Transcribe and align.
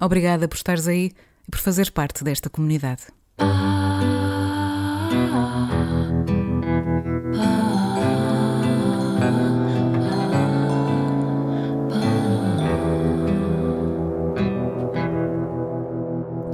Obrigada 0.00 0.48
por 0.48 0.56
estares 0.56 0.88
aí 0.88 1.12
e 1.46 1.50
por 1.50 1.60
fazeres 1.60 1.90
parte 1.90 2.24
desta 2.24 2.50
comunidade. 2.50 3.02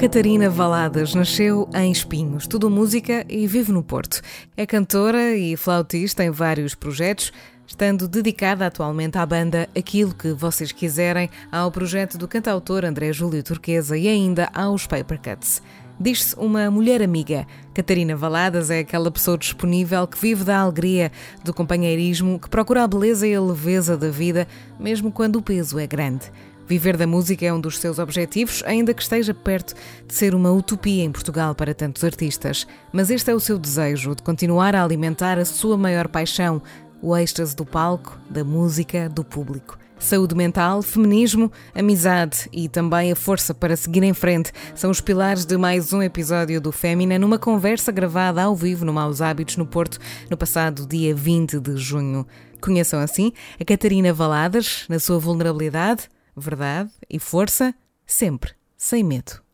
Catarina 0.01 0.49
Valadas 0.49 1.15
nasceu 1.15 1.69
em 1.75 1.93
Espinhos, 1.93 2.45
estudou 2.45 2.71
música 2.71 3.23
e 3.29 3.47
vive 3.47 3.71
no 3.71 3.83
Porto. 3.83 4.23
É 4.57 4.65
cantora 4.65 5.37
e 5.37 5.59
flautista 5.59 6.25
em 6.25 6.31
vários 6.31 6.75
projetos, 6.75 7.31
estando 7.71 8.09
dedicada 8.09 8.67
atualmente 8.67 9.17
à 9.17 9.25
banda 9.25 9.69
Aquilo 9.79 10.13
que 10.13 10.33
Vocês 10.33 10.73
Quiserem, 10.73 11.31
ao 11.53 11.71
projeto 11.71 12.19
do 12.19 12.27
cantautor 12.27 12.85
André 12.85 13.13
Júlio 13.13 13.45
Turquesa 13.45 13.97
e 13.97 14.09
ainda 14.09 14.51
aos 14.53 14.89
Papercuts. 14.89 15.63
Diz-se 15.99 16.35
uma 16.37 16.69
mulher 16.69 17.01
amiga. 17.01 17.47
Catarina 17.73 18.17
Valadas 18.17 18.71
é 18.71 18.81
aquela 18.81 19.11
pessoa 19.11 19.39
disponível 19.39 20.05
que 20.09 20.19
vive 20.19 20.43
da 20.43 20.59
alegria, 20.59 21.13
do 21.45 21.55
companheirismo, 21.55 22.41
que 22.41 22.51
procura 22.51 22.83
a 22.83 22.89
beleza 22.89 23.27
e 23.27 23.35
a 23.37 23.41
leveza 23.41 23.97
da 23.97 24.11
vida, 24.11 24.49
mesmo 24.79 25.13
quando 25.13 25.37
o 25.37 25.43
peso 25.43 25.79
é 25.79 25.87
grande. 25.87 26.31
Viver 26.67 26.97
da 26.97 27.07
música 27.07 27.47
é 27.47 27.53
um 27.53 27.61
dos 27.61 27.79
seus 27.79 27.99
objetivos, 27.99 28.63
ainda 28.65 28.93
que 28.93 29.03
esteja 29.03 29.33
perto 29.33 29.75
de 30.07 30.15
ser 30.15 30.35
uma 30.35 30.51
utopia 30.51 31.05
em 31.05 31.11
Portugal 31.11 31.55
para 31.55 31.75
tantos 31.75 32.03
artistas. 32.03 32.67
Mas 32.93 33.11
este 33.11 33.31
é 33.31 33.35
o 33.35 33.41
seu 33.41 33.59
desejo 33.59 34.15
de 34.15 34.23
continuar 34.23 34.75
a 34.75 34.83
alimentar 34.83 35.39
a 35.39 35.45
sua 35.45 35.77
maior 35.77 36.09
paixão, 36.09 36.63
o 37.03 37.17
êxtase 37.17 37.55
do 37.55 37.65
palco, 37.65 38.19
da 38.29 38.45
música, 38.45 39.09
do 39.09 39.25
público. 39.25 39.79
Saúde 39.99 40.35
mental, 40.35 40.81
feminismo, 40.81 41.53
amizade 41.75 42.49
e 42.51 42.71
também 42.71 43.13
a 43.13 43.17
força 43.17 43.53
para 43.53 43.77
seguir 43.77 44.03
em 44.03 44.15
frente 44.15 44.51
são 44.75 44.91
os 44.91 45.01
pilares 45.01 45.45
de 45.45 45.59
mais 45.59 45.93
um 45.93 46.03
episódio 46.03 46.59
do 46.59 46.73
Fémina 46.73 47.19
numa 47.19 47.39
conversa 47.39 47.93
gravada 47.93 48.43
ao 48.43 48.57
vivo 48.57 48.85
no 48.85 48.95
Maus 48.95 49.21
Hábitos 49.21 49.59
no 49.59 49.67
Porto 49.67 49.99
no 50.31 50.39
passado 50.39 50.87
dia 50.87 51.15
20 51.15 51.61
de 51.61 51.77
junho. 51.77 52.27
Conheçam 52.63 52.99
assim 52.99 53.33
a 53.61 53.65
Catarina 53.65 54.13
Valadas 54.13 54.87
na 54.89 54.99
sua 54.99 55.19
vulnerabilidade, 55.19 56.09
verdade 56.35 56.91
e 57.09 57.19
força, 57.19 57.75
sempre, 58.07 58.53
sem 58.79 59.05
medo. 59.05 59.50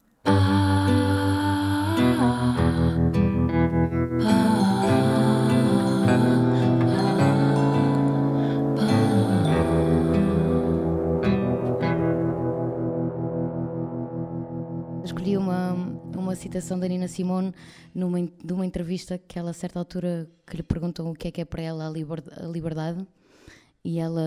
Citação 16.37 16.79
da 16.79 16.87
Nina 16.87 17.09
Simone 17.09 17.53
numa, 17.93 18.21
de 18.23 18.53
uma 18.53 18.65
entrevista 18.65 19.19
que 19.19 19.39
ela, 19.39 19.51
a 19.51 19.55
certa 19.55 19.79
altura, 19.81 20.29
que 20.47 20.57
lhe 20.57 20.63
perguntam 20.63 21.11
o 21.11 21.15
que 21.15 21.27
é 21.29 21.31
que 21.33 21.41
é 21.41 21.45
para 21.45 21.63
ela 21.63 21.89
a, 21.89 21.91
liber, 21.91 22.23
a 22.41 22.47
liberdade 22.47 23.05
e 23.85 23.99
ela, 23.99 24.23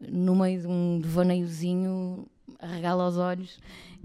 no 0.00 0.34
meio 0.36 0.60
de 0.60 0.66
um 0.66 0.98
devaneiozinho, 1.00 2.26
arregala 2.58 3.06
os 3.08 3.16
olhos 3.16 3.58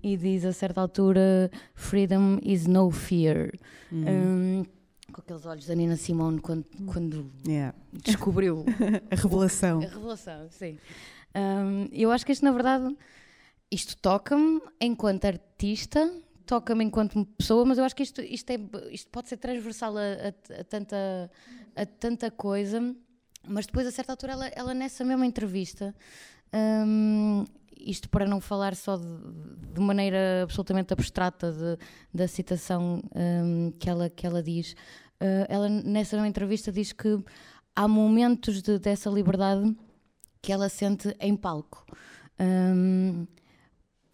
e 0.03 0.15
diz 0.17 0.45
a 0.45 0.53
certa 0.53 0.81
altura: 0.81 1.49
Freedom 1.73 2.39
is 2.43 2.65
no 2.67 2.89
fear. 2.91 3.51
Hum. 3.91 4.05
Um, 4.07 4.65
com 5.11 5.21
aqueles 5.21 5.45
olhos 5.45 5.65
da 5.65 5.73
Nina 5.75 5.95
Simone 5.95 6.39
quando, 6.39 6.65
quando 6.85 7.31
Yeah. 7.47 7.75
descobriu 7.91 8.63
A 9.09 9.15
revelação. 9.15 9.79
a 9.81 9.87
revelação, 9.87 10.47
sim. 10.51 10.77
Um, 11.35 11.87
eu 11.91 12.11
acho 12.11 12.25
que 12.25 12.31
isto, 12.31 12.43
na 12.45 12.51
verdade, 12.51 12.95
isto 13.71 13.95
toca-me 13.97 14.61
enquanto 14.79 15.25
artista, 15.25 16.11
toca-me 16.49 16.83
enquanto 16.83 17.23
pessoa, 17.37 17.63
mas 17.63 17.77
eu 17.77 17.83
acho 17.83 17.95
que 17.95 18.01
isto, 18.01 18.21
isto, 18.21 18.49
é, 18.49 18.57
isto 18.91 19.07
pode 19.11 19.29
ser 19.29 19.37
transversal 19.37 19.95
a, 19.95 20.01
a- 20.01 20.61
a 20.61 20.63
tanta, 20.63 21.31
a 21.75 21.85
tanta 21.85 22.31
coisa. 22.31 22.95
Mas 23.47 23.67
depois, 23.67 23.85
a 23.85 23.91
certa 23.91 24.13
altura, 24.13 24.33
ela, 24.33 24.47
ela 24.47 24.73
nessa 24.73 25.05
mesma 25.05 25.27
entrevista, 25.27 25.95
hum, 26.51 27.45
isto 27.77 28.09
para 28.09 28.25
não 28.25 28.41
falar 28.41 28.75
só 28.75 28.97
de, 28.97 29.05
de 29.75 29.79
maneira 29.79 30.41
absolutamente 30.43 30.91
abstrata 30.91 31.51
de- 31.51 31.77
da 32.11 32.27
citação 32.27 32.99
hum, 33.15 33.71
que, 33.79 33.87
ela, 33.87 34.09
que 34.09 34.25
ela 34.25 34.41
diz, 34.41 34.75
eh, 35.19 35.45
ela 35.49 35.69
nessa 35.69 36.15
mesma 36.15 36.27
entrevista 36.27 36.71
diz 36.71 36.91
que 36.91 37.23
há 37.75 37.87
momentos 37.87 38.63
de- 38.63 38.79
dessa 38.79 39.07
liberdade 39.11 39.75
que 40.41 40.51
ela 40.51 40.67
sente 40.67 41.15
em 41.19 41.35
palco. 41.35 41.85
Hum, 42.39 43.27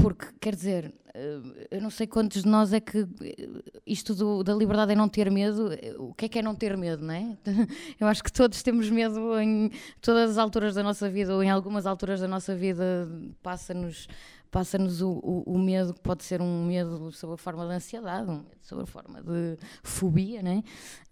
porque, 0.10 0.28
quer 0.40 0.56
dizer, 0.56 0.94
eh, 1.14 1.68
eu 1.72 1.82
não 1.82 1.90
sei 1.90 2.06
quantos 2.08 2.44
de 2.44 2.48
nós 2.50 2.72
é 2.74 2.80
que 2.80 3.00
eh, 3.22 3.50
isto 3.88 4.14
do- 4.14 4.44
da 4.44 4.54
liberdade 4.54 4.92
é 4.92 4.96
não 4.96 5.10
ter 5.10 5.32
medo. 5.32 5.72
eh, 5.74 5.96
O 5.98 6.14
que 6.14 6.26
é 6.26 6.30
que 6.30 6.40
é 6.40 6.42
não 6.42 6.54
ter 6.56 6.78
medo, 6.78 7.04
não 7.04 7.14
é? 7.14 7.38
Eu 8.00 8.08
acho 8.08 8.24
que 8.24 8.32
todos 8.32 8.62
temos 8.62 8.90
medo 8.90 9.40
em 9.40 9.72
todas 10.02 10.32
as 10.32 10.38
alturas 10.38 10.76
da 10.76 10.84
nossa 10.84 11.10
vida, 11.10 11.34
ou 11.34 11.42
em 11.44 11.50
algumas 11.50 11.86
alturas 11.86 12.20
da 12.22 12.28
nossa 12.28 12.56
vida, 12.56 13.08
passa-nos 13.42 14.08
passa-nos 14.52 15.02
o, 15.02 15.10
o, 15.22 15.44
o 15.56 15.60
medo, 15.60 15.94
que 15.94 16.00
pode 16.00 16.24
ser 16.24 16.42
um 16.42 16.66
medo 16.66 17.12
sob 17.12 17.34
a 17.34 17.38
forma 17.38 17.68
de 17.68 17.74
ansiedade, 17.74 18.30
um 18.30 18.36
medo 18.38 18.58
sob 18.62 18.84
a 18.84 18.86
forma 18.86 19.22
de 19.22 19.58
fobia, 19.84 20.42
não 20.42 20.52
é? 20.52 20.64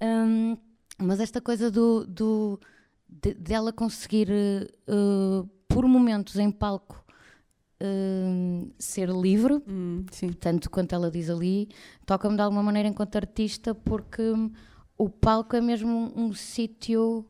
Hum, 0.02 0.58
mas 0.98 1.20
esta 1.20 1.42
coisa 1.42 1.70
do, 1.70 2.06
do, 2.08 2.58
de- 3.10 3.34
dela 3.34 3.74
conseguir, 3.74 4.30
eh, 4.32 5.44
por 5.68 5.86
momentos 5.88 6.38
em 6.38 6.50
palco, 6.50 7.03
eh, 7.86 8.66
ser 8.80 9.10
livre, 9.10 9.62
Hum, 9.68 10.06
tanto 10.40 10.70
quanto 10.70 10.94
ela 10.96 11.12
diz 11.12 11.30
ali, 11.30 11.68
toca-me 12.06 12.36
de 12.38 12.42
alguma 12.42 12.64
maneira 12.64 12.88
enquanto 12.88 13.18
artista, 13.18 13.76
porque 13.76 14.22
hum, 14.22 14.50
o 14.98 15.10
palco 15.10 15.56
é 15.56 15.62
mesmo 15.62 15.90
um, 16.16 16.26
um 16.28 16.34
sítio. 16.34 17.26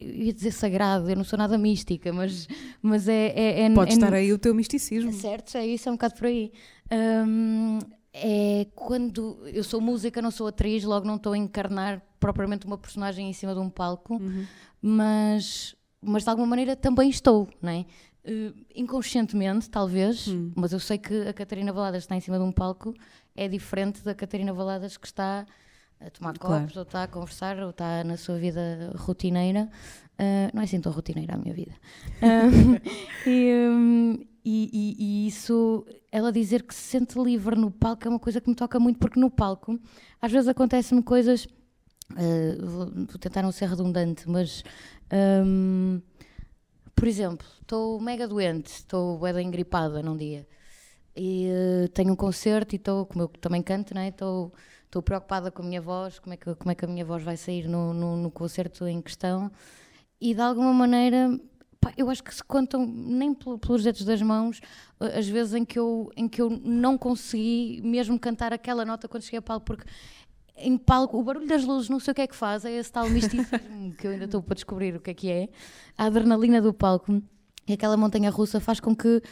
Eu 0.00 0.08
ia 0.08 0.32
dizer 0.32 0.52
sagrado, 0.52 1.08
eu 1.08 1.16
não 1.16 1.24
sou 1.24 1.38
nada 1.38 1.56
mística, 1.56 2.12
mas, 2.12 2.48
mas 2.80 3.06
é. 3.08 3.28
é, 3.36 3.60
é 3.62 3.70
Pode 3.70 3.90
é- 3.90 3.94
estar 3.94 4.12
aí 4.14 4.32
o 4.32 4.38
teu 4.38 4.54
misticismo. 4.54 5.12
Certo, 5.12 5.56
é 5.56 5.66
isso, 5.66 5.88
é 5.88 5.92
um 5.92 5.94
bocado 5.94 6.14
por 6.14 6.26
aí. 6.26 6.52
Hum, 7.26 7.78
é 8.12 8.66
quando 8.74 9.38
eu 9.46 9.64
sou 9.64 9.80
música, 9.80 10.20
não 10.20 10.30
sou 10.30 10.46
atriz, 10.48 10.84
logo 10.84 11.06
não 11.06 11.16
estou 11.16 11.32
a 11.32 11.38
encarnar 11.38 12.02
propriamente 12.20 12.66
uma 12.66 12.76
personagem 12.78 13.28
em 13.28 13.32
cima 13.32 13.54
de 13.54 13.60
um 13.60 13.70
palco, 13.70 14.14
Uhum. 14.14 14.44
mas, 14.80 15.74
mas 16.00 16.24
de 16.24 16.30
alguma 16.30 16.46
maneira 16.48 16.76
também 16.76 17.08
estou, 17.08 17.48
não 17.60 17.70
é? 17.70 17.86
Eh, 18.24 18.52
inconscientemente, 18.76 19.68
talvez, 19.68 20.28
Hum. 20.28 20.52
mas 20.54 20.72
eu 20.72 20.78
sei 20.78 20.96
que 20.98 21.22
a 21.28 21.32
Catarina 21.32 21.72
Valadas 21.72 22.04
está 22.04 22.14
em 22.14 22.20
cima 22.20 22.38
de 22.38 22.44
um 22.44 22.52
palco 22.52 22.94
é 23.34 23.48
diferente 23.48 24.02
da 24.04 24.14
Catarina 24.14 24.52
Valadas 24.52 24.96
que 24.96 25.06
está 25.06 25.44
a 26.00 26.10
tomar 26.10 26.38
Claro. 26.38 26.62
copos, 26.62 26.76
ou 26.76 26.82
está 26.84 27.02
a 27.04 27.08
conversar, 27.08 27.58
ou 27.60 27.70
está 27.70 28.04
na 28.04 28.16
sua 28.16 28.36
vida 28.38 28.92
rotineira. 28.96 29.68
Ah, 30.18 30.50
não 30.54 30.60
é 30.60 30.64
assim 30.64 30.80
tão 30.80 30.92
rotineira 30.92 31.34
a 31.34 31.38
minha 31.38 31.52
vida. 31.54 31.72
Ah, 32.20 32.46
e, 33.26 33.52
hum, 33.70 34.18
e- 34.44 34.70
e- 34.72 34.96
e 35.24 35.26
isso, 35.26 35.84
ela 36.12 36.30
dizer 36.32 36.62
que 36.64 36.74
se 36.74 36.82
sente 36.82 37.18
livre 37.18 37.56
no 37.56 37.70
palco 37.72 38.06
é 38.06 38.08
uma 38.10 38.18
coisa 38.20 38.40
que 38.40 38.48
me 38.48 38.54
toca 38.54 38.78
muito, 38.78 38.98
porque 39.00 39.18
no 39.18 39.30
palco 39.30 39.80
às 40.20 40.30
vezes 40.30 40.46
acontecem-me 40.48 41.02
coisas. 41.02 41.48
ah, 42.12 42.64
vou, 42.64 42.86
vou 42.86 43.18
tentar 43.18 43.42
não 43.42 43.50
ser 43.50 43.68
redundante, 43.68 44.28
mas. 44.28 44.62
hum, 45.44 46.00
por 46.94 47.08
exemplo, 47.08 47.46
estou 47.60 48.00
mega 48.00 48.28
doente, 48.28 48.68
estou 48.68 49.18
bué 49.18 49.32
da 49.32 49.42
engripada 49.42 50.02
num 50.02 50.16
dia. 50.16 50.46
e 51.16 51.48
uh, 51.84 51.88
tenho 51.90 52.12
um 52.12 52.16
concerto 52.16 52.74
e 52.74 52.76
estou, 52.76 53.06
como 53.06 53.24
eu 53.24 53.28
também 53.28 53.62
canto, 53.62 53.94
né? 53.94 54.08
Estou 54.08 54.52
estou 54.92 55.02
preocupada 55.02 55.50
com 55.50 55.62
a 55.62 55.64
minha 55.64 55.80
voz, 55.80 56.18
como 56.18 56.34
é 56.34 56.36
que, 56.36 56.54
como 56.54 56.70
é 56.70 56.74
que 56.74 56.84
a 56.84 56.88
minha 56.88 57.04
voz 57.04 57.22
vai 57.22 57.36
sair 57.36 57.66
no, 57.66 57.94
no, 57.94 58.16
no 58.16 58.30
concerto 58.30 58.86
em 58.86 59.00
questão. 59.00 59.50
E 60.20 60.34
de 60.34 60.40
alguma 60.42 60.72
maneira, 60.72 61.40
pá, 61.80 61.94
eu 61.96 62.10
acho 62.10 62.22
que 62.22 62.34
se 62.34 62.44
contam 62.44 62.86
nem 62.86 63.32
pelos 63.34 63.82
dedos 63.82 64.04
das 64.04 64.20
mãos 64.20 64.60
as 65.00 65.26
vezes 65.26 65.54
em 65.54 65.64
que, 65.64 65.78
eu, 65.78 66.10
em 66.14 66.28
que 66.28 66.42
eu 66.42 66.50
não 66.50 66.98
consegui 66.98 67.80
mesmo 67.82 68.18
cantar 68.18 68.52
aquela 68.52 68.84
nota 68.84 69.08
quando 69.08 69.22
cheguei 69.22 69.38
a 69.38 69.42
palco, 69.42 69.64
porque 69.64 69.84
em 70.56 70.76
palco, 70.76 71.18
o 71.18 71.22
barulho 71.22 71.46
das 71.46 71.64
luzes, 71.64 71.88
não 71.88 71.98
sei 71.98 72.12
o 72.12 72.14
que 72.14 72.22
é 72.22 72.26
que 72.26 72.36
faz, 72.36 72.64
é 72.64 72.72
esse 72.72 72.92
tal 72.92 73.08
misticismo 73.08 73.58
que 73.98 74.06
eu 74.06 74.12
ainda 74.12 74.26
estou 74.26 74.42
para 74.42 74.54
descobrir 74.54 74.94
o 74.94 75.00
que 75.00 75.10
é 75.10 75.14
que 75.14 75.30
é. 75.30 75.48
A 75.96 76.04
adrenalina 76.04 76.60
do 76.60 76.72
palco 76.72 77.22
e 77.66 77.72
aquela 77.72 77.96
montanha 77.96 78.30
russa 78.30 78.60
faz 78.60 78.80
com 78.80 78.94
que 78.94 79.22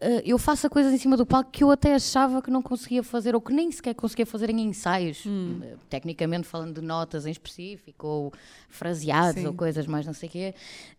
uh, 0.00 0.22
eu 0.24 0.38
faça 0.38 0.68
coisas 0.68 0.92
em 0.92 0.98
cima 0.98 1.16
do 1.16 1.26
palco 1.26 1.50
que 1.50 1.62
eu 1.62 1.70
até 1.70 1.94
achava 1.94 2.40
que 2.40 2.50
não 2.50 2.62
conseguia 2.62 3.02
fazer 3.02 3.34
ou 3.34 3.40
que 3.40 3.52
nem 3.52 3.70
sequer 3.70 3.94
conseguia 3.94 4.26
fazer 4.26 4.50
em 4.50 4.60
ensaios, 4.60 5.24
hum. 5.26 5.60
uh, 5.62 5.78
tecnicamente 5.88 6.46
falando 6.46 6.80
de 6.80 6.86
notas 6.86 7.26
em 7.26 7.30
específico 7.30 8.06
ou 8.06 8.32
fraseados 8.68 9.42
Sim. 9.42 9.48
ou 9.48 9.54
coisas 9.54 9.86
mais 9.86 10.06
não 10.06 10.14
sei 10.14 10.28
o 10.28 10.32
quê. 10.32 10.54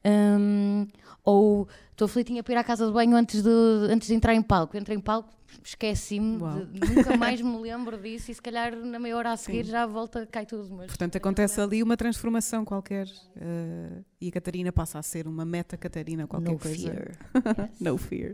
Um, 0.05 0.87
ou 1.23 1.67
estou 1.91 2.05
aflitinha 2.05 2.41
para 2.41 2.53
ir 2.53 2.57
à 2.57 2.63
casa 2.63 2.87
de 2.87 2.93
banho 2.93 3.15
antes 3.15 3.41
de, 3.43 3.49
antes 3.89 4.07
de 4.07 4.13
entrar 4.13 4.33
em 4.33 4.41
palco. 4.41 4.77
Entrei 4.77 4.97
em 4.97 5.01
palco, 5.01 5.29
esqueci-me, 5.63 6.37
nunca 6.95 7.17
mais 7.17 7.41
me 7.41 7.57
lembro 7.59 7.97
disso 7.97 8.31
e 8.31 8.33
se 8.33 8.41
calhar 8.41 8.75
na 8.75 8.99
meia 8.99 9.17
hora 9.17 9.31
a 9.31 9.37
seguir 9.37 9.65
Sim. 9.65 9.71
já 9.71 9.85
volta, 9.85 10.25
cai 10.25 10.45
tudo. 10.45 10.73
Mas... 10.73 10.87
Portanto, 10.87 11.17
acontece 11.17 11.59
ali 11.59 11.83
uma 11.83 11.97
transformação 11.97 12.63
qualquer 12.63 13.05
uh, 13.07 14.03
e 14.19 14.29
a 14.29 14.31
Catarina 14.31 14.71
passa 14.71 14.97
a 14.99 15.03
ser 15.03 15.27
uma 15.27 15.45
meta 15.45 15.77
Catarina, 15.77 16.25
qualquer 16.25 16.51
no 16.51 16.59
coisa. 16.59 16.77
Fear. 16.77 17.69
no 17.79 17.97
fear 17.97 18.31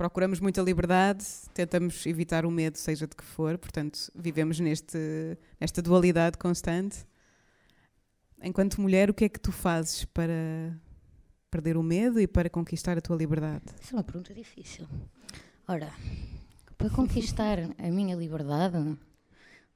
procuramos 0.00 0.40
muita 0.40 0.62
liberdade, 0.62 1.22
tentamos 1.52 2.06
evitar 2.06 2.46
o 2.46 2.50
medo, 2.50 2.78
seja 2.78 3.06
de 3.06 3.14
que 3.14 3.22
for, 3.22 3.58
portanto, 3.58 4.10
vivemos 4.14 4.58
neste, 4.58 5.36
nesta 5.60 5.82
dualidade 5.82 6.38
constante. 6.38 7.04
Enquanto 8.42 8.80
mulher, 8.80 9.10
o 9.10 9.14
que 9.14 9.26
é 9.26 9.28
que 9.28 9.38
tu 9.38 9.52
fazes 9.52 10.06
para 10.06 10.74
perder 11.50 11.76
o 11.76 11.82
medo 11.82 12.18
e 12.18 12.26
para 12.26 12.48
conquistar 12.48 12.96
a 12.96 13.02
tua 13.02 13.14
liberdade? 13.14 13.62
Isso 13.78 13.94
é 13.94 13.98
uma 13.98 14.02
pergunta 14.02 14.32
difícil. 14.32 14.88
Ora, 15.68 15.92
para 16.78 16.88
conquistar 16.88 17.58
a 17.58 17.90
minha 17.90 18.16
liberdade 18.16 18.96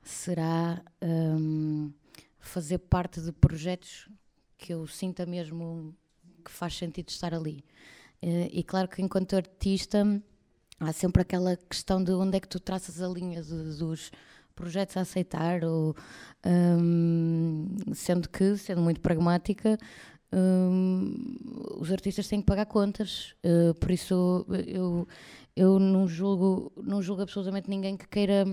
será 0.03 0.83
um, 1.03 1.93
fazer 2.41 2.79
parte 2.79 3.21
de 3.21 3.31
projetos 3.31 4.09
que 4.57 4.73
eu 4.73 4.87
sinta 4.87 5.27
mesmo 5.27 5.95
que 6.43 6.51
faz 6.51 6.75
sentido 6.79 7.11
estar 7.11 7.35
ali. 7.35 7.63
Uh, 8.23 8.49
e 8.51 8.63
claro 8.63 8.89
que 8.89 9.03
enquanto 9.03 9.37
artista 9.37 10.05
há 10.81 10.93
sempre 10.93 11.23
aquela 11.23 11.57
questão 11.57 12.03
de 12.03 12.13
onde 12.13 12.37
é 12.37 12.41
que 12.41 12.49
tu 12.49 12.59
traças 12.59 13.01
a 13.01 13.09
linha 13.09 13.43
dos 13.43 14.11
projetos 14.55 14.97
a 14.97 15.01
aceitar, 15.01 15.65
ou, 15.65 15.97
um, 16.47 17.67
sendo 17.93 18.29
que, 18.29 18.57
sendo 18.57 18.81
muito 18.81 19.01
pragmática, 19.01 19.79
um, 20.33 21.37
os 21.79 21.91
artistas 21.93 22.29
têm 22.29 22.41
que 22.41 22.47
pagar 22.47 22.67
contas, 22.67 23.35
uh, 23.45 23.75
por 23.75 23.91
isso 23.91 24.47
eu, 24.67 25.07
eu 25.57 25.79
não 25.79 26.09
julgo, 26.09 26.73
não 26.83 27.03
julgo 27.03 27.23
absolutamente 27.23 27.69
ninguém 27.69 27.97
que 27.97 28.09
queira, 28.09 28.45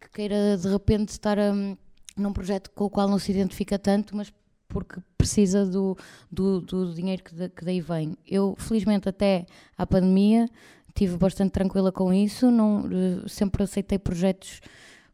que 0.00 0.08
queira 0.10 0.56
de 0.56 0.68
repente 0.68 1.10
estar 1.10 1.38
um, 1.38 1.76
num 2.16 2.32
projeto 2.32 2.70
com 2.70 2.84
o 2.84 2.90
qual 2.90 3.08
não 3.08 3.18
se 3.18 3.32
identifica 3.32 3.78
tanto, 3.78 4.16
mas 4.16 4.32
porque 4.68 5.00
precisa 5.24 5.64
do, 5.64 5.96
do, 6.30 6.60
do 6.60 6.92
dinheiro 6.92 7.22
que, 7.24 7.48
que 7.48 7.64
daí 7.64 7.80
vem. 7.80 8.16
Eu, 8.26 8.54
felizmente, 8.58 9.08
até 9.08 9.46
à 9.76 9.86
pandemia, 9.86 10.46
estive 10.88 11.16
bastante 11.16 11.50
tranquila 11.50 11.90
com 11.90 12.12
isso, 12.12 12.50
não, 12.50 12.84
eh, 12.86 13.26
sempre 13.26 13.62
aceitei 13.62 13.98
projetos 13.98 14.60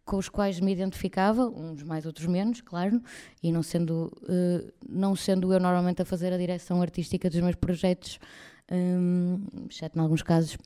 com 0.04 0.16
os 0.16 0.28
quais 0.28 0.58
me 0.58 0.72
identificava, 0.72 1.46
uns 1.46 1.84
mais, 1.84 2.04
outros 2.04 2.26
menos, 2.26 2.60
claro, 2.60 3.00
e 3.40 3.52
não 3.52 3.62
sendo, 3.62 4.12
uh, 4.24 4.72
não 4.88 5.14
sendo 5.14 5.52
eu 5.52 5.60
normalmente 5.60 6.02
a 6.02 6.04
fazer 6.04 6.32
a 6.32 6.36
direção 6.36 6.82
artística 6.82 7.30
dos 7.30 7.38
meus 7.40 7.54
projetos, 7.54 8.18
um, 8.72 9.38
exceto 9.70 9.96
em 9.96 10.02
alguns 10.02 10.22
casos, 10.22 10.58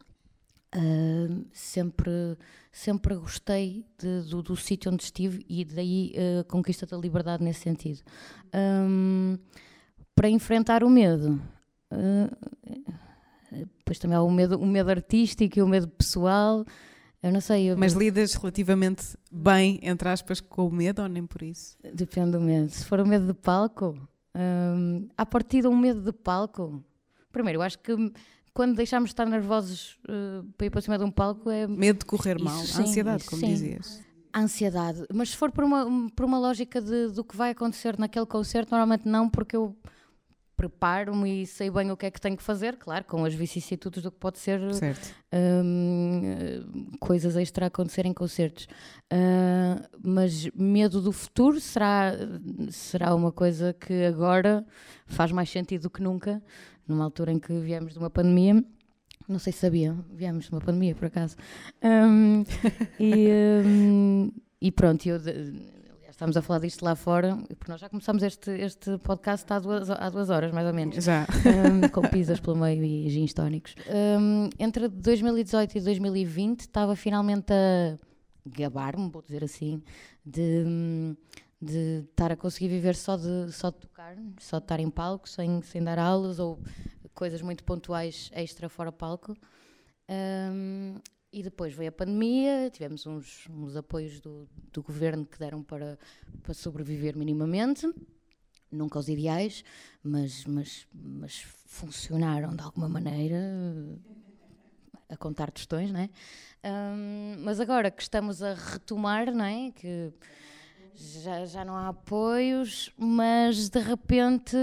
uh, 0.77 1.45
sempre, 1.53 2.37
sempre 2.73 3.15
gostei 3.17 3.85
de, 3.99 4.23
do, 4.23 4.43
do 4.43 4.57
sítio 4.57 4.93
onde 4.93 5.05
estive 5.05 5.45
e 5.49 5.65
daí 5.65 6.13
a 6.17 6.41
uh, 6.41 6.45
conquista 6.45 6.87
da 6.87 6.97
liberdade 6.97 7.43
nesse 7.43 7.61
sentido. 7.61 8.01
Um, 8.55 9.39
para 10.15 10.29
enfrentar 10.29 10.85
o 10.85 10.91
medo, 10.91 11.41
uh, 11.93 12.37
depois 13.51 13.99
também 13.99 14.17
há 14.17 14.23
o 14.23 14.31
medo, 14.31 14.59
o 14.59 14.67
medo 14.67 14.91
artístico 14.91 15.59
e 15.59 15.63
o 15.63 15.69
medo 15.69 15.89
pessoal. 15.89 16.65
Eu 17.23 17.33
não 17.33 17.41
sei. 17.41 17.71
Eu... 17.71 17.79
Mas 17.79 17.95
lidas 17.95 18.35
relativamente 18.35 19.17
bem, 19.31 19.79
entre 19.83 20.09
aspas, 20.09 20.41
com 20.41 20.67
o 20.67 20.73
medo 20.73 21.03
ou 21.03 21.09
nem 21.09 21.27
por 21.27 21.43
isso? 21.43 21.77
Depende 21.95 22.33
do 22.33 22.41
medo. 22.41 22.71
Se 22.71 22.85
for 22.85 23.01
o 23.01 23.07
medo 23.07 23.27
de 23.27 23.35
palco, 23.35 23.97
um, 24.35 25.09
a 25.17 25.25
partir 25.25 25.63
de 25.63 25.69
um 25.69 25.77
medo 25.77 26.03
de 26.03 26.13
palco, 26.13 26.85
primeiro, 27.33 27.59
eu 27.59 27.63
acho 27.63 27.79
que 27.79 27.93
quando 28.55 28.77
deixamos 28.77 29.11
de 29.11 29.15
estar 29.15 29.27
nervosos 29.27 29.99
uh, 30.09 30.45
para 30.57 30.67
ir 30.67 30.71
para 30.71 30.81
cima 30.81 30.97
de 30.97 31.05
um 31.05 31.11
palco 31.11 31.51
é. 31.51 31.67
Medo 31.67 31.99
de 31.99 32.05
correr 32.05 32.41
mal, 32.41 32.57
sim, 32.61 32.83
ansiedade, 32.83 33.25
como 33.25 33.41
sim. 33.41 33.49
dizias. 33.49 34.03
Ansiedade, 34.35 35.05
mas 35.13 35.31
se 35.31 35.37
for 35.37 35.53
por 35.53 35.65
uma, 35.65 36.11
por 36.15 36.25
uma 36.25 36.39
lógica 36.39 36.81
de, 36.81 37.09
do 37.09 37.23
que 37.23 37.37
vai 37.37 37.51
acontecer 37.51 37.99
naquele 37.99 38.27
concerto, 38.27 38.71
normalmente 38.71 39.09
não, 39.09 39.29
porque 39.29 39.55
eu 39.55 39.77
preparo-me 40.57 41.43
e 41.43 41.47
sei 41.47 41.71
bem 41.71 41.91
o 41.91 41.97
que 41.97 42.07
é 42.07 42.11
que 42.11 42.21
tenho 42.21 42.37
que 42.37 42.43
fazer, 42.43 42.77
claro, 42.77 43.05
com 43.05 43.25
as 43.25 43.35
vicissitudes 43.35 44.03
do 44.03 44.11
que 44.11 44.19
pode 44.19 44.39
ser 44.39 44.61
um, 45.33 46.91
coisas 47.01 47.37
extra 47.37 47.67
a 47.67 47.69
acontecer 47.69 48.07
em 48.07 48.13
concertos. 48.13 48.67
Uh, 49.13 49.83
mas 50.03 50.49
medo 50.55 51.01
do 51.01 51.13
futuro 51.13 51.61
será, 51.61 52.13
será 52.71 53.15
uma 53.15 53.33
coisa 53.33 53.73
que 53.73 54.05
agora 54.05 54.65
faz 55.07 55.33
mais 55.33 55.51
sentido 55.51 55.83
do 55.83 55.91
que 55.91 56.03
nunca, 56.03 56.43
numa 56.87 57.05
altura 57.05 57.33
em 57.33 57.39
que 57.39 57.53
viemos 57.61 57.93
de 57.93 57.99
uma 57.99 58.11
pandemia. 58.11 58.65
Não 59.29 59.39
sei 59.39 59.53
se 59.53 59.61
sabia, 59.61 59.97
viemos 60.13 60.47
de 60.47 60.53
uma 60.53 60.61
pandemia 60.61 60.95
por 60.95 61.07
acaso. 61.07 61.37
Um, 61.83 62.45
e, 63.01 63.29
um, 63.65 64.31
e 64.61 64.71
pronto, 64.71 65.07
eu 65.07 65.19
estamos 66.15 66.37
a 66.37 66.43
falar 66.43 66.61
disto 66.61 66.85
lá 66.85 66.95
fora, 66.95 67.37
porque 67.59 67.71
nós 67.71 67.81
já 67.81 67.89
começámos 67.89 68.23
este, 68.23 68.51
este 68.53 68.97
podcast 68.99 69.53
há 69.53 69.59
duas, 69.59 69.91
há 69.91 70.09
duas 70.09 70.31
horas, 70.31 70.53
mais 70.53 70.67
ou 70.67 70.73
menos. 70.73 71.05
Já. 71.05 71.27
Um, 71.45 71.89
com 71.89 72.03
pizzas 72.03 72.39
pelo 72.39 72.57
meio 72.57 72.85
e 72.85 73.09
gins 73.11 73.35
tónicos. 73.35 73.75
Um, 73.89 74.49
entre 74.59 74.89
2018 74.89 75.79
e 75.79 75.81
2020 75.81 76.61
estava 76.61 76.95
finalmente 76.95 77.53
a 77.53 77.99
gabar-me, 78.47 79.11
vou 79.11 79.23
dizer 79.23 79.43
assim, 79.43 79.83
de, 80.25 81.17
de 81.65 82.05
estar 82.11 82.31
a 82.31 82.37
conseguir 82.37 82.69
viver 82.69 82.95
só 82.95 83.17
de, 83.17 83.51
só 83.53 83.71
de 83.71 83.79
tocar, 83.79 84.17
só 84.39 84.59
de 84.59 84.65
estar 84.65 84.81
em 84.81 84.91
palco, 84.91 85.29
sem, 85.29 85.63
sem 85.63 85.83
dar 85.83 85.99
aulas 85.99 86.39
ou 86.39 86.59
coisas 87.15 87.41
muito 87.41 87.65
pontuais 87.65 88.31
extra 88.35 88.69
fora 88.69 88.93
palco. 88.93 89.35
Um, 90.09 90.97
e 91.33 91.43
depois 91.43 91.75
veio 91.75 91.89
a 91.89 91.93
pandemia, 91.93 92.71
tivemos 92.71 93.07
uns, 93.07 93.49
uns 93.51 93.75
apoios 93.75 94.21
do, 94.21 94.49
do 94.73 94.83
governo 94.83 95.27
que 95.27 95.39
deram 95.39 95.63
para, 95.63 95.99
para 96.43 96.55
sobreviver 96.55 97.17
minimamente, 97.17 97.93
nunca 98.71 98.99
os 98.99 99.09
ideais, 99.09 99.65
mas, 100.03 100.45
mas, 100.45 100.87
mas 100.93 101.45
funcionaram 101.67 102.55
de 102.55 102.63
alguma 102.63 102.89
maneira, 102.89 103.37
a 105.09 105.17
contar 105.17 105.51
tostões, 105.51 105.91
não 105.91 106.01
é? 106.01 106.11
Um, 106.65 107.37
mas 107.41 107.59
agora 107.59 107.91
que 107.91 108.03
estamos 108.03 108.43
a 108.43 108.55
retomar, 108.55 109.33
não 109.33 109.45
é? 109.45 109.73
Que 109.73 110.13
já, 110.97 111.45
já 111.45 111.65
não 111.65 111.77
há 111.77 111.89
apoios, 111.89 112.93
mas 112.97 113.69
de 113.69 113.81
repente 113.81 114.57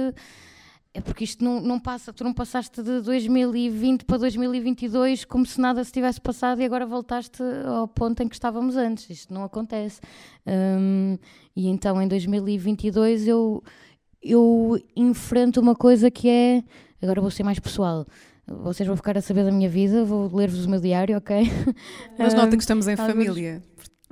é 0.94 1.00
porque 1.00 1.24
isto 1.24 1.44
não, 1.44 1.62
não 1.62 1.80
passa, 1.80 2.12
tu 2.12 2.24
não 2.24 2.34
passaste 2.34 2.84
de 2.84 3.00
2020 3.02 4.04
para 4.04 4.18
2022 4.18 5.24
como 5.24 5.46
se 5.46 5.60
nada 5.60 5.84
se 5.84 5.92
tivesse 5.92 6.20
passado 6.20 6.62
e 6.62 6.66
agora 6.66 6.86
voltaste 6.86 7.42
ao 7.66 7.88
ponto 7.88 8.22
em 8.22 8.28
que 8.28 8.36
estávamos 8.36 8.76
antes. 8.76 9.10
Isto 9.10 9.34
não 9.34 9.44
acontece. 9.44 10.02
Um, 10.46 11.18
e 11.56 11.68
então 11.68 12.02
em 12.02 12.08
2022 12.08 13.26
eu, 13.26 13.64
eu 14.22 14.78
enfrento 14.96 15.62
uma 15.62 15.76
coisa 15.76 16.12
que 16.12 16.28
é. 16.30 16.64
Agora 17.02 17.22
vou 17.22 17.32
ser 17.32 17.44
mais 17.44 17.60
pessoal. 17.60 18.06
Vocês 18.46 18.86
vão 18.86 18.98
ficar 18.98 19.18
a 19.18 19.22
saber 19.22 19.46
da 19.46 19.52
minha 19.52 19.70
vida, 19.70 20.04
vou 20.04 20.30
ler-vos 20.36 20.66
o 20.66 20.70
meu 20.70 20.82
diário, 20.82 21.18
ok? 21.18 21.38
Mas 22.20 22.34
nota 22.34 22.58
que 22.58 22.64
estamos 22.64 22.88
em 22.88 22.98
família. 22.98 23.64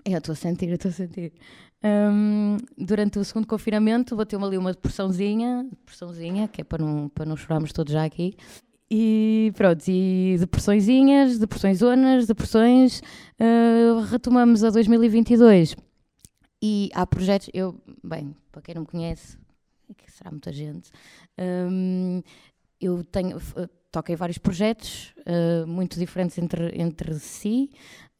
Eu 0.05 0.17
estou 0.17 0.31
a 0.31 0.35
sentir, 0.35 0.69
eu 0.69 0.75
estou 0.75 0.89
a 0.89 0.93
sentir. 0.93 1.33
Um, 1.81 2.57
durante 2.77 3.17
o 3.19 3.23
segundo 3.23 3.47
confinamento 3.47 4.15
bateu-me 4.15 4.45
ali 4.45 4.57
uma 4.57 4.71
depressãozinha, 4.71 5.65
depressãozinha, 5.69 6.47
que 6.47 6.61
é 6.61 6.63
para 6.63 6.83
não, 6.83 7.07
para 7.09 7.25
não 7.25 7.37
chorarmos 7.37 7.71
todos 7.71 7.93
já 7.93 8.03
aqui. 8.03 8.35
E 8.91 9.51
pronto, 9.55 9.83
e 9.87 10.35
depressõezinhas, 10.39 11.37
depressões 11.37 11.77
zonas, 11.77 12.25
depressões. 12.25 13.01
Uh, 13.39 14.01
retomamos 14.09 14.63
a 14.63 14.71
2022 14.71 15.75
e 16.61 16.89
há 16.93 17.05
projetos. 17.05 17.49
Eu, 17.53 17.79
bem, 18.03 18.35
para 18.51 18.61
quem 18.61 18.75
não 18.75 18.81
me 18.81 18.87
conhece, 18.87 19.37
que 19.95 20.11
será 20.11 20.31
muita 20.31 20.51
gente, 20.51 20.91
um, 21.39 22.21
eu 22.81 23.03
tenho, 23.03 23.37
toco 23.91 24.11
em 24.11 24.15
vários 24.15 24.37
projetos, 24.37 25.13
uh, 25.19 25.65
muito 25.67 25.97
diferentes 25.97 26.37
entre, 26.37 26.79
entre 26.79 27.15
si, 27.15 27.69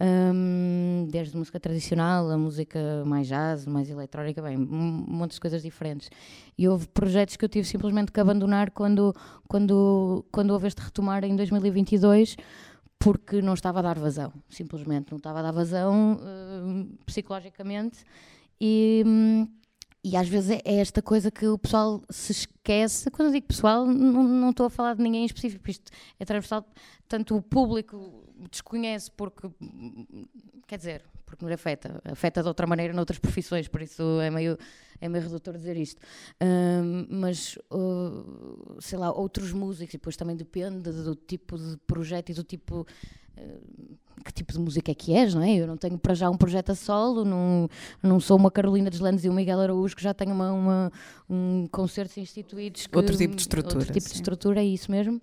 um, 0.02 1.08
desde 1.12 1.36
música 1.36 1.60
tradicional 1.60 2.30
a 2.30 2.38
música 2.38 3.04
mais 3.06 3.28
jazz, 3.28 3.66
mais 3.66 3.90
eletrónica, 3.90 4.42
bem, 4.42 4.58
um 4.58 5.06
monte 5.08 5.34
de 5.34 5.40
coisas 5.40 5.62
diferentes. 5.62 6.10
E 6.58 6.68
houve 6.68 6.88
projetos 6.88 7.36
que 7.36 7.46
eu 7.46 7.50
tive 7.50 7.68
simplesmente 7.68 8.12
que 8.12 8.20
abandonar 8.20 8.72
quando, 8.72 9.14
quando, 9.48 10.26
quando 10.32 10.52
houve 10.52 10.68
este 10.68 10.82
retomar 10.82 11.24
em 11.24 11.36
2022, 11.36 12.38
porque 12.98 13.42
não 13.42 13.54
estava 13.54 13.80
a 13.80 13.82
dar 13.82 14.00
vazão, 14.00 14.34
simplesmente 14.50 15.12
não 15.12 15.18
estava 15.18 15.40
a 15.40 15.42
dar 15.42 15.52
vazão 15.52 16.14
uh, 16.14 16.98
psicologicamente. 17.06 18.04
E. 18.60 19.04
Um, 19.06 19.48
e 20.04 20.16
às 20.16 20.28
vezes 20.28 20.52
é, 20.52 20.62
é 20.64 20.76
esta 20.76 21.02
coisa 21.02 21.30
que 21.30 21.46
o 21.46 21.58
pessoal 21.58 22.02
se 22.10 22.32
esquece. 22.32 23.12
Quando 23.12 23.28
eu 23.30 23.34
digo 23.34 23.48
pessoal, 23.48 23.86
não, 23.86 24.50
estou 24.50 24.66
a 24.66 24.70
falar 24.70 24.94
de 24.96 25.02
ninguém 25.02 25.24
em 25.24 25.26
específico, 25.26 25.70
isto 25.70 25.92
é 26.20 26.26
transversal. 26.26 26.66
Tanto 27.08 27.36
o 27.36 27.42
público 27.42 28.24
desconhece 28.50 29.12
porque, 29.12 29.50
quer 30.68 30.78
dizer, 30.78 31.04
porque 31.26 31.44
não 31.44 31.54
afeta, 31.54 32.02
afeta 32.06 32.42
de 32.42 32.48
outra 32.48 32.66
maneira 32.66 32.94
noutras 32.94 33.20
profissões, 33.20 33.68
por 33.68 33.82
isso 33.82 34.22
é 34.22 34.30
meio, 34.30 34.58
é 35.02 35.10
meio 35.10 35.24
redutor 35.24 35.56
dizer 35.56 35.76
isto. 35.76 36.02
Um, 36.42 37.08
mas, 37.10 37.58
uh, 37.72 38.78
sei 38.80 38.98
lá, 38.98 39.12
outros 39.12 39.52
músicos, 39.52 39.94
e 39.94 39.98
depois 39.98 40.16
também 40.16 40.36
depende 40.36 40.92
do 40.92 41.16
tipo 41.16 41.58
de 41.58 41.78
projeto 41.86 42.30
e 42.30 42.34
do 42.34 42.44
tipo 42.44 42.88
que 44.24 44.34
tipo 44.34 44.54
de 44.54 44.60
música 44.60 44.92
é 44.92 44.96
que 44.96 45.14
és, 45.14 45.34
não 45.34 45.42
é? 45.42 45.56
Eu 45.56 45.68
não 45.68 45.78
tenho 45.78 45.98
para 45.98 46.14
já 46.14 46.30
um 46.30 46.38
projeto 46.38 46.72
a 46.72 46.76
solo, 46.76 47.26
não, 47.26 47.70
não 48.02 48.20
sou 48.20 48.38
uma 48.38 48.52
Carolina 48.52 48.90
Deslandes 48.90 49.24
e 49.26 49.30
um 49.30 49.34
Miguel 49.34 49.60
Araújo 49.60 49.96
que 49.96 50.04
já 50.04 50.14
tenho 50.14 50.34
uma, 50.34 50.52
uma 50.52 50.92
um 51.30 51.68
concertos 51.72 52.18
instituídos. 52.18 52.88
Que, 52.88 52.98
outro 52.98 53.18
tipo 53.18 53.36
de 53.36 53.42
estrutura. 53.42 53.80
Outro 53.80 53.94
tipo 53.94 54.08
sim. 54.08 54.14
de 54.14 54.16
estrutura, 54.16 54.62
é 54.62 54.66
isso 54.66 54.92
mesmo. 54.92 55.22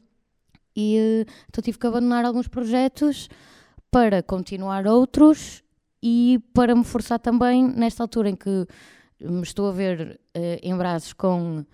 E 0.76 1.24
então 1.48 1.62
tive 1.62 1.78
que 1.78 1.86
abandonar 1.86 2.24
alguns 2.24 2.48
projetos 2.48 3.28
para 3.90 4.22
continuar 4.22 4.86
outros 4.86 5.62
e 6.02 6.38
para 6.52 6.74
me 6.74 6.84
forçar 6.84 7.18
também 7.18 7.66
nesta 7.66 8.02
altura 8.02 8.30
em 8.30 8.36
que 8.36 8.66
me 9.20 9.42
estou 9.42 9.68
a 9.68 9.72
ver 9.72 10.20
uh, 10.36 10.40
em 10.62 10.76
braços 10.76 11.12
com 11.12 11.64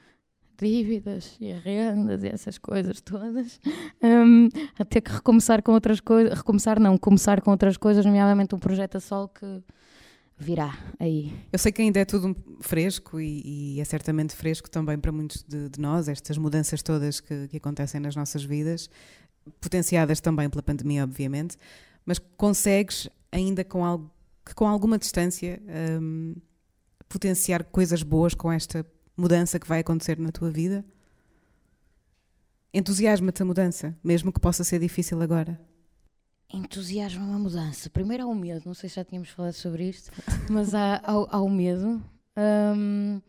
dívidas 0.62 1.37
e 1.40 1.52
rendas 1.52 2.23
e 2.23 2.28
essas 2.28 2.57
coisas 2.57 3.00
todas, 3.00 3.61
um, 4.00 4.49
a 4.78 4.85
ter 4.85 5.00
que 5.00 5.11
recomeçar 5.11 5.62
com 5.62 5.73
outras 5.73 6.00
coisas, 6.00 6.38
recomeçar 6.38 6.78
não, 6.78 6.97
começar 6.97 7.40
com 7.40 7.50
outras 7.50 7.76
coisas, 7.76 8.07
nomeadamente 8.07 8.54
um 8.54 8.59
projeto 8.59 8.97
a 8.97 9.00
sol 9.00 9.28
que 9.28 9.62
virá 10.38 10.78
aí. 11.00 11.33
Eu 11.52 11.59
sei 11.59 11.73
que 11.73 11.83
ainda 11.83 11.99
é 11.99 12.04
tudo 12.04 12.37
fresco 12.61 13.21
e, 13.21 13.75
e 13.75 13.81
é 13.81 13.85
certamente 13.85 14.37
fresco 14.37 14.71
também 14.71 14.99
para 14.99 15.11
muitos 15.11 15.42
de, 15.42 15.69
de 15.69 15.81
nós, 15.81 16.09
estas 16.09 16.38
mudanças 16.38 16.81
todas 16.83 17.21
que, 17.21 17.49
que, 17.49 17.57
acontecem 17.57 18.00
nas 18.00 18.14
nossas 18.14 18.45
vidas, 18.45 18.88
potenciadas 19.61 20.21
também 20.21 20.49
pela 20.49 20.62
pandemia, 20.62 21.02
obviamente, 21.02 21.57
mas 22.07 22.19
consegues 22.37 23.09
ainda 23.31 23.64
com 23.64 23.85
algo 23.85 24.11
que 24.45 24.54
com 24.54 24.66
alguma 24.66 24.99
distância 24.99 25.61
um, 26.00 26.35
potenciar 27.09 27.64
coisas 27.64 28.02
boas 28.02 28.35
com 28.35 28.50
esta 28.50 28.85
mudança 29.16 29.59
que 29.59 29.69
vai 29.69 29.81
acontecer 29.81 30.19
na 30.19 30.31
tua 30.31 30.50
vida? 30.50 30.85
Entusiasma-te 32.75 33.42
a 33.42 33.45
mudança, 33.45 33.97
mesmo 34.02 34.33
que 34.33 34.40
possa 34.40 34.64
ser 34.64 34.78
difícil 34.78 35.21
agora. 35.21 35.61
Entusiasma-me 36.52 37.35
a 37.35 37.38
mudança. 37.38 37.90
Primeiro 37.90 38.25
há 38.25 38.26
o 38.26 38.35
medo, 38.35 38.62
não 38.64 38.75
sei 38.75 38.88
se 38.88 38.97
já 38.97 39.04
tínhamos 39.04 39.28
falado 39.31 39.54
sobre 39.54 39.88
isto, 39.88 40.11
mas 40.50 40.75
há, 40.75 40.97
há, 41.04 41.12
há 41.12 41.40
o 41.40 41.50
medo. 41.50 42.02
Um, 42.37 43.21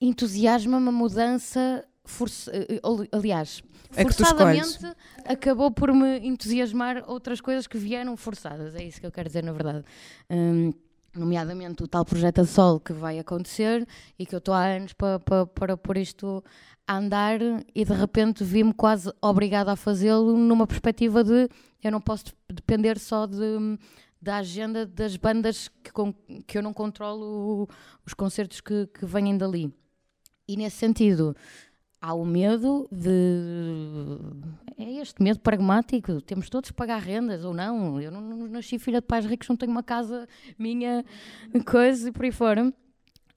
entusiasma-me 0.00 0.88
a 0.88 0.92
mudança, 0.92 1.84
força, 2.04 2.50
eh, 2.54 2.80
aliás, 3.12 3.62
é 3.96 4.02
forçadamente 4.02 4.78
acabou 5.24 5.70
por 5.70 5.92
me 5.92 6.18
entusiasmar 6.20 7.04
outras 7.08 7.40
coisas 7.40 7.66
que 7.66 7.78
vieram 7.78 8.16
forçadas. 8.16 8.74
É 8.74 8.84
isso 8.84 9.00
que 9.00 9.06
eu 9.06 9.12
quero 9.12 9.28
dizer, 9.28 9.42
na 9.42 9.52
verdade. 9.52 9.84
Um, 10.28 10.72
nomeadamente 11.14 11.82
o 11.82 11.88
tal 11.88 12.04
projeto 12.04 12.40
a 12.40 12.44
Sol 12.44 12.80
que 12.80 12.92
vai 12.92 13.18
acontecer 13.18 13.86
e 14.18 14.24
que 14.24 14.34
eu 14.34 14.38
estou 14.38 14.54
há 14.54 14.64
anos 14.64 14.92
para, 14.92 15.18
para, 15.18 15.46
para 15.46 15.76
pôr 15.76 15.96
isto 15.96 16.42
a 16.86 16.96
andar 16.96 17.40
e 17.74 17.84
de 17.84 17.92
repente 17.92 18.44
vi-me 18.44 18.72
quase 18.72 19.12
obrigada 19.20 19.72
a 19.72 19.76
fazê-lo 19.76 20.36
numa 20.36 20.66
perspectiva 20.66 21.22
de 21.22 21.48
eu 21.82 21.92
não 21.92 22.00
posso 22.00 22.24
depender 22.48 22.98
só 22.98 23.26
de, 23.26 23.38
da 24.20 24.36
agenda 24.36 24.84
das 24.86 25.16
bandas 25.16 25.68
que, 25.68 25.90
que 26.46 26.58
eu 26.58 26.62
não 26.62 26.72
controlo 26.72 27.68
os 28.06 28.14
concertos 28.14 28.60
que, 28.60 28.86
que 28.88 29.06
vêm 29.06 29.36
dali. 29.36 29.72
E 30.46 30.56
nesse 30.56 30.76
sentido, 30.76 31.34
há 32.00 32.14
o 32.14 32.24
medo 32.24 32.88
de. 32.90 34.18
É 34.78 35.00
este 35.00 35.22
medo 35.22 35.40
pragmático. 35.40 36.20
Temos 36.22 36.48
todos 36.48 36.70
que 36.70 36.76
pagar 36.76 37.00
rendas 37.00 37.44
ou 37.44 37.52
não. 37.52 38.00
Eu 38.00 38.10
não, 38.10 38.20
não 38.20 38.48
nasci 38.48 38.78
filha 38.78 39.00
de 39.00 39.06
pais 39.06 39.26
ricos, 39.26 39.48
não 39.48 39.56
tenho 39.56 39.70
uma 39.70 39.82
casa 39.82 40.26
minha, 40.58 41.04
coisa 41.66 42.08
e 42.08 42.12
por 42.12 42.24
aí 42.24 42.32
fora. 42.32 42.72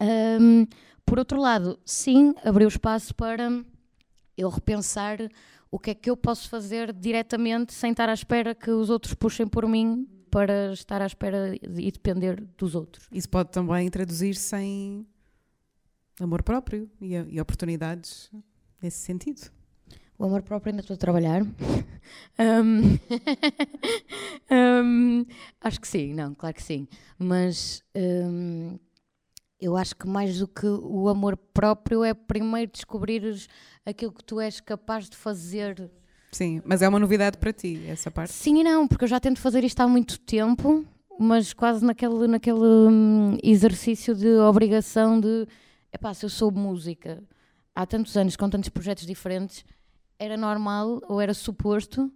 Um, 0.01 0.65
por 1.05 1.19
outro 1.19 1.39
lado, 1.39 1.77
sim, 1.85 2.33
abriu 2.43 2.67
espaço 2.67 3.13
para 3.13 3.49
eu 4.37 4.49
repensar 4.49 5.17
o 5.69 5.77
que 5.77 5.91
é 5.91 5.95
que 5.95 6.09
eu 6.09 6.15
posso 6.15 6.49
fazer 6.49 6.93
diretamente 6.93 7.73
sem 7.73 7.91
estar 7.91 8.07
à 8.07 8.13
espera 8.13 8.55
que 8.55 8.71
os 8.71 8.89
outros 8.89 9.13
puxem 9.13 9.47
por 9.47 9.67
mim 9.67 10.07
para 10.31 10.71
estar 10.71 11.01
à 11.01 11.05
espera 11.05 11.55
e 11.61 11.91
depender 11.91 12.41
dos 12.57 12.73
outros. 12.73 13.07
Isso 13.11 13.29
pode 13.29 13.51
também 13.51 13.89
traduzir-se 13.89 14.55
em 14.55 15.05
amor 16.19 16.41
próprio 16.41 16.89
e, 17.01 17.13
e 17.15 17.39
oportunidades 17.39 18.31
nesse 18.83 18.97
sentido? 18.97 19.49
O 20.19 20.25
amor 20.25 20.43
próprio 20.43 20.71
ainda 20.71 20.81
estou 20.81 20.93
a 20.93 20.97
trabalhar. 20.97 21.41
um, 22.39 22.99
um, 24.51 25.25
acho 25.61 25.81
que 25.81 25.87
sim, 25.87 26.13
não, 26.13 26.35
claro 26.35 26.55
que 26.55 26.61
sim. 26.61 26.87
Mas 27.17 27.81
um, 27.95 28.77
eu 29.59 29.75
acho 29.75 29.95
que 29.95 30.07
mais 30.07 30.39
do 30.39 30.47
que 30.47 30.67
o 30.67 31.07
amor 31.07 31.37
próprio 31.37 32.03
é 32.03 32.13
primeiro 32.13 32.71
descobrires 32.71 33.47
aquilo 33.85 34.11
que 34.11 34.23
tu 34.23 34.39
és 34.39 34.59
capaz 34.59 35.09
de 35.09 35.15
fazer. 35.15 35.89
Sim, 36.31 36.61
mas 36.65 36.81
é 36.81 36.89
uma 36.89 36.99
novidade 36.99 37.37
para 37.37 37.53
ti, 37.53 37.83
essa 37.87 38.11
parte? 38.11 38.33
Sim 38.33 38.59
e 38.59 38.63
não, 38.63 38.87
porque 38.87 39.05
eu 39.05 39.09
já 39.09 39.19
tento 39.19 39.39
fazer 39.39 39.63
isto 39.63 39.79
há 39.79 39.87
muito 39.87 40.19
tempo, 40.19 40.85
mas 41.19 41.53
quase 41.53 41.83
naquele, 41.85 42.27
naquele 42.27 42.59
hum, 42.59 43.37
exercício 43.41 44.13
de 44.13 44.27
obrigação 44.37 45.19
de 45.19 45.47
epá, 45.91 46.13
se 46.13 46.25
eu 46.25 46.29
sou 46.29 46.51
música 46.51 47.23
há 47.75 47.85
tantos 47.85 48.15
anos 48.17 48.35
com 48.35 48.49
tantos 48.49 48.69
projetos 48.69 49.05
diferentes, 49.05 49.65
era 50.19 50.37
normal 50.37 51.01
ou 51.07 51.19
era 51.19 51.33
suposto 51.33 52.11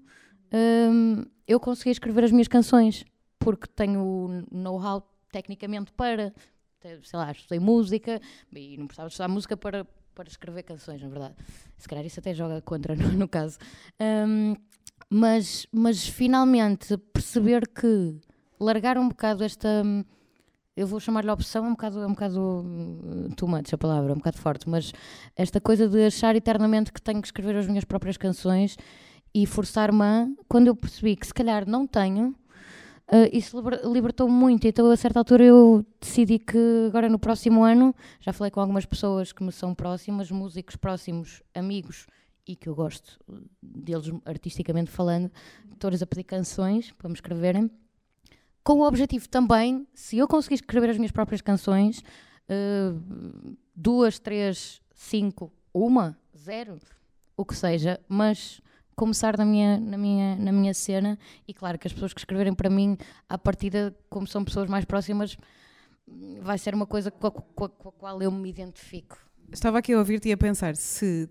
um, 0.54 1.26
eu 1.48 1.60
conseguir 1.60 1.92
escrever 1.92 2.24
as 2.24 2.32
minhas 2.32 2.48
canções, 2.48 3.04
porque 3.40 3.68
tenho 3.68 4.02
o 4.02 4.44
know-how 4.52 5.02
tecnicamente 5.32 5.92
para, 5.94 6.34
sei 6.82 7.20
lá, 7.20 7.32
estudei 7.32 7.60
música 7.60 8.22
e 8.54 8.78
não 8.78 8.88
precisava 8.88 9.10
estudar 9.10 9.28
música 9.28 9.58
para, 9.58 9.86
para 10.14 10.28
escrever 10.28 10.64
canções, 10.64 11.02
na 11.02 11.10
verdade. 11.10 11.36
Se 11.78 11.88
calhar 11.88 12.06
isso 12.06 12.20
até 12.20 12.34
joga 12.34 12.62
contra, 12.62 12.96
no, 12.98 13.12
no 13.12 13.28
caso. 13.28 13.58
Um, 14.00 14.56
mas, 15.10 15.68
mas 15.72 16.08
finalmente 16.08 16.98
perceber 16.98 17.68
que 17.68 18.20
largar 18.60 18.98
um 18.98 19.08
bocado 19.08 19.44
esta 19.44 19.84
eu 20.78 20.86
vou 20.86 21.00
chamar-lhe 21.00 21.32
opção, 21.32 21.66
é 21.66 21.68
um 21.68 21.72
bocado, 21.72 22.00
é 22.00 22.06
um 22.06 22.12
bocado 22.12 22.40
uh, 22.40 23.36
too 23.36 23.50
much 23.50 23.74
a 23.74 23.78
palavra, 23.78 24.12
é 24.12 24.14
um 24.14 24.20
bocado 24.20 24.38
forte, 24.38 24.70
mas 24.70 24.94
esta 25.36 25.60
coisa 25.60 25.90
de 25.90 26.06
achar 26.06 26.36
eternamente 26.36 26.94
que 26.94 27.02
tenho 27.02 27.20
que 27.20 27.28
escrever 27.28 27.58
as 27.58 27.66
minhas 27.66 27.84
próprias 27.84 28.16
canções 28.16 28.78
e 29.34 29.48
forçar-me 29.48 30.36
quando 30.48 30.68
eu 30.68 30.76
percebi 30.76 31.16
que 31.16 31.26
se 31.26 31.34
calhar 31.34 31.68
não 31.68 31.88
tenho, 31.88 32.30
uh, 33.12 33.28
isso 33.34 33.60
libertou-me 33.92 34.34
muito. 34.34 34.68
Então, 34.68 34.92
a 34.92 34.96
certa 34.96 35.20
altura, 35.20 35.46
eu 35.46 35.84
decidi 36.00 36.38
que 36.38 36.86
agora 36.88 37.10
no 37.10 37.18
próximo 37.18 37.64
ano, 37.64 37.96
já 38.20 38.32
falei 38.32 38.52
com 38.52 38.60
algumas 38.60 38.86
pessoas 38.86 39.32
que 39.34 39.44
me 39.44 39.52
são 39.52 39.74
próximas, 39.74 40.30
músicos 40.30 40.76
próximos, 40.76 41.42
amigos 41.56 42.06
e 42.48 42.56
que 42.56 42.70
eu 42.70 42.76
gosto 42.76 43.20
deles 43.62 44.12
artisticamente 44.26 44.92
falando, 44.92 45.32
todos 45.80 46.04
a 46.04 46.06
pedir 46.06 46.24
canções 46.24 46.92
para 46.92 47.10
me 47.10 47.16
escreverem 47.16 47.70
com 48.68 48.80
o 48.80 48.86
objetivo 48.86 49.30
também, 49.30 49.88
se 49.94 50.18
eu 50.18 50.28
conseguir 50.28 50.56
escrever 50.56 50.90
as 50.90 50.98
minhas 50.98 51.14
próprias 51.14 51.40
canções, 51.40 52.04
uh, 52.50 53.56
duas, 53.74 54.20
três, 54.20 54.82
cinco, 54.94 55.54
uma, 55.74 56.20
zero, 56.38 56.78
o 57.38 57.46
que 57.46 57.56
seja, 57.56 57.98
mas 58.10 58.60
começar 58.94 59.38
na 59.38 59.46
minha, 59.46 59.80
na, 59.80 59.98
minha, 59.98 60.36
na 60.36 60.52
minha 60.52 60.74
cena 60.74 61.18
e 61.48 61.54
claro 61.54 61.80
que 61.80 61.88
as 61.88 61.94
pessoas 61.94 62.12
que 62.12 62.20
escreverem 62.20 62.54
para 62.54 62.70
mim 62.70 62.98
à 63.30 63.38
partida, 63.38 63.96
como 64.10 64.28
são 64.28 64.44
pessoas 64.44 64.70
mais 64.70 64.84
próximas, 64.84 65.38
vai 66.42 66.58
ser 66.58 66.76
uma 66.76 66.86
coisa 66.86 67.10
com 67.10 67.28
a, 67.28 67.32
com 67.32 67.64
a, 67.64 67.70
com 67.70 67.88
a 67.88 67.92
qual 67.94 68.22
eu 68.22 68.30
me 68.30 68.50
identifico. 68.50 69.18
Estava 69.50 69.78
aqui 69.78 69.94
a 69.94 69.98
ouvir-te 69.98 70.28
e 70.28 70.34
a 70.34 70.38
pensar 70.38 70.76
se 70.76 71.30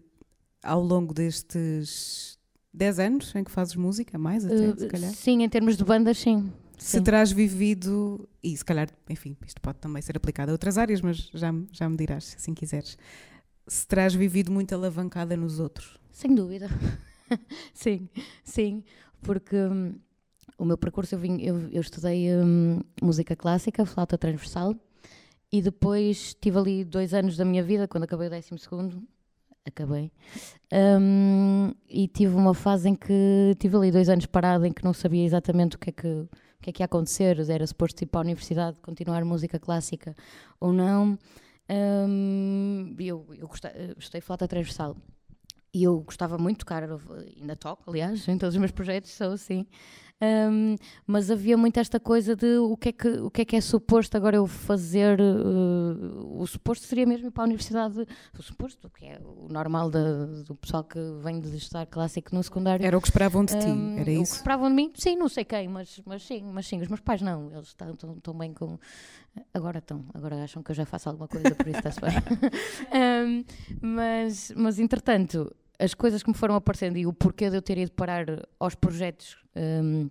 ao 0.63 0.81
longo 0.81 1.13
destes 1.13 2.39
10 2.73 2.99
anos 2.99 3.35
em 3.35 3.45
que 3.45 3.51
fazes 3.51 3.77
música, 3.77 4.17
mais 4.17 4.47
até, 4.47 4.55
uh, 4.55 4.81
se 4.81 4.87
calhar? 4.87 5.11
Sim, 5.13 5.43
em 5.43 5.49
termos 5.51 5.77
de 5.77 5.85
bandas, 5.85 6.17
sim 6.17 6.51
se 6.77 7.01
terás 7.01 7.33
vivido, 7.33 8.29
e 8.43 8.57
se 8.57 8.65
calhar, 8.65 8.89
enfim, 9.09 9.37
isto 9.47 9.61
pode 9.61 9.79
também 9.79 10.03
ser 10.03 10.17
aplicado 10.17 10.51
a 10.51 10.53
outras 10.53 10.79
áreas, 10.79 11.01
mas 11.01 11.31
já, 11.33 11.53
já 11.73 11.89
me 11.89 11.97
dirás, 11.97 12.25
se 12.25 12.37
assim 12.37 12.55
quiseres, 12.55 12.99
se 13.67 13.87
terás 13.87 14.15
vivido 14.15 14.53
muito 14.53 14.75
alavancada 14.75 15.37
nos 15.37 15.59
outros. 15.59 15.99
Sem 16.13 16.35
dúvida. 16.35 16.69
sim, 17.75 18.09
sim, 18.45 18.85
porque 19.23 19.57
hum, 19.57 19.95
o 20.59 20.65
meu 20.65 20.79
percurso 20.79 21.15
eu, 21.15 21.19
vim, 21.19 21.41
eu, 21.41 21.69
eu 21.71 21.81
estudei 21.81 22.35
hum, 22.35 22.81
música 23.03 23.35
clássica, 23.35 23.85
flauta 23.85 24.17
transversal, 24.17 24.75
e 25.51 25.63
depois 25.63 26.35
tive 26.35 26.59
ali 26.59 26.85
dois 26.85 27.15
anos 27.15 27.37
da 27.37 27.45
minha 27.45 27.63
vida, 27.63 27.89
quando 27.89 28.05
acabei 28.05 28.27
o 28.27 28.31
décimo 28.31 28.59
segundo, 28.59 29.03
acabei, 29.65 30.11
um, 31.01 31.73
e 31.89 32.09
tive 32.09 32.35
uma 32.35 32.55
fase 32.55 32.89
em 32.89 32.95
que 32.95 33.57
tive 33.59 33.77
ali 33.77 33.91
dois 33.91 34.09
anos 34.09 34.27
parado, 34.27 34.65
em 34.65 34.73
que 34.73 34.85
não 34.85 34.93
sabia 34.93 35.25
exatamente 35.25 35.77
o 35.77 35.79
que 35.79 35.91
é 35.91 35.93
que, 35.93 36.29
que, 36.67 36.71
é 36.71 36.73
que 36.73 36.83
ia 36.83 36.87
acontecer, 36.87 37.39
era 37.49 37.67
suposto 37.67 38.03
ir 38.03 38.07
para 38.07 38.21
a 38.21 38.25
universidade, 38.25 38.81
continuar 38.81 39.25
música 39.25 39.59
clássica 39.59 40.15
ou 40.59 40.73
não. 40.73 41.19
Um, 41.69 42.95
eu, 42.99 43.27
eu 43.39 43.49
gostei, 43.49 43.71
gostei 43.95 44.21
de 44.21 44.27
flauta 44.27 44.47
transversal 44.49 44.97
e 45.73 45.85
eu 45.85 46.01
gostava 46.01 46.39
muito 46.39 46.59
de 46.59 46.65
tocar, 46.65 46.83
ainda 47.37 47.57
toco, 47.57 47.89
aliás, 47.89 48.27
em 48.29 48.39
todos 48.39 48.55
os 48.55 48.59
meus 48.59 48.73
projetos 48.73 49.11
sou 49.11 49.33
assim. 49.33 49.67
Um, 50.19 50.77
mas 51.07 51.31
havia 51.31 51.59
muito 51.59 51.79
esta 51.79 52.01
coisa 52.01 52.35
de 52.35 52.57
o 52.57 52.75
que 52.75 52.89
é 52.89 52.93
que, 52.93 53.09
o 53.09 53.31
que, 53.31 53.43
é, 53.43 53.45
que 53.45 53.57
é 53.57 53.61
suposto 53.61 54.17
agora 54.17 54.37
eu 54.37 54.47
fazer. 54.47 55.21
Uh, 55.21 56.41
o 56.41 56.47
suposto 56.47 56.87
seria 56.87 57.05
mesmo 57.05 57.27
ir 57.27 57.31
para 57.31 57.45
a 57.45 57.47
universidade, 57.47 58.07
o 58.39 58.43
suposto, 58.43 58.89
que 58.91 59.05
é 59.05 59.21
o 59.23 59.47
normal 59.51 59.91
do 59.91 60.55
pessoal 60.57 60.85
que 60.85 60.99
vem 61.23 61.39
de 61.39 61.55
estudar 61.57 61.85
clássico 61.87 62.35
no 62.35 62.43
secundário. 62.43 62.85
Era 62.85 62.97
o 62.97 63.01
que 63.01 63.09
esperavam 63.09 63.45
de 63.45 63.59
ti, 63.59 63.67
um, 63.67 63.99
era 63.99 64.11
isso? 64.11 64.23
O 64.23 64.25
que 64.25 64.37
esperavam 64.37 64.69
de 64.71 64.75
mim, 64.75 64.91
sim, 64.95 65.17
não 65.17 65.29
sei 65.29 65.45
quem, 65.45 65.69
mas, 65.69 66.01
mas 66.07 66.23
sim, 66.23 66.43
mas 66.51 66.67
sim, 66.67 66.81
os 66.81 66.89
meus 66.89 67.01
pais 67.01 67.21
não, 67.21 67.53
eles 67.53 67.69
estão 67.69 67.95
tão, 67.95 68.15
tão 68.19 68.35
bem 68.35 68.55
com. 68.55 68.79
Agora 69.53 69.81
estão, 69.81 70.03
agora 70.15 70.43
acham 70.43 70.63
que 70.63 70.71
eu 70.71 70.75
já 70.75 70.87
faço 70.87 71.11
alguma 71.11 71.29
coisa, 71.29 71.55
por 71.55 71.69
isso 71.69 71.79
está-se 71.79 72.01
bem. 72.01 72.15
um, 72.95 73.45
mas, 73.83 74.53
mas 74.57 74.79
entretanto 74.79 75.55
as 75.79 75.95
coisas 75.95 76.23
que 76.23 76.29
me 76.29 76.35
foram 76.35 76.55
aparecendo 76.55 76.97
e 76.97 77.07
o 77.07 77.13
porquê 77.13 77.51
de 77.51 77.57
eu 77.57 77.63
ter 77.63 77.79
ido 77.79 77.93
parar 77.93 78.27
aos 78.59 78.75
projetos 78.75 79.37
um, 79.55 80.09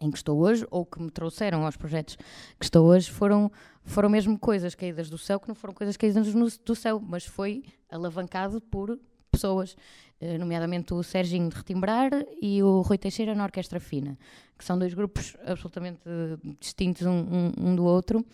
em 0.00 0.10
que 0.10 0.16
estou 0.16 0.38
hoje, 0.38 0.66
ou 0.70 0.84
que 0.84 1.00
me 1.00 1.10
trouxeram 1.10 1.64
aos 1.64 1.76
projetos 1.76 2.16
que 2.58 2.64
estou 2.64 2.86
hoje, 2.86 3.10
foram, 3.10 3.50
foram 3.84 4.08
mesmo 4.08 4.38
coisas 4.38 4.74
caídas 4.74 5.08
do 5.08 5.16
céu, 5.16 5.38
que 5.38 5.46
não 5.46 5.54
foram 5.54 5.72
coisas 5.72 5.96
caídas 5.96 6.34
no, 6.34 6.48
do 6.64 6.74
céu, 6.74 7.00
mas 7.00 7.24
foi 7.24 7.62
alavancado 7.88 8.60
por 8.60 8.98
pessoas, 9.30 9.76
eh, 10.20 10.36
nomeadamente 10.36 10.92
o 10.92 11.02
Serginho 11.02 11.48
de 11.48 11.56
Retimbrar 11.56 12.10
e 12.40 12.62
o 12.62 12.82
Rui 12.82 12.98
Teixeira 12.98 13.34
na 13.34 13.44
Orquestra 13.44 13.78
Fina, 13.78 14.18
que 14.58 14.64
são 14.64 14.78
dois 14.78 14.92
grupos 14.92 15.36
absolutamente 15.46 16.00
distintos 16.60 17.06
um, 17.06 17.10
um, 17.10 17.52
um 17.56 17.76
do 17.76 17.84
outro. 17.84 18.24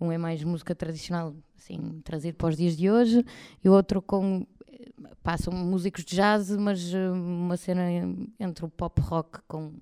Um 0.00 0.10
é 0.12 0.18
mais 0.18 0.42
música 0.44 0.74
tradicional, 0.74 1.34
assim, 1.56 2.00
trazido 2.04 2.36
para 2.36 2.48
os 2.48 2.56
dias 2.56 2.76
de 2.76 2.90
hoje, 2.90 3.24
e 3.62 3.68
o 3.68 3.72
outro 3.72 4.00
com 4.00 4.46
passam 5.22 5.52
músicos 5.52 6.04
de 6.04 6.16
jazz, 6.16 6.50
mas 6.56 6.92
eh, 6.92 7.10
uma 7.10 7.56
cena 7.56 7.82
entre 8.38 8.64
o 8.64 8.68
pop 8.68 9.00
rock 9.00 9.40
com 9.46 9.72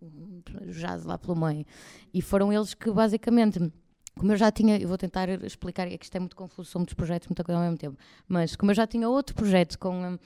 o 0.00 0.42
jazz 0.70 1.04
lá 1.04 1.18
pelo 1.18 1.36
meio. 1.36 1.64
E 2.12 2.22
foram 2.22 2.52
eles 2.52 2.74
que 2.74 2.90
basicamente. 2.90 3.72
Como 4.18 4.32
eu 4.32 4.36
já 4.38 4.50
tinha, 4.50 4.78
eu 4.78 4.88
vou 4.88 4.96
tentar 4.96 5.28
explicar, 5.44 5.86
é 5.86 5.98
que 5.98 6.06
isto 6.06 6.16
é 6.16 6.18
muito 6.18 6.34
confuso, 6.34 6.70
são 6.70 6.78
muitos 6.78 6.94
projetos, 6.94 7.28
muita 7.28 7.44
coisa 7.44 7.58
ao 7.58 7.64
mesmo 7.64 7.76
tempo, 7.76 7.98
mas 8.26 8.56
como 8.56 8.70
eu 8.70 8.74
já 8.74 8.86
tinha 8.86 9.06
outro 9.06 9.34
projeto 9.34 9.78
com, 9.78 10.06
eh, 10.06 10.18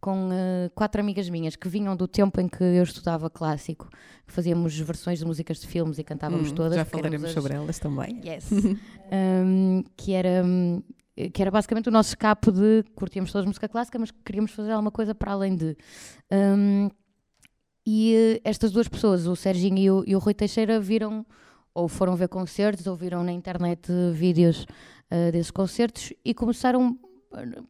com 0.00 0.30
uh, 0.30 0.70
quatro 0.74 1.00
amigas 1.00 1.28
minhas 1.30 1.54
que 1.54 1.68
vinham 1.68 1.94
do 1.94 2.08
tempo 2.08 2.40
em 2.40 2.48
que 2.48 2.64
eu 2.64 2.82
estudava 2.82 3.30
clássico, 3.30 3.88
que 4.26 4.32
fazíamos 4.32 4.76
versões 4.80 5.20
de 5.20 5.24
músicas 5.24 5.60
de 5.60 5.68
filmes 5.68 5.96
e 5.96 6.02
cantávamos 6.02 6.50
hum, 6.50 6.54
todas. 6.56 6.74
Já 6.74 6.84
falaremos 6.84 7.30
sobre 7.30 7.54
elas 7.54 7.78
também. 7.78 8.20
Yes. 8.24 8.50
um, 9.40 9.84
que 9.96 10.12
era 10.12 10.44
hum, 10.44 10.82
que 11.32 11.40
era 11.40 11.50
basicamente 11.50 11.88
o 11.88 11.92
nosso 11.92 12.10
escape 12.10 12.50
de 12.52 12.84
curtíamos 12.94 13.32
toda 13.32 13.44
a 13.44 13.46
música 13.46 13.68
clássica, 13.68 13.98
mas 13.98 14.10
queríamos 14.10 14.52
fazer 14.52 14.72
alguma 14.72 14.90
coisa 14.90 15.14
para 15.14 15.32
além 15.32 15.56
de. 15.56 15.76
Um, 16.30 16.90
e 17.86 18.36
uh, 18.36 18.40
estas 18.44 18.70
duas 18.72 18.88
pessoas, 18.88 19.26
o 19.26 19.34
Serginho 19.34 19.78
e 19.78 19.90
o, 19.90 20.04
e 20.06 20.16
o, 20.16 20.18
Rui 20.18 20.34
Teixeira, 20.34 20.78
viram 20.78 21.24
ou 21.72 21.88
foram 21.88 22.16
ver 22.16 22.28
concertos 22.28 22.86
ou 22.86 22.96
viram 22.96 23.22
na 23.22 23.32
internet 23.32 23.90
vídeos 24.12 24.64
uh, 25.10 25.32
desses 25.32 25.50
concertos 25.50 26.12
e 26.24 26.34
começaram 26.34 26.98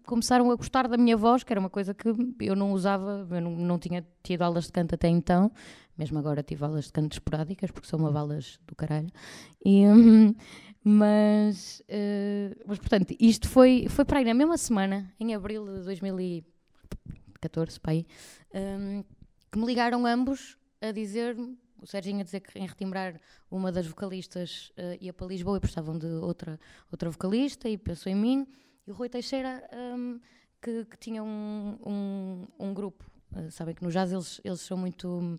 começaram 0.05 0.51
a 0.51 0.55
gostar 0.55 0.87
da 0.87 0.97
minha 0.97 1.17
voz, 1.17 1.43
que 1.43 1.53
era 1.53 1.59
uma 1.59 1.71
coisa 1.71 1.93
que 1.93 2.09
eu 2.41 2.55
não 2.55 2.73
usava, 2.73 3.27
eu 3.31 3.41
não, 3.41 3.51
não 3.51 3.79
tinha 3.79 4.07
tido 4.23 4.43
aulas 4.43 4.67
de 4.67 4.73
canto 4.73 4.95
até 4.95 5.09
então, 5.09 5.51
mesmo 5.99 6.19
agora 6.19 6.43
tive 6.43 6.65
aulas 6.65 6.87
de 6.87 6.93
canto 6.93 7.15
esporádicas, 7.15 7.71
porque 7.71 7.89
são 7.89 7.99
uma 7.99 8.11
valas 8.11 8.61
do 8.67 8.77
caralho. 8.77 9.09
E, 9.65 9.87
um, 9.87 10.35
mas, 10.89 11.83
uh, 11.89 12.55
mas, 12.65 12.79
portanto, 12.79 13.13
isto 13.19 13.49
foi, 13.49 13.89
foi 13.89 14.05
para 14.05 14.21
aí 14.21 14.25
na 14.25 14.33
mesma 14.33 14.57
semana, 14.57 15.13
em 15.19 15.35
abril 15.35 15.67
de 15.67 15.83
2014, 15.83 17.81
para 17.81 17.91
aí, 17.91 18.07
um, 18.55 19.03
que 19.51 19.59
me 19.59 19.67
ligaram 19.67 20.07
ambos 20.07 20.57
a 20.81 20.93
dizer 20.93 21.37
o 21.83 21.87
Serginho 21.89 22.21
a 22.21 22.23
dizer 22.23 22.39
que 22.39 22.57
em 22.57 22.65
retimbrar 22.65 23.21
uma 23.51 23.73
das 23.73 23.85
vocalistas 23.85 24.71
uh, 24.79 24.97
ia 25.01 25.13
para 25.13 25.27
Lisboa 25.27 25.57
e 25.57 25.61
precisavam 25.61 25.99
de 25.99 26.07
outra, 26.07 26.57
outra 26.89 27.11
vocalista 27.11 27.69
e 27.69 27.77
pensou 27.77 28.13
em 28.13 28.15
mim. 28.15 28.47
E 28.87 28.93
o 28.93 28.95
Rui 28.95 29.09
Teixeira, 29.09 29.69
um, 29.75 30.21
que, 30.63 30.85
que, 30.85 30.97
tinha 30.99 31.21
um, 31.21 31.79
um, 31.85 32.47
um 32.61 32.73
grupo. 32.73 33.05
Uh, 33.33 33.51
sabem 33.51 33.75
que 33.75 33.83
no 33.83 33.91
jazz 33.91 34.13
eles, 34.13 34.41
eles 34.45 34.61
são 34.61 34.77
muito 34.77 35.37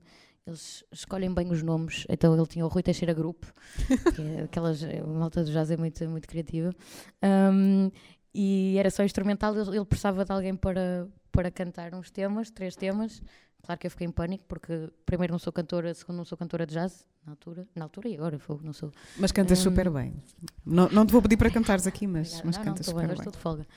eles 0.48 0.84
escolhem 0.92 1.34
bem 1.34 1.52
os 1.52 1.62
nomes. 1.62 2.06
Então 2.10 2.34
ele 2.34 2.48
tinha 2.48 2.66
o 2.66 2.70
Rui 2.70 2.82
Teixeira 2.82 3.14
Grupo, 3.14 3.54
que 4.16 4.22
é 4.22 4.44
aquelas, 4.44 4.82
a 4.82 5.06
malta 5.06 5.44
do 5.44 5.52
jazz 5.52 5.70
é 5.70 5.78
muito, 5.78 6.08
muito 6.10 6.28
criativa. 6.28 6.74
Um, 7.22 7.92
e 8.34 8.78
era 8.78 8.90
só 8.90 9.04
instrumental, 9.04 9.56
ele, 9.56 9.76
ele 9.76 9.86
precisava 9.86 10.24
de 10.24 10.32
alguém 10.32 10.56
para, 10.56 11.08
para 11.32 11.52
cantar 11.52 11.94
uns 11.94 12.10
temas, 12.10 12.50
três 12.50 12.76
temas. 12.76 13.22
Claro 13.64 13.82
que 13.82 13.88
eu 13.88 13.92
fiquei 13.92 14.08
em 14.08 14.12
pânico, 14.12 14.46
porque 14.48 14.90
primeiro 15.06 15.34
não 15.34 15.40
sou 15.40 15.52
cantora, 15.52 15.94
segundo 15.94 16.18
não 16.18 16.26
sou 16.26 16.38
cantora 16.38 16.66
de 16.66 16.74
jazz, 16.76 17.06
na 17.26 17.34
altura, 17.34 17.68
na 17.76 17.86
altura 17.86 18.08
e 18.08 18.16
agora 18.16 18.40
fogo, 18.40 18.62
não 18.64 18.72
sou. 18.72 18.92
Mas 19.18 19.32
cantas 19.34 19.60
um, 19.60 19.64
super 19.64 19.90
bem. 19.90 20.14
Não, 20.66 20.88
não 20.90 21.06
te 21.06 21.12
vou 21.12 21.22
pedir 21.22 21.36
para 21.36 21.52
cantares 21.52 21.86
aqui, 21.86 22.08
mas, 22.08 22.42
mas 22.44 22.58
não, 22.58 22.64
cantas 22.64 22.88
não, 22.88 22.94
super 22.94 23.08
bem. 23.08 23.18
Estou 23.18 23.34
de 23.34 23.38
folga. 23.40 23.68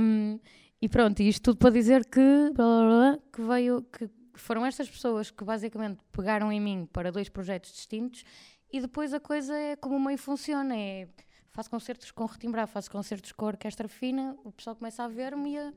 um, 0.00 0.40
e 0.80 0.88
pronto, 0.88 1.20
isto 1.20 1.42
tudo 1.42 1.58
para 1.58 1.70
dizer 1.70 2.04
que, 2.06 2.50
blá, 2.54 2.64
blá, 2.64 2.88
blá, 2.88 3.18
que 3.32 3.42
veio, 3.42 3.82
que 3.82 4.10
foram 4.42 4.66
estas 4.66 4.90
pessoas 4.90 5.30
que 5.30 5.44
basicamente 5.44 6.00
pegaram 6.12 6.52
em 6.52 6.60
mim 6.60 6.88
para 6.92 7.10
dois 7.10 7.28
projetos 7.28 7.72
distintos 7.72 8.24
e 8.72 8.80
depois 8.80 9.12
a 9.12 9.20
coisa 9.20 9.54
é 9.54 9.76
como 9.76 9.98
meio 10.00 10.18
funciona. 10.18 10.76
É, 10.76 11.08
faço 11.50 11.70
concertos 11.70 12.10
com 12.10 12.24
retimbrar, 12.24 12.66
faço 12.66 12.90
concertos 12.90 13.32
com 13.32 13.44
a 13.44 13.48
orquestra 13.48 13.88
fina, 13.88 14.36
o 14.44 14.50
pessoal 14.52 14.74
começa 14.74 15.04
a 15.04 15.08
ver-me 15.08 15.52
e 15.52 15.58
a, 15.58 15.72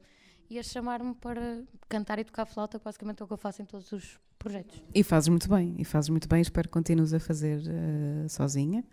e 0.49 0.59
a 0.59 0.63
chamar-me 0.63 1.13
para 1.15 1.63
cantar 1.89 2.17
e 2.19 2.23
tocar 2.23 2.45
flauta, 2.45 2.79
basicamente 2.79 3.21
é 3.21 3.23
o 3.23 3.27
que 3.27 3.33
eu 3.33 3.37
faço 3.37 3.61
em 3.61 3.65
todos 3.65 3.91
os 3.91 4.19
projetos. 4.39 4.81
E 4.93 5.03
fazes 5.03 5.27
muito 5.27 5.49
bem, 5.49 5.75
e 5.77 5.83
fazes 5.83 6.09
muito 6.09 6.27
bem, 6.27 6.41
espero 6.41 6.67
que 6.67 6.73
continues 6.73 7.13
a 7.13 7.19
fazer 7.19 7.59
uh, 7.59 8.29
sozinha 8.29 8.83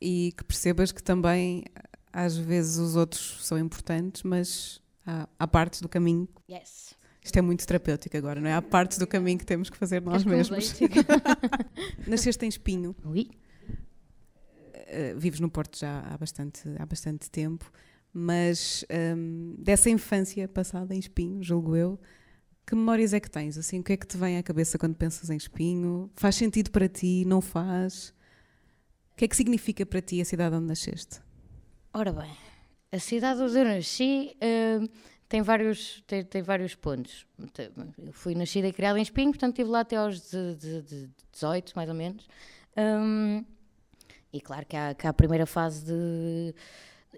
e 0.00 0.32
que 0.36 0.44
percebas 0.44 0.92
que 0.92 1.02
também 1.02 1.64
às 2.12 2.36
vezes 2.36 2.78
os 2.78 2.94
outros 2.94 3.44
são 3.44 3.58
importantes, 3.58 4.22
mas 4.22 4.80
há, 5.04 5.28
há 5.38 5.48
partes 5.48 5.80
do 5.80 5.88
caminho 5.88 6.28
yes. 6.48 6.94
Isto 7.24 7.38
é 7.38 7.42
muito 7.42 7.66
terapêutico 7.66 8.14
agora, 8.18 8.38
não 8.38 8.50
é? 8.50 8.52
Há 8.52 8.60
partes 8.60 8.98
do 8.98 9.06
caminho 9.06 9.38
que 9.38 9.46
temos 9.46 9.70
que 9.70 9.78
fazer 9.78 10.02
nós 10.02 10.22
que 10.22 10.28
mesmos. 10.28 10.74
Nasceste 12.06 12.44
em 12.44 12.48
Espinho. 12.48 12.94
Oui. 13.02 13.30
Uh, 14.76 15.18
vives 15.18 15.40
no 15.40 15.48
Porto 15.48 15.78
já 15.78 16.00
há 16.00 16.18
bastante, 16.18 16.62
há 16.78 16.84
bastante 16.84 17.30
tempo, 17.30 17.72
mas 18.12 18.84
um, 19.16 19.56
dessa 19.58 19.88
infância 19.88 20.46
passada 20.46 20.94
em 20.94 20.98
Espinho, 20.98 21.42
julgo 21.42 21.74
eu, 21.74 21.98
que 22.66 22.74
memórias 22.74 23.14
é 23.14 23.20
que 23.20 23.30
tens? 23.30 23.56
Assim, 23.56 23.80
o 23.80 23.82
que 23.82 23.94
é 23.94 23.96
que 23.96 24.06
te 24.06 24.18
vem 24.18 24.36
à 24.36 24.42
cabeça 24.42 24.78
quando 24.78 24.94
pensas 24.94 25.30
em 25.30 25.36
Espinho? 25.36 26.10
Faz 26.14 26.36
sentido 26.36 26.70
para 26.70 26.88
ti? 26.88 27.24
Não 27.26 27.40
faz? 27.40 28.10
O 29.12 29.16
que 29.16 29.24
é 29.24 29.28
que 29.28 29.36
significa 29.36 29.86
para 29.86 30.02
ti 30.02 30.20
a 30.20 30.24
cidade 30.26 30.54
onde 30.54 30.66
nasceste? 30.66 31.20
Ora 31.92 32.12
bem, 32.12 32.30
a 32.92 32.98
cidade 32.98 33.40
onde 33.40 33.58
eu 33.58 33.64
nasci. 33.64 34.36
Uh, 34.36 34.88
tem 35.28 35.42
vários, 35.42 36.02
tem, 36.06 36.24
tem 36.24 36.42
vários 36.42 36.74
pontos. 36.74 37.26
Eu 37.98 38.12
fui 38.12 38.34
nascida 38.34 38.68
e 38.68 38.72
criada 38.72 38.98
em 38.98 39.02
Espinho, 39.02 39.30
portanto 39.30 39.52
estive 39.52 39.70
lá 39.70 39.80
até 39.80 39.96
aos 39.96 40.30
de, 40.30 40.54
de, 40.56 40.82
de 40.82 41.10
18, 41.32 41.72
mais 41.74 41.88
ou 41.88 41.94
menos. 41.94 42.28
Um, 42.76 43.44
e 44.32 44.40
claro 44.40 44.66
que 44.66 44.76
há, 44.76 44.94
que 44.94 45.06
há, 45.06 45.10
a 45.10 45.14
primeira 45.14 45.46
fase 45.46 45.84
de 45.84 46.54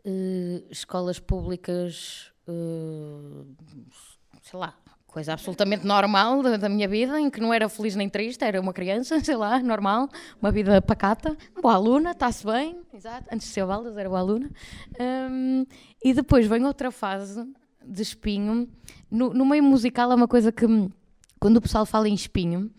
uh, 0.04 0.66
escolas 0.70 1.18
públicas, 1.18 2.32
uh, 2.46 3.46
sei 4.42 4.58
lá, 4.58 4.74
coisa 5.06 5.32
absolutamente 5.32 5.86
normal 5.86 6.42
da, 6.42 6.58
da, 6.58 6.68
minha 6.68 6.86
vida, 6.86 7.18
em 7.18 7.30
que 7.30 7.40
não 7.40 7.52
era 7.52 7.70
feliz 7.70 7.96
nem 7.96 8.08
triste, 8.08 8.44
era 8.44 8.60
uma 8.60 8.72
criança, 8.72 9.18
sei 9.24 9.34
lá, 9.34 9.58
normal, 9.60 10.08
uma 10.40 10.52
vida 10.52 10.80
pacata, 10.82 11.36
boa 11.60 11.74
aluna, 11.74 12.10
está-se 12.10 12.44
bem, 12.44 12.82
exato, 12.92 13.26
antes 13.32 13.48
de 13.48 13.54
ser 13.54 13.64
Valdas 13.64 13.96
era 13.96 14.08
boa 14.08 14.20
aluna. 14.20 14.50
Um, 15.00 15.64
e 16.04 16.12
depois 16.12 16.46
vem 16.46 16.64
outra 16.64 16.90
fase 16.90 17.46
de 17.86 18.02
espinho. 18.02 18.68
No, 19.10 19.32
no 19.32 19.44
meio 19.44 19.62
musical 19.62 20.10
é 20.12 20.14
uma 20.14 20.28
coisa 20.28 20.50
que, 20.50 20.66
quando 21.38 21.56
o 21.56 21.60
pessoal 21.60 21.86
fala 21.86 22.08
em 22.08 22.14
espinho, 22.14 22.70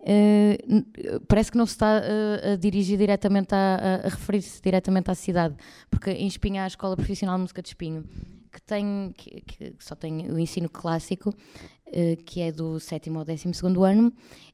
Uh, 0.00 1.20
parece 1.26 1.50
que 1.50 1.58
não 1.58 1.66
se 1.66 1.72
está 1.72 2.00
uh, 2.00 2.52
a 2.52 2.56
dirigir 2.56 2.96
diretamente 2.96 3.52
a, 3.52 3.74
a, 3.74 4.06
a 4.06 4.08
referir-se 4.08 4.62
diretamente 4.62 5.10
à 5.10 5.14
cidade, 5.14 5.56
porque 5.90 6.10
em 6.10 6.26
Espinho 6.26 6.60
há 6.60 6.64
a 6.64 6.66
Escola 6.68 6.94
Profissional 6.94 7.36
de 7.36 7.42
Música 7.42 7.60
de 7.60 7.68
Espinho, 7.68 8.04
que 8.52 8.62
tem 8.62 9.12
que, 9.16 9.40
que 9.40 9.74
só 9.80 9.96
tem 9.96 10.30
o 10.30 10.38
ensino 10.38 10.68
clássico, 10.68 11.30
uh, 11.30 12.24
que 12.24 12.40
é 12.40 12.52
do 12.52 12.78
sétimo 12.78 13.18
ao 13.18 13.24
décimo 13.24 13.52
segundo 13.52 13.82
ano, 13.82 14.12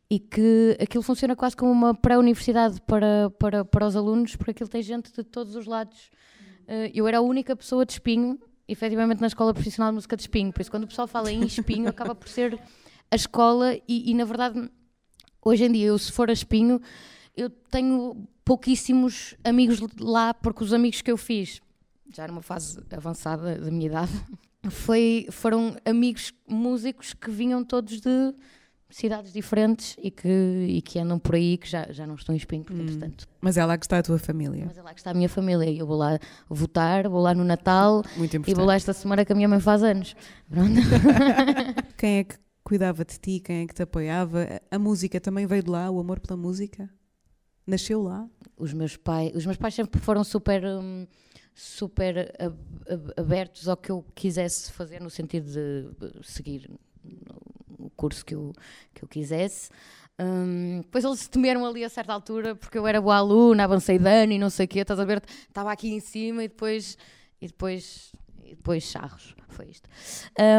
e 0.09 0.19
que 0.19 0.79
aquilo 0.81 1.03
funciona 1.03 1.37
quase 1.37 1.55
como 1.55 1.71
uma 1.71 1.95
pré-universidade 1.95 2.81
para, 2.81 3.29
para, 3.39 3.67
para 3.67 3.87
os 3.87 3.95
alunos, 3.95 4.35
porque 4.37 4.53
aquilo 4.53 4.71
tem 4.71 4.83
gente 4.83 5.13
de 5.13 5.23
todos 5.23 5.55
os 5.57 5.67
lados. 5.67 6.11
Eu 6.95 7.07
era 7.07 7.19
a 7.19 7.21
única 7.21 7.55
pessoa 7.55 7.85
de 7.85 7.93
espinho, 7.93 8.41
efetivamente, 8.69 9.21
na 9.21 9.27
Escola 9.27 9.53
Profissional 9.53 9.91
de 9.91 9.97
Música 9.97 10.17
de 10.17 10.23
Espinho, 10.23 10.53
por 10.53 10.61
isso 10.61 10.71
quando 10.71 10.85
o 10.85 10.89
pessoal 10.89 11.07
fala 11.07 11.31
em 11.31 11.45
espinho, 11.45 11.89
acaba 11.89 12.15
por 12.15 12.29
ser 12.29 12.59
a 13.11 13.17
escola, 13.17 13.75
e, 13.89 14.11
e 14.11 14.15
na 14.15 14.25
verdade, 14.25 14.71
hoje 15.45 15.65
em 15.65 15.73
dia, 15.73 15.87
eu 15.87 15.99
se 15.99 16.11
for 16.11 16.31
a 16.31 16.33
espinho, 16.33 16.81
eu 17.37 17.51
tenho 17.51 18.27
pouquíssimos 18.45 19.35
amigos 19.45 19.81
lá, 19.99 20.35
porque 20.35 20.65
os 20.65 20.73
amigos 20.73 21.03
que 21.03 21.11
eu 21.11 21.17
fiz, 21.17 21.61
já 22.15 22.27
numa 22.29 22.43
fase 22.43 22.81
avançada 22.91 23.59
da 23.59 23.71
minha 23.71 23.87
idade, 23.87 24.13
foi, 24.71 25.27
foram 25.31 25.77
amigos 25.85 26.33
músicos 26.49 27.15
que 27.15 27.31
vinham 27.31 27.65
todos 27.65 28.01
de 28.01 28.35
cidades 28.95 29.33
diferentes 29.33 29.97
e 30.01 30.09
que, 30.09 30.29
e 30.69 30.81
que 30.81 31.01
andam 31.01 31.19
por 31.19 31.35
aí 31.35 31.59
que 31.59 31.69
já, 31.69 31.91
já 31.91 32.07
não 32.07 32.15
estão 32.15 32.33
em 32.33 32.39
espinho, 32.39 32.63
porque 32.63 32.81
hum. 32.81 32.85
entretanto. 32.85 33.27
Mas 33.41 33.57
é 33.57 33.65
lá 33.65 33.77
que 33.77 33.85
está 33.85 33.99
a 33.99 34.03
tua 34.03 34.19
família. 34.21 34.65
Mas 34.67 34.79
é 34.79 34.83
lá 34.83 34.95
que 34.95 35.01
está 35.01 35.11
a 35.11 35.15
minha 35.15 35.29
família. 35.29 35.69
Eu 35.69 35.85
vou 35.85 35.97
lá 35.97 36.17
votar, 36.49 37.09
vou 37.09 37.21
lá 37.21 37.35
no 37.35 37.43
Natal 37.43 38.05
e 38.47 38.55
vou 38.55 38.65
lá 38.65 38.77
esta 38.77 38.93
semana 38.93 39.25
que 39.25 39.33
a 39.33 39.35
minha 39.35 39.49
mãe 39.49 39.59
faz 39.59 39.83
anos. 39.83 40.15
quem 41.99 42.19
é 42.19 42.25
que 42.25 42.37
cuidava 42.63 43.05
de 43.05 43.19
ti? 43.19 43.41
Quem 43.41 43.63
é 43.63 43.67
que 43.67 43.75
te 43.75 43.83
apoiava? 43.83 44.61
A 44.71 44.79
música 44.79 45.21
também 45.21 45.45
veio 45.45 45.65
de 45.65 45.71
lá, 45.71 45.91
o 45.91 45.99
amor 45.99 46.21
pela 46.21 46.37
música? 46.37 46.89
Nasceu 47.67 48.01
lá? 48.01 48.29
Os 48.57 48.73
meus 48.73 48.97
pais, 48.97 49.35
os 49.35 49.45
meus 49.45 49.57
pais 49.57 49.75
sempre 49.75 50.01
foram 50.01 50.23
super. 50.23 50.65
Hum, 50.65 51.07
super 51.57 52.35
abertos 53.17 53.69
ao 53.69 53.77
que 53.77 53.89
eu 53.89 54.05
quisesse 54.13 54.73
fazer 54.73 55.01
no 55.01 55.09
sentido 55.09 55.47
de 55.47 56.27
seguir 56.27 56.69
o 57.85 57.91
curso 57.91 58.25
que 58.25 58.35
eu, 58.35 58.53
que 58.93 59.05
eu 59.05 59.09
quisesse. 59.09 59.71
Um, 60.19 60.79
depois 60.83 61.05
eles 61.05 61.27
temeram 61.27 61.67
ali 61.67 61.85
a 61.85 61.89
certa 61.89 62.13
altura 62.13 62.55
porque 62.55 62.79
eu 62.79 62.87
era 62.87 63.01
boa 63.01 63.17
aluna, 63.17 63.65
avancei 63.65 63.99
de 63.99 64.09
ano 64.09 64.33
e 64.33 64.39
não 64.39 64.49
sei 64.49 64.67
o 64.67 64.69
quê, 64.69 64.81
estás 64.81 65.01
a 65.01 65.05
ver? 65.05 65.23
Estava 65.49 65.73
aqui 65.73 65.93
em 65.93 66.01
cima 66.01 66.45
e 66.45 66.49
depois, 66.49 66.97
e 67.41 67.47
depois, 67.49 68.13
e 68.45 68.51
depois 68.51 68.85
charros. 68.85 69.35
Foi 69.49 69.67
isto. 69.67 69.89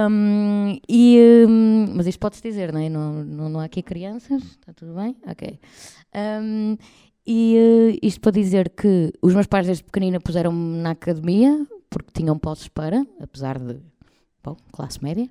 Um, 0.10 0.80
e, 0.88 1.46
um, 1.48 1.96
mas 1.96 2.08
isto 2.08 2.20
pode-se 2.20 2.42
dizer, 2.42 2.72
não 2.72 2.80
é? 2.80 2.88
Não, 2.88 3.12
não, 3.24 3.50
não 3.50 3.60
há 3.60 3.66
aqui 3.66 3.82
crianças, 3.82 4.42
está 4.42 4.74
tudo 4.74 4.94
bem? 4.94 5.18
Ok. 5.28 5.60
e 7.28 7.58
uh, 7.58 8.00
isto 8.02 8.22
para 8.22 8.32
dizer 8.32 8.70
que 8.70 9.12
os 9.22 9.34
meus 9.34 9.48
pais 9.48 9.68
desde 9.68 9.84
pequenina 9.84 10.20
puseram-me 10.20 10.78
na 10.78 10.92
academia 10.92 11.68
porque 11.90 12.12
tinham 12.14 12.38
postos 12.38 12.70
para, 12.70 13.06
apesar 13.20 13.60
de, 13.60 13.80
bom, 14.44 14.56
classe 14.72 15.04
média. 15.04 15.30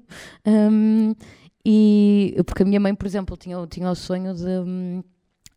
E 1.65 2.37
porque 2.47 2.63
a 2.63 2.67
minha 2.67 2.81
mãe, 2.81 2.95
por 2.95 3.07
exemplo, 3.07 3.37
tinha, 3.37 3.67
tinha 3.67 3.91
o 3.91 3.95
sonho 3.95 4.35
de. 4.35 5.05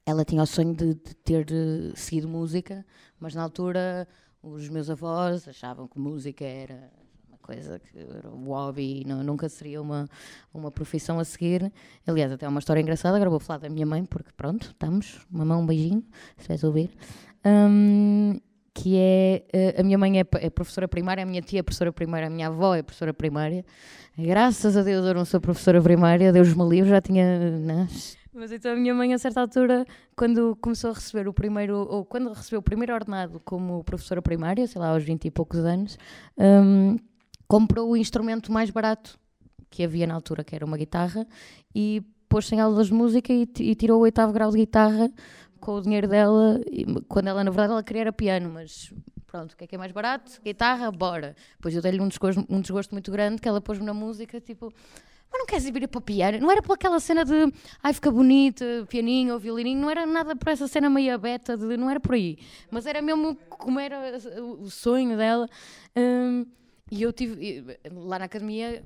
Ela 0.06 0.24
tinha 0.24 0.42
o 0.42 0.46
sonho 0.48 0.74
de, 0.74 0.94
de 0.94 1.16
ter 1.16 1.44
de 1.44 1.92
seguido 1.96 2.30
música, 2.30 2.86
mas 3.20 3.36
na 3.36 3.44
altura 3.44 4.08
os 4.42 4.70
meus 4.70 4.90
avós 4.90 5.48
achavam 5.48 5.88
que 5.88 6.00
música 6.00 6.46
era 6.46 6.90
uma 7.28 7.38
coisa 7.40 7.80
que 7.80 8.00
era 8.00 8.30
um 8.30 8.46
hobby, 8.46 9.04
não, 9.06 9.22
nunca 9.22 9.50
seria 9.50 9.82
uma, 9.82 10.08
uma 10.54 10.72
profissão 10.72 11.20
a 11.20 11.26
seguir. 11.26 11.72
Aliás, 12.06 12.32
até 12.32 12.48
uma 12.48 12.60
história 12.60 12.80
engraçada, 12.80 13.18
agora 13.18 13.30
vou 13.30 13.40
falar 13.40 13.60
da 13.60 13.70
minha 13.70 13.86
mãe, 13.86 14.06
porque 14.06 14.32
pronto, 14.38 14.68
estamos, 14.68 15.20
mamãe, 15.30 15.58
um 15.58 15.66
beijinho, 15.66 16.04
se 16.38 16.48
vais 16.48 16.64
ouvir. 16.64 16.90
Um, 17.46 18.40
que 18.78 18.96
é 18.96 19.44
uh, 19.76 19.82
a 19.82 19.84
minha 19.84 19.98
mãe 19.98 20.20
é, 20.20 20.26
é, 20.36 20.50
professora 20.52 20.88
primária, 20.88 21.24
a 21.24 21.26
minha 21.26 21.42
tia 21.42 21.62
é 21.62 21.64
professora 21.64 21.92
primária, 21.92 22.28
a 22.28 22.30
minha 22.30 22.46
avó 22.46 22.76
é 22.76 22.84
professora 22.84 23.12
primária. 23.12 23.66
Graças 24.16 24.78
a 24.78 24.84
Deus 24.84 25.04
eu 25.04 25.16
não 25.16 25.26
sou 25.26 25.42
professora 25.42 25.82
primária, 25.82 26.32
Deus 26.32 26.54
me 26.54 26.64
livre, 26.70 26.92
já 26.92 27.02
tinha. 27.02 27.58
Né? 27.58 27.88
Mas 28.32 28.52
então 28.52 28.72
a 28.72 28.76
minha 28.76 28.94
mãe, 28.94 29.16
a 29.16 29.18
certa 29.18 29.42
altura, 29.42 29.84
quando 30.16 30.56
começou 30.62 30.92
a 30.92 30.94
receber 30.94 31.28
o 31.28 31.34
primeiro, 31.34 31.76
ou 31.76 32.06
quando 32.06 32.32
recebeu 32.32 32.60
o 32.60 32.64
primeiro 32.64 32.94
ordenado 32.94 33.42
como 33.44 33.84
professora 33.84 34.22
primária, 34.22 34.68
sei 34.68 34.80
lá, 34.80 34.90
aos 34.90 35.04
20 35.04 35.26
e 35.26 35.32
poucos 35.32 35.60
anos, 35.60 35.98
um, 36.38 36.98
comprou 37.48 37.90
o 37.90 37.98
instrumento 37.98 38.52
mais 38.52 38.70
barato 38.70 39.18
que 39.72 39.84
havia 39.84 40.06
na 40.06 40.14
altura, 40.14 40.44
que 40.44 40.56
era 40.56 40.64
uma 40.64 40.78
guitarra, 40.78 41.26
e 41.74 42.04
pôs-se 42.30 42.54
em 42.54 42.60
aulas 42.60 42.88
de 42.88 42.94
música 42.94 43.34
e, 43.34 43.50
e 43.60 43.74
tirou 43.74 43.98
o 43.98 44.04
oitavo 44.04 44.32
grau 44.32 44.52
de 44.52 44.58
guitarra 44.58 45.12
com 45.60 45.76
o 45.76 45.82
dinheiro 45.82 46.08
dela, 46.08 46.60
quando 47.08 47.28
ela, 47.28 47.44
na 47.44 47.52
verdade, 47.52 47.74
ela 47.74 47.84
queria 47.84 48.02
era 48.02 48.14
piano, 48.14 48.50
mas 48.50 48.94
pronto, 49.26 49.54
o 49.54 49.58
que 49.58 49.64
é 49.64 49.68
que 49.68 49.76
é 49.76 49.78
mais 49.78 49.92
barato? 49.92 50.42
Guitarra, 50.44 50.92
bora. 50.92 51.36
Depois 51.56 51.76
eu 51.76 51.82
dei-lhe 51.82 52.00
um 52.00 52.08
desgosto, 52.08 52.46
um 52.50 52.62
desgosto 52.62 52.94
muito 52.94 53.12
grande, 53.12 53.42
que 53.42 53.48
ela 53.48 53.60
pôs-me 53.62 53.86
na 53.86 53.94
música, 53.94 54.40
tipo, 54.40 54.74
mas 55.32 55.40
não 55.40 55.46
queres 55.46 55.66
ir 55.66 55.88
para 55.88 56.02
piano? 56.02 56.40
Não 56.40 56.52
era 56.52 56.62
por 56.62 56.74
aquela 56.74 57.00
cena 57.00 57.26
de, 57.26 57.52
ai, 57.84 57.94
fica 57.94 58.10
bonito, 58.10 58.64
pianinho 58.90 59.34
ou 59.34 59.40
violininho, 59.40 59.80
não 59.80 59.90
era 59.90 60.06
nada 60.06 60.36
por 60.36 60.50
essa 60.50 60.68
cena 60.68 60.90
meio 60.90 61.18
beta, 61.20 61.58
de, 61.58 61.78
não 61.78 61.90
era 61.90 62.00
por 62.00 62.16
aí. 62.16 62.38
Mas 62.72 62.86
era 62.86 63.02
mesmo 63.02 63.36
como 63.50 63.80
era 63.80 64.18
o 64.42 64.70
sonho 64.70 65.18
dela. 65.18 65.48
Um, 65.96 66.46
e 66.90 67.02
eu 67.02 67.12
tive, 67.12 67.78
lá 67.92 68.20
na 68.20 68.26
academia, 68.26 68.82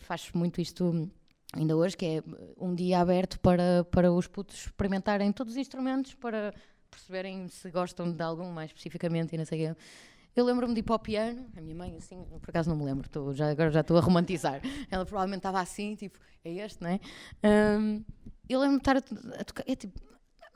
faz 0.00 0.30
muito 0.32 0.60
isto 0.60 1.10
ainda 1.52 1.76
hoje, 1.76 1.96
que 1.96 2.04
é 2.06 2.22
um 2.56 2.74
dia 2.74 3.00
aberto 3.00 3.38
para, 3.40 3.84
para 3.90 4.12
os 4.12 4.26
putos 4.26 4.66
experimentarem 4.66 5.32
todos 5.32 5.54
os 5.54 5.58
instrumentos, 5.58 6.14
para 6.14 6.54
perceberem 6.90 7.48
se 7.48 7.70
gostam 7.70 8.12
de 8.12 8.22
algum 8.22 8.50
mais 8.50 8.70
especificamente 8.70 9.34
e 9.34 9.38
não 9.38 9.44
sei 9.44 9.66
o 9.66 9.74
quê. 9.74 9.80
Eu 10.34 10.44
lembro-me 10.44 10.74
de 10.74 10.80
ir 10.80 10.82
para 10.82 10.96
o 10.96 10.98
piano, 10.98 11.46
a 11.56 11.60
minha 11.62 11.74
mãe, 11.74 11.96
assim, 11.96 12.22
por 12.24 12.50
acaso 12.50 12.68
não 12.68 12.76
me 12.76 12.84
lembro, 12.84 13.08
tô, 13.08 13.32
já, 13.32 13.50
agora 13.50 13.70
já 13.70 13.80
estou 13.80 13.96
a 13.96 14.00
romantizar. 14.00 14.60
Ela 14.90 15.06
provavelmente 15.06 15.38
estava 15.38 15.60
assim, 15.60 15.94
tipo, 15.94 16.18
é 16.44 16.52
este, 16.52 16.82
não 16.82 16.90
é? 16.90 17.00
Um, 17.78 18.04
eu 18.48 18.60
lembro-me 18.60 18.82
de 18.82 18.82
estar 18.82 18.96
a, 18.96 19.40
a 19.40 19.44
tocar, 19.44 19.64
é 19.66 19.74
tipo, 19.74 19.98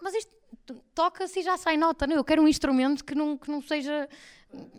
mas 0.03 0.15
isto 0.15 0.31
toca-se 0.95 1.41
e 1.41 1.43
já 1.43 1.57
sai 1.57 1.77
nota, 1.77 2.07
não? 2.07 2.17
É? 2.17 2.19
Eu 2.19 2.25
quero 2.25 2.43
um 2.43 2.49
instrumento 2.49 3.05
que 3.05 3.15
não, 3.15 3.37
que 3.37 3.51
não 3.51 3.61
seja 3.63 4.09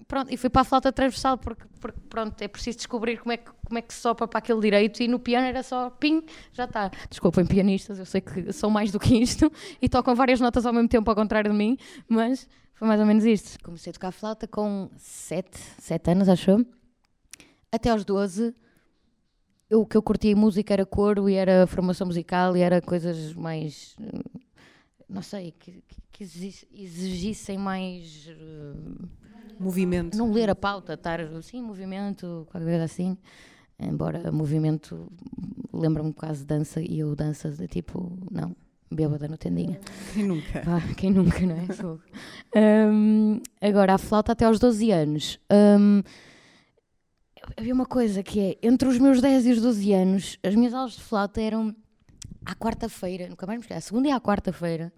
pronto, 0.07 0.31
e 0.31 0.37
fui 0.37 0.49
para 0.49 0.61
a 0.61 0.65
flauta 0.65 0.91
transversal 0.91 1.37
porque, 1.37 1.63
porque, 1.79 1.99
pronto, 2.09 2.41
é 2.41 2.47
preciso 2.47 2.77
descobrir 2.77 3.17
como 3.17 3.31
é, 3.31 3.37
que, 3.37 3.51
como 3.65 3.77
é 3.77 3.81
que 3.81 3.93
se 3.93 4.01
sopra 4.01 4.27
para 4.27 4.39
aquele 4.39 4.59
direito 4.59 5.01
e 5.01 5.07
no 5.07 5.19
piano 5.19 5.47
era 5.47 5.63
só 5.63 5.89
pim, 5.89 6.23
já 6.53 6.65
está. 6.65 6.91
Desculpem 7.09 7.45
pianistas, 7.45 7.99
eu 7.99 8.05
sei 8.05 8.21
que 8.21 8.51
são 8.51 8.69
mais 8.69 8.91
do 8.91 8.99
que 8.99 9.15
isto 9.15 9.51
e 9.81 9.87
tocam 9.87 10.15
várias 10.15 10.39
notas 10.39 10.65
ao 10.65 10.73
mesmo 10.73 10.89
tempo 10.89 11.09
ao 11.09 11.15
contrário 11.15 11.51
de 11.51 11.57
mim, 11.57 11.77
mas 12.07 12.47
foi 12.73 12.87
mais 12.87 12.99
ou 12.99 13.05
menos 13.05 13.25
isto. 13.25 13.63
Comecei 13.63 13.91
a 13.91 13.93
tocar 13.93 14.11
flauta 14.11 14.47
com 14.47 14.89
7, 14.97 15.57
7 15.79 16.11
anos, 16.11 16.29
acho 16.29 16.65
Até 17.71 17.89
aos 17.89 18.03
12, 18.03 18.53
eu, 19.69 19.81
o 19.81 19.85
que 19.85 19.95
eu 19.95 20.01
curtia 20.01 20.31
em 20.31 20.35
música 20.35 20.73
era 20.73 20.85
coro 20.85 21.29
e 21.29 21.35
era 21.35 21.65
formação 21.65 22.07
musical 22.07 22.57
e 22.57 22.61
era 22.61 22.81
coisas 22.81 23.33
mais 23.33 23.95
não 25.11 25.21
sei, 25.21 25.51
que, 25.51 25.83
que 26.11 26.23
exigissem 26.23 27.57
mais 27.57 28.27
uh, 28.27 29.09
movimento. 29.59 30.17
Não 30.17 30.31
ler 30.31 30.49
a 30.49 30.55
pauta, 30.55 30.93
estar 30.93 31.19
assim, 31.19 31.61
movimento, 31.61 32.47
qualquer 32.49 32.67
coisa 32.69 32.83
assim. 32.85 33.17
Embora 33.77 34.31
movimento 34.31 35.11
lembra-me 35.73 36.13
quase 36.13 36.41
de 36.41 36.45
dança 36.45 36.81
e 36.81 36.99
eu 36.99 37.15
dança 37.15 37.49
de 37.49 37.67
tipo, 37.67 38.17
não, 38.31 38.55
bêbada 38.89 39.27
no 39.27 39.37
tendinha. 39.37 39.79
Quem 40.13 40.23
nunca? 40.23 40.63
Quem 40.95 41.11
nunca, 41.11 41.39
não 41.41 41.55
é? 41.55 41.67
um, 42.89 43.41
agora, 43.59 43.95
a 43.95 43.97
flauta 43.97 44.31
até 44.31 44.45
aos 44.45 44.59
12 44.59 44.91
anos. 44.91 45.39
Um, 45.51 46.03
havia 47.57 47.73
uma 47.73 47.85
coisa 47.85 48.21
que 48.21 48.39
é, 48.39 48.57
entre 48.61 48.87
os 48.87 48.99
meus 48.99 49.19
10 49.19 49.45
e 49.45 49.51
os 49.51 49.61
12 49.61 49.93
anos, 49.93 50.39
as 50.43 50.55
minhas 50.55 50.73
aulas 50.73 50.93
de 50.93 51.01
flauta 51.01 51.41
eram 51.41 51.75
à 52.45 52.55
quarta-feira, 52.55 53.27
nunca 53.27 53.45
mais 53.45 53.59
me 53.59 53.63
esqueço, 53.63 53.77
a 53.77 53.81
segunda 53.81 54.07
e 54.07 54.11
à 54.11 54.19
quarta-feira, 54.19 54.91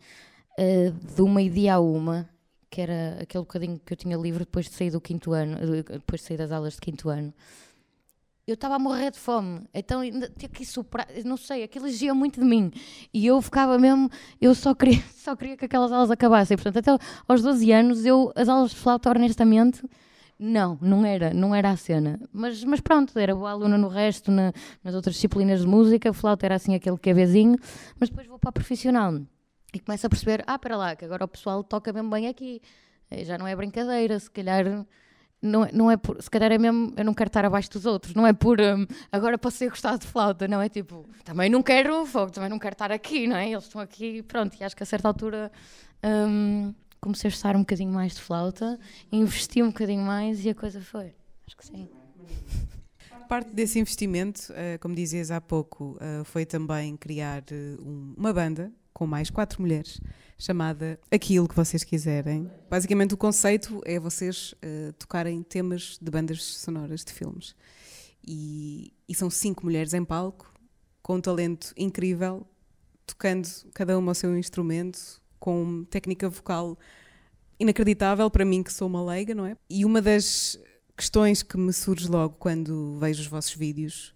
uh, 0.58 0.92
de 0.92 1.22
uma 1.22 1.42
e 1.42 1.50
dia 1.50 1.76
a 1.76 1.80
uma, 1.80 2.30
que 2.70 2.82
era 2.82 3.20
aquele 3.22 3.44
bocadinho 3.44 3.80
que 3.86 3.94
eu 3.94 3.98
tinha 3.98 4.18
livre 4.18 4.40
depois 4.40 4.66
de 4.66 4.74
sair 4.74 4.90
do 4.90 5.00
quinto 5.00 5.32
ano, 5.32 5.58
depois 5.84 6.22
de 6.22 6.28
sair 6.28 6.38
das 6.38 6.52
aulas 6.52 6.74
de 6.74 6.82
quinto 6.82 7.10
ano. 7.10 7.34
Eu 8.46 8.56
estava 8.56 8.76
a 8.76 8.80
morrer 8.80 9.12
de 9.12 9.20
fome, 9.20 9.62
então 9.74 10.02
tinha 10.38 10.50
que 10.50 10.64
ir 10.64 10.66
soprar, 10.66 11.08
não 11.24 11.38
sei, 11.38 11.64
aquilo 11.64 11.88
exigia 11.88 12.14
muito 12.14 12.42
de 12.42 12.46
mim. 12.46 12.74
E 13.14 13.26
eu 13.26 13.42
ficava 13.42 13.78
mesmo, 13.78 14.10
eu 14.42 14.54
só 14.54 14.76
queria, 14.76 15.02
só 15.16 15.34
queria 15.36 15.56
que 15.56 15.64
aquelas 15.64 15.92
aulas 15.94 16.12
acabassem. 16.12 16.58
Portanto, 16.58 16.78
até 16.78 17.06
aos 17.26 17.42
12 17.42 17.72
anos, 17.72 18.06
eu, 18.06 18.34
as 18.36 18.50
aulas 18.50 18.72
de 18.72 18.78
flauta, 18.78 19.10
honestamente, 19.12 19.82
não, 20.40 20.78
não 20.82 21.06
era, 21.06 21.34
não 21.34 21.54
era 21.54 21.70
a 21.70 21.78
cena. 21.78 22.20
Mas, 22.32 22.64
mas 22.64 22.82
pronto, 22.82 23.18
era 23.18 23.36
boa 23.36 23.52
aluna 23.52 23.78
no 23.78 23.88
resto, 23.88 24.32
na, 24.32 24.52
nas 24.84 24.96
outras 24.96 25.16
disciplinas 25.16 25.62
de 25.62 25.68
música, 25.68 26.14
flauta 26.14 26.46
era 26.46 26.56
assim 26.56 26.76
aquele 26.76 26.98
cabezinho, 26.98 27.58
mas 28.00 28.10
depois 28.10 28.28
vou 28.28 28.40
para 28.40 28.50
a 28.50 28.54
profissional 28.54 29.20
e 29.74 29.80
começo 29.80 30.06
a 30.06 30.10
perceber, 30.10 30.44
ah, 30.46 30.60
para 30.60 30.78
lá, 30.78 30.96
que 30.96 31.04
agora 31.04 31.26
o 31.26 31.28
pessoal 31.28 31.64
toca 31.64 31.92
mesmo 31.92 32.10
bem 32.12 32.28
aqui, 32.28 32.62
eh, 33.10 33.26
já 33.26 33.38
não 33.38 33.48
é 33.48 33.56
brincadeira, 33.56 34.20
se 34.20 34.30
calhar 34.30 34.86
não, 35.42 35.68
não 35.74 35.92
é 35.92 35.98
por, 35.98 36.22
se 36.22 36.30
calhar 36.30 36.52
é 36.52 36.58
mesmo, 36.58 36.94
eu 36.96 37.04
não 37.04 37.14
quero 37.14 37.28
estar 37.28 37.44
abaixo 37.44 37.72
dos 37.72 37.86
outros, 37.86 38.14
não 38.14 38.26
é 38.26 38.32
por 38.32 38.62
um, 38.62 38.86
agora 39.12 39.38
passei 39.38 39.68
a 39.68 39.72
gostar 39.72 39.98
de 39.98 40.06
flauta, 40.06 40.48
não 40.48 40.62
é 40.62 40.70
tipo, 40.70 41.10
também 41.24 41.50
não 41.50 41.64
quero 41.64 42.06
fogo, 42.06 42.32
também 42.32 42.50
não 42.50 42.60
quero 42.60 42.74
estar 42.74 42.92
aqui, 42.92 43.26
não 43.26 43.36
é? 43.36 43.50
Eles 43.50 43.64
estão 43.64 43.82
aqui, 43.82 44.22
pronto, 44.22 44.56
e 44.60 44.64
acho 44.64 44.76
que 44.76 44.84
a 44.84 44.86
certa 44.86 45.08
altura 45.08 45.52
um, 46.04 46.74
comecei 47.04 47.28
a 47.28 47.32
gostar 47.32 47.56
um 47.56 47.60
bocadinho 47.60 47.92
mais 47.92 48.16
de 48.16 48.22
flauta, 48.22 48.80
investi 49.12 49.62
um 49.62 49.68
bocadinho 49.68 50.02
mais 50.02 50.44
e 50.44 50.50
a 50.50 50.56
coisa 50.56 50.82
foi, 50.82 51.14
acho 51.46 51.58
que 51.58 51.66
sim. 51.66 51.90
Parte 53.28 53.54
desse 53.54 53.80
investimento, 53.80 54.52
uh, 54.52 54.80
como 54.80 54.94
dizias 54.96 55.32
há 55.32 55.42
pouco, 55.42 55.98
uh, 55.98 56.24
foi 56.24 56.46
também 56.46 56.96
criar 56.96 57.44
um, 57.82 58.14
uma 58.18 58.34
banda 58.34 58.72
com 58.94 59.08
mais 59.08 59.30
quatro 59.30 59.62
mulheres, 59.62 60.00
chamada 60.38 61.00
Aquilo 61.12 61.48
que 61.48 61.56
vocês 61.56 61.84
quiserem. 61.84 62.50
Basicamente, 62.70 63.14
o 63.14 63.18
conceito 63.18 63.82
é 63.86 64.00
vocês 64.00 64.54
tocarem 65.00 65.42
temas 65.42 65.98
de 66.00 66.12
bandas 66.12 66.44
sonoras 66.44 67.04
de 67.04 67.12
filmes. 67.12 67.56
E, 68.24 68.94
e 69.10 69.16
são 69.16 69.32
cinco 69.32 69.66
mulheres 69.66 69.96
em 69.96 70.06
palco, 70.06 70.54
com 71.02 71.16
um 71.16 71.22
talento 71.22 71.74
incrível, 71.76 72.46
tocando 73.08 73.48
cada 73.74 73.98
uma 73.98 74.12
o 74.12 74.16
seu 74.16 74.38
instrumento, 74.38 75.20
com 75.44 75.84
técnica 75.90 76.30
vocal 76.30 76.80
inacreditável 77.60 78.32
para 78.32 78.46
mim, 78.46 78.64
que 78.64 78.72
sou 78.72 78.88
uma 78.88 79.04
leiga, 79.04 79.36
não 79.36 79.46
é? 79.46 79.58
E 79.70 79.84
uma 79.84 80.02
das 80.02 80.58
questões 80.96 81.44
que 81.44 81.58
me 81.58 81.74
surge 81.74 82.08
logo 82.08 82.36
quando 82.40 82.98
vejo 82.98 83.20
os 83.20 83.28
vossos 83.28 83.54
vídeos 83.54 84.16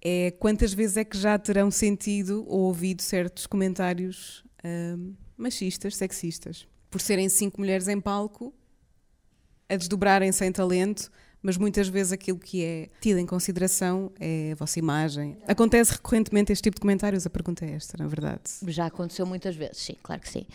é 0.00 0.30
quantas 0.38 0.72
vezes 0.72 0.96
é 0.96 1.04
que 1.04 1.18
já 1.18 1.38
terão 1.38 1.70
sentido 1.70 2.46
ou 2.48 2.60
ouvido 2.60 3.02
certos 3.02 3.46
comentários 3.46 4.42
hum, 4.64 5.12
machistas, 5.36 5.96
sexistas, 5.96 6.66
por 6.90 7.02
serem 7.02 7.28
cinco 7.28 7.60
mulheres 7.60 7.88
em 7.88 8.00
palco, 8.00 8.54
a 9.68 9.76
desdobrarem 9.76 10.32
sem 10.32 10.50
talento 10.50 11.10
mas 11.42 11.56
muitas 11.56 11.88
vezes 11.88 12.12
aquilo 12.12 12.38
que 12.38 12.64
é 12.64 12.88
tido 13.00 13.18
em 13.18 13.26
consideração 13.26 14.10
é 14.18 14.52
a 14.52 14.54
vossa 14.54 14.78
imagem. 14.78 15.36
Acontece 15.46 15.92
recorrentemente 15.92 16.52
este 16.52 16.64
tipo 16.64 16.76
de 16.76 16.80
comentários? 16.80 17.26
A 17.26 17.30
pergunta 17.30 17.64
é 17.64 17.72
esta, 17.72 17.96
na 17.96 18.06
verdade. 18.06 18.42
Já 18.66 18.86
aconteceu 18.86 19.24
muitas 19.26 19.54
vezes, 19.54 19.78
sim, 19.78 19.96
claro 20.02 20.20
que 20.20 20.28
sim. 20.28 20.46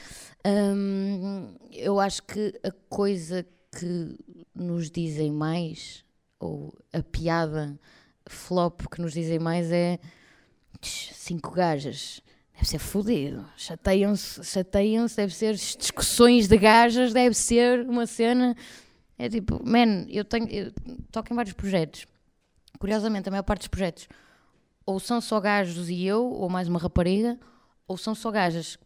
Hum, 0.45 1.55
eu 1.71 1.99
acho 1.99 2.23
que 2.23 2.59
a 2.63 2.71
coisa 2.89 3.45
que 3.77 4.17
nos 4.53 4.91
dizem 4.91 5.31
mais, 5.31 6.03
ou 6.39 6.73
a 6.91 7.01
piada 7.01 7.79
flop 8.27 8.81
que 8.91 9.01
nos 9.01 9.13
dizem 9.13 9.39
mais 9.39 9.71
é 9.71 9.99
cinco 10.81 11.51
gajas. 11.51 12.21
Deve 12.53 12.67
ser 12.67 12.79
fodido. 12.79 13.45
Chateiam-se, 13.57 14.43
chateiam-se, 14.43 15.15
deve 15.15 15.33
ser 15.33 15.55
discussões 15.55 16.47
de 16.47 16.57
gajas, 16.57 17.11
deve 17.11 17.35
ser 17.35 17.81
uma 17.81 18.05
cena 18.05 18.55
é 19.23 19.29
tipo, 19.29 19.61
man, 19.65 20.05
eu 20.09 20.25
tenho. 20.25 20.49
Eu 20.49 20.73
toco 21.11 21.31
em 21.31 21.35
vários 21.35 21.53
projetos. 21.53 22.05
Curiosamente, 22.77 23.29
a 23.29 23.31
maior 23.31 23.43
parte 23.43 23.61
dos 23.61 23.67
projetos 23.69 24.07
ou 24.85 24.99
são 24.99 25.21
só 25.21 25.39
gajos 25.39 25.89
e 25.89 26.03
eu, 26.03 26.25
ou 26.25 26.49
mais 26.49 26.67
uma 26.67 26.79
rapariga, 26.79 27.39
ou 27.87 27.97
são 27.97 28.13
só 28.13 28.29
gajas. 28.31 28.77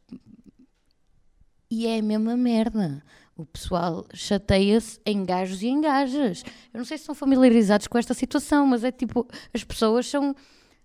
E 1.69 1.87
é 1.87 1.99
a 1.99 2.03
mesma 2.03 2.37
merda. 2.37 3.03
O 3.35 3.45
pessoal 3.45 4.05
chateia-se 4.13 4.99
em 5.05 5.25
gajos 5.25 5.61
e 5.61 5.67
em 5.67 5.81
gajas. 5.81 6.43
Eu 6.73 6.77
não 6.77 6.85
sei 6.85 6.97
se 6.97 7.05
são 7.05 7.13
familiarizados 7.13 7.87
com 7.87 7.97
esta 7.97 8.13
situação, 8.13 8.65
mas 8.65 8.83
é 8.83 8.91
tipo, 8.91 9.27
as 9.53 9.63
pessoas 9.63 10.07
são, 10.07 10.35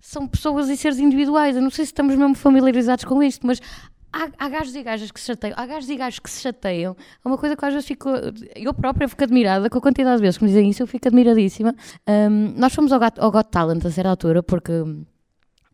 são 0.00 0.26
pessoas 0.26 0.68
e 0.68 0.76
seres 0.76 0.98
individuais. 0.98 1.56
Eu 1.56 1.62
não 1.62 1.70
sei 1.70 1.84
se 1.84 1.92
estamos 1.92 2.14
mesmo 2.14 2.34
familiarizados 2.34 3.04
com 3.04 3.22
isto, 3.22 3.46
mas 3.46 3.60
há, 4.12 4.29
há 4.38 4.48
gajos 4.48 4.75
e 4.75 4.83
gajas 4.83 5.11
que 5.11 5.20
se 5.20 5.27
chateiam, 5.27 5.55
há 5.57 5.66
gajos 5.66 5.88
e 5.88 5.96
gajos 5.96 6.18
que 6.18 6.31
se 6.31 6.40
chateiam. 6.42 6.96
É 7.25 7.29
uma 7.29 7.38
coisa 7.38 7.57
que 7.57 7.64
às 7.64 7.72
vezes 7.72 7.88
fico. 7.88 8.09
Eu 8.55 8.75
própria 8.75 9.09
fico 9.09 9.25
admirada 9.25 9.70
com 9.70 9.79
a 9.79 9.81
quantidade 9.81 10.16
de 10.16 10.22
vezes 10.22 10.38
que 10.38 10.44
me 10.44 10.51
dizem 10.51 10.70
isso, 10.70 10.83
eu 10.83 10.87
fico 10.87 11.09
admiradíssima. 11.09 11.75
Um, 12.07 12.55
nós 12.57 12.75
fomos 12.75 12.92
ao 12.92 13.01
ao 13.18 13.33
Got 13.33 13.51
Talent 13.51 13.85
a 13.85 13.90
certa 13.90 14.11
altura, 14.11 14.42
porque. 14.42 14.72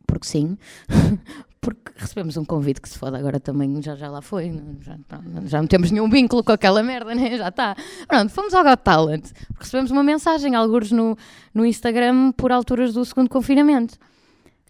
Porque 0.06 0.26
sim, 0.26 0.56
porque 1.60 1.92
recebemos 1.96 2.38
um 2.38 2.44
convite 2.44 2.80
que 2.80 2.88
se 2.88 2.98
foda 2.98 3.18
agora 3.18 3.38
também, 3.38 3.82
já, 3.82 3.94
já 3.94 4.08
lá 4.08 4.22
foi, 4.22 4.50
já, 4.80 4.96
já 5.44 5.60
não 5.60 5.66
temos 5.66 5.90
nenhum 5.90 6.08
vínculo 6.08 6.42
com 6.42 6.52
aquela 6.52 6.82
merda, 6.82 7.14
né? 7.14 7.36
já 7.36 7.48
está. 7.48 7.76
Pronto, 8.06 8.30
fomos 8.30 8.54
ao 8.54 8.64
Got 8.64 8.82
Talent, 8.82 9.26
recebemos 9.60 9.90
uma 9.90 10.02
mensagem, 10.02 10.54
alguns 10.54 10.90
no, 10.90 11.14
no 11.52 11.66
Instagram, 11.66 12.32
por 12.32 12.52
alturas 12.52 12.94
do 12.94 13.04
segundo 13.04 13.28
confinamento. 13.28 13.98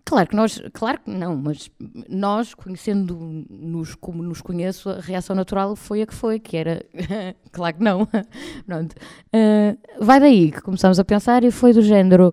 Claro 0.09 0.27
que 0.27 0.37
nós, 0.37 0.59
claro 0.73 1.01
que 1.05 1.11
não, 1.11 1.37
mas 1.37 1.71
nós, 2.09 2.55
conhecendo-nos 2.55 3.95
como 3.95 4.23
nos 4.23 4.41
conheço, 4.41 4.89
a 4.89 5.01
reação 5.01 5.37
natural 5.37 5.77
foi 5.77 6.01
a 6.01 6.07
que 6.07 6.15
foi, 6.15 6.41
que 6.41 6.57
era, 6.57 6.83
claro 7.53 7.77
que 7.77 7.85
não, 7.85 8.09
pronto. 8.65 8.95
Uh, 9.27 10.03
vai 10.03 10.19
daí 10.19 10.51
que 10.51 10.63
começamos 10.63 10.99
a 10.99 11.05
pensar 11.05 11.45
e 11.45 11.51
foi 11.51 11.75
do 11.75 11.83
género, 11.83 12.33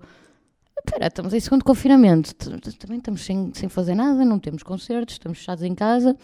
espera, 0.78 1.08
estamos 1.08 1.34
em 1.34 1.40
segundo 1.42 1.66
confinamento, 1.66 2.34
também 2.80 3.00
estamos 3.00 3.26
sem, 3.26 3.52
sem 3.54 3.68
fazer 3.68 3.94
nada, 3.94 4.24
não 4.24 4.40
temos 4.40 4.64
concertos, 4.64 5.16
estamos 5.16 5.40
fechados 5.40 5.66
em 5.66 5.76
casa, 5.76 6.16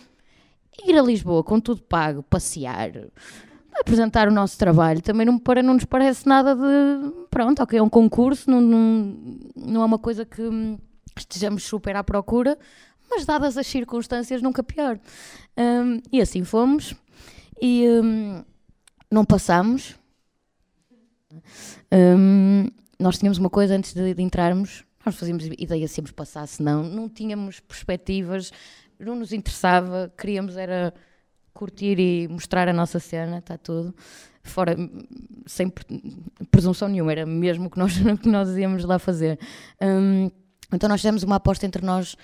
ir 0.87 0.97
a 0.97 1.01
Lisboa 1.01 1.43
com 1.43 1.59
tudo 1.59 1.81
pago, 1.81 2.23
passear, 2.23 2.91
apresentar 3.77 4.29
o 4.29 4.31
nosso 4.31 4.57
trabalho, 4.57 5.01
também 5.01 5.25
não, 5.25 5.37
para, 5.37 5.61
não 5.61 5.73
nos 5.73 5.83
parece 5.83 6.25
nada 6.25 6.55
de, 6.55 7.11
pronto, 7.29 7.61
ok, 7.61 7.77
é 7.77 7.83
um 7.83 7.89
concurso, 7.89 8.49
não, 8.49 8.61
não, 8.61 9.17
não 9.53 9.81
é 9.81 9.85
uma 9.85 9.99
coisa 9.99 10.23
que 10.23 10.41
estejamos 11.15 11.63
super 11.63 11.95
à 11.95 12.03
procura, 12.03 12.57
mas 13.09 13.25
dadas 13.25 13.57
as 13.57 13.67
circunstâncias, 13.67 14.41
nunca 14.41 14.63
pior. 14.63 14.99
Um, 15.57 16.01
e 16.11 16.21
assim 16.21 16.43
fomos, 16.43 16.95
e 17.61 17.85
um, 17.87 18.43
não 19.11 19.25
passamos. 19.25 19.95
Um, 21.91 22.67
nós 22.97 23.17
tínhamos 23.17 23.37
uma 23.37 23.49
coisa 23.49 23.75
antes 23.75 23.93
de, 23.93 24.13
de, 24.13 24.21
entrarmos, 24.21 24.85
nós 25.05 25.15
fazíamos 25.15 25.45
ideia 25.45 25.87
se 25.87 25.99
íamos 25.99 26.11
passar, 26.11 26.47
se 26.47 26.61
não, 26.61 26.83
não 26.83 27.09
tínhamos 27.09 27.59
perspectivas, 27.59 28.51
não 28.99 29.15
nos 29.15 29.33
interessava, 29.33 30.13
queríamos 30.17 30.55
era 30.55 30.93
curtir 31.53 31.99
e 31.99 32.27
mostrar 32.27 32.67
a 32.67 32.73
nossa 32.73 32.99
cena, 32.99 33.39
está 33.39 33.57
tudo. 33.57 33.93
Fora, 34.43 34.75
sem 35.45 35.71
presunção 36.49 36.87
nenhuma, 36.87 37.11
era 37.11 37.25
mesmo 37.25 37.67
o 37.67 37.69
que 37.69 37.77
nós, 37.77 37.93
que 38.21 38.29
nós 38.29 38.49
íamos 38.57 38.83
lá 38.85 38.97
fazer. 38.97 39.39
Um, 39.81 40.31
então 40.73 40.87
nós 40.89 41.01
fizemos 41.01 41.23
uma 41.23 41.35
aposta 41.35 41.65
entre 41.65 41.85
nós, 41.85 42.15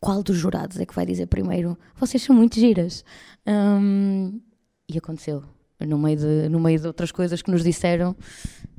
qual 0.00 0.22
dos 0.22 0.36
jurados 0.36 0.78
é 0.78 0.86
que 0.86 0.94
vai 0.94 1.06
dizer 1.06 1.26
primeiro, 1.26 1.78
vocês 1.96 2.22
são 2.22 2.34
muito 2.34 2.58
giras. 2.58 3.04
Um, 3.46 4.40
e 4.88 4.98
aconteceu. 4.98 5.42
No 5.80 5.98
meio, 5.98 6.16
de, 6.16 6.48
no 6.48 6.58
meio 6.58 6.80
de 6.80 6.86
outras 6.86 7.12
coisas 7.12 7.42
que 7.42 7.50
nos 7.50 7.62
disseram, 7.62 8.16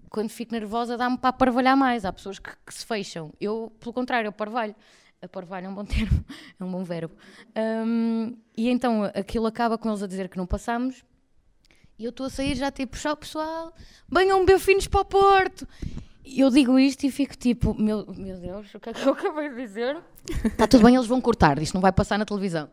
quando 0.09 0.29
fico 0.29 0.51
nervosa 0.51 0.97
dá-me 0.97 1.17
para 1.17 1.31
parvalhar 1.31 1.77
mais. 1.77 2.05
Há 2.05 2.13
pessoas 2.13 2.39
que, 2.39 2.49
que, 2.65 2.73
se 2.73 2.85
fecham. 2.85 3.31
Eu, 3.39 3.71
pelo 3.79 3.93
contrário, 3.93 4.27
eu 4.27 4.31
parvalho. 4.31 4.75
A 5.19 5.57
é 5.57 5.69
um 5.69 5.73
bom 5.73 5.83
termo, 5.83 6.23
é 6.59 6.63
um 6.63 6.71
bom 6.71 6.83
verbo. 6.83 7.15
Um, 7.55 8.37
e 8.55 8.69
então 8.69 9.03
aquilo 9.03 9.47
acaba 9.47 9.75
com 9.77 9.89
eles 9.89 10.03
a 10.03 10.07
dizer 10.07 10.29
que 10.29 10.37
não 10.37 10.45
passamos. 10.45 11.03
E 11.97 12.05
eu 12.05 12.11
estou 12.11 12.27
a 12.27 12.29
sair 12.29 12.55
já 12.55 12.69
tipo, 12.69 12.95
pessoal, 13.19 13.73
venham 14.07 14.39
beber 14.45 14.59
finos 14.59 14.87
para 14.87 15.01
o 15.01 15.05
Porto 15.05 15.67
eu 16.35 16.49
digo 16.49 16.77
isto 16.79 17.05
e 17.05 17.11
fico 17.11 17.37
tipo, 17.37 17.73
meu, 17.73 18.05
meu 18.15 18.37
Deus, 18.37 18.73
o 18.73 18.79
que 18.79 18.89
é 18.89 18.93
que 18.93 19.07
eu 19.07 19.13
acabei 19.13 19.49
de 19.49 19.55
dizer? 19.55 19.97
Está 20.43 20.67
tudo 20.67 20.83
bem, 20.83 20.95
eles 20.95 21.07
vão 21.07 21.21
cortar, 21.21 21.61
isto 21.61 21.73
não 21.73 21.81
vai 21.81 21.91
passar 21.91 22.17
na 22.17 22.25
televisão. 22.25 22.69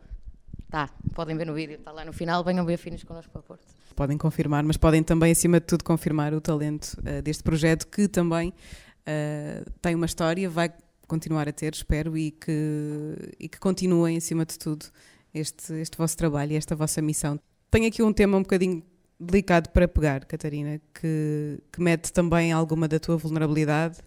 Tá, 0.70 0.90
podem 1.14 1.36
ver 1.36 1.46
no 1.46 1.54
vídeo, 1.54 1.76
está 1.76 1.92
lá 1.92 2.04
no 2.04 2.12
final, 2.12 2.42
venham 2.42 2.64
ver 2.64 2.78
finos 2.78 3.04
connosco 3.04 3.30
para 3.30 3.40
o 3.40 3.44
Porto. 3.44 3.64
Podem 3.94 4.18
confirmar, 4.18 4.64
mas 4.64 4.76
podem 4.76 5.02
também, 5.02 5.30
acima 5.30 5.60
de 5.60 5.66
tudo, 5.66 5.84
confirmar 5.84 6.34
o 6.34 6.40
talento 6.40 6.96
uh, 6.98 7.22
deste 7.22 7.44
projeto 7.44 7.86
que 7.86 8.08
também 8.08 8.48
uh, 8.48 9.70
tem 9.80 9.94
uma 9.94 10.06
história, 10.06 10.50
vai 10.50 10.72
continuar 11.06 11.48
a 11.48 11.52
ter, 11.52 11.74
espero, 11.74 12.16
e 12.16 12.32
que, 12.32 13.34
e 13.38 13.48
que 13.48 13.58
continuem, 13.60 14.16
acima 14.16 14.44
de 14.44 14.58
tudo, 14.58 14.86
este, 15.32 15.74
este 15.74 15.96
vosso 15.96 16.16
trabalho 16.16 16.52
e 16.52 16.56
esta 16.56 16.74
vossa 16.74 17.00
missão. 17.00 17.38
Tenho 17.70 17.86
aqui 17.86 18.02
um 18.02 18.12
tema 18.12 18.36
um 18.36 18.42
bocadinho 18.42 18.82
delicado 19.18 19.70
para 19.70 19.88
pegar, 19.88 20.24
Catarina, 20.24 20.80
que, 20.92 21.60
que 21.72 21.80
mete 21.80 22.12
também 22.12 22.52
alguma 22.52 22.88
da 22.88 22.98
tua 22.98 23.16
vulnerabilidade. 23.16 23.98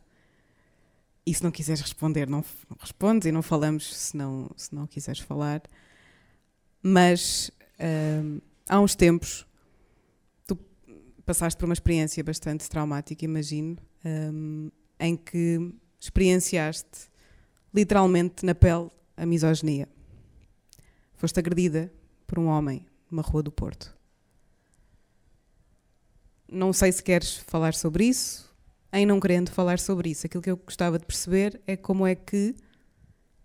E 1.26 1.34
se 1.34 1.44
não 1.44 1.52
quiseres 1.52 1.82
responder, 1.82 2.28
não, 2.28 2.44
não 2.70 2.78
respondes 2.80 3.28
e 3.28 3.32
não 3.32 3.42
falamos 3.42 3.96
se 3.96 4.16
não, 4.16 4.50
se 4.56 4.74
não 4.74 4.88
quiseres 4.88 5.20
falar. 5.20 5.62
Mas 6.82 7.52
hum, 8.24 8.40
há 8.70 8.80
uns 8.80 8.96
tempos 8.96 9.46
tu 10.46 10.58
passaste 11.26 11.58
por 11.58 11.66
uma 11.66 11.74
experiência 11.74 12.24
bastante 12.24 12.70
traumática, 12.70 13.26
imagino, 13.26 13.78
hum, 14.06 14.72
em 15.00 15.18
que 15.18 15.74
experienciaste 16.00 17.10
literalmente 17.74 18.46
na 18.46 18.56
pele 18.56 18.90
a 19.18 19.26
misoginia. 19.26 19.90
Foste 21.16 21.40
agredida 21.40 21.92
por 22.26 22.40
um 22.40 22.46
homem 22.46 22.86
numa 23.10 23.22
rua 23.22 23.44
do 23.44 23.52
Porto. 23.52 23.97
Não 26.50 26.72
sei 26.72 26.92
se 26.92 27.04
queres 27.04 27.36
falar 27.36 27.74
sobre 27.74 28.06
isso, 28.06 28.50
em 28.94 29.06
não 29.06 29.20
querendo 29.20 29.50
falar 29.52 29.80
sobre 29.80 30.10
isso. 30.10 30.26
Aquilo 30.26 30.42
que 30.42 30.52
eu 30.52 30.58
gostava 30.58 30.98
de 30.98 31.06
perceber 31.06 31.62
é 31.68 31.76
como 31.76 32.08
é 32.08 32.16
que, 32.16 32.56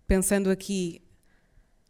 pensando 0.06 0.50
aqui 0.50 1.02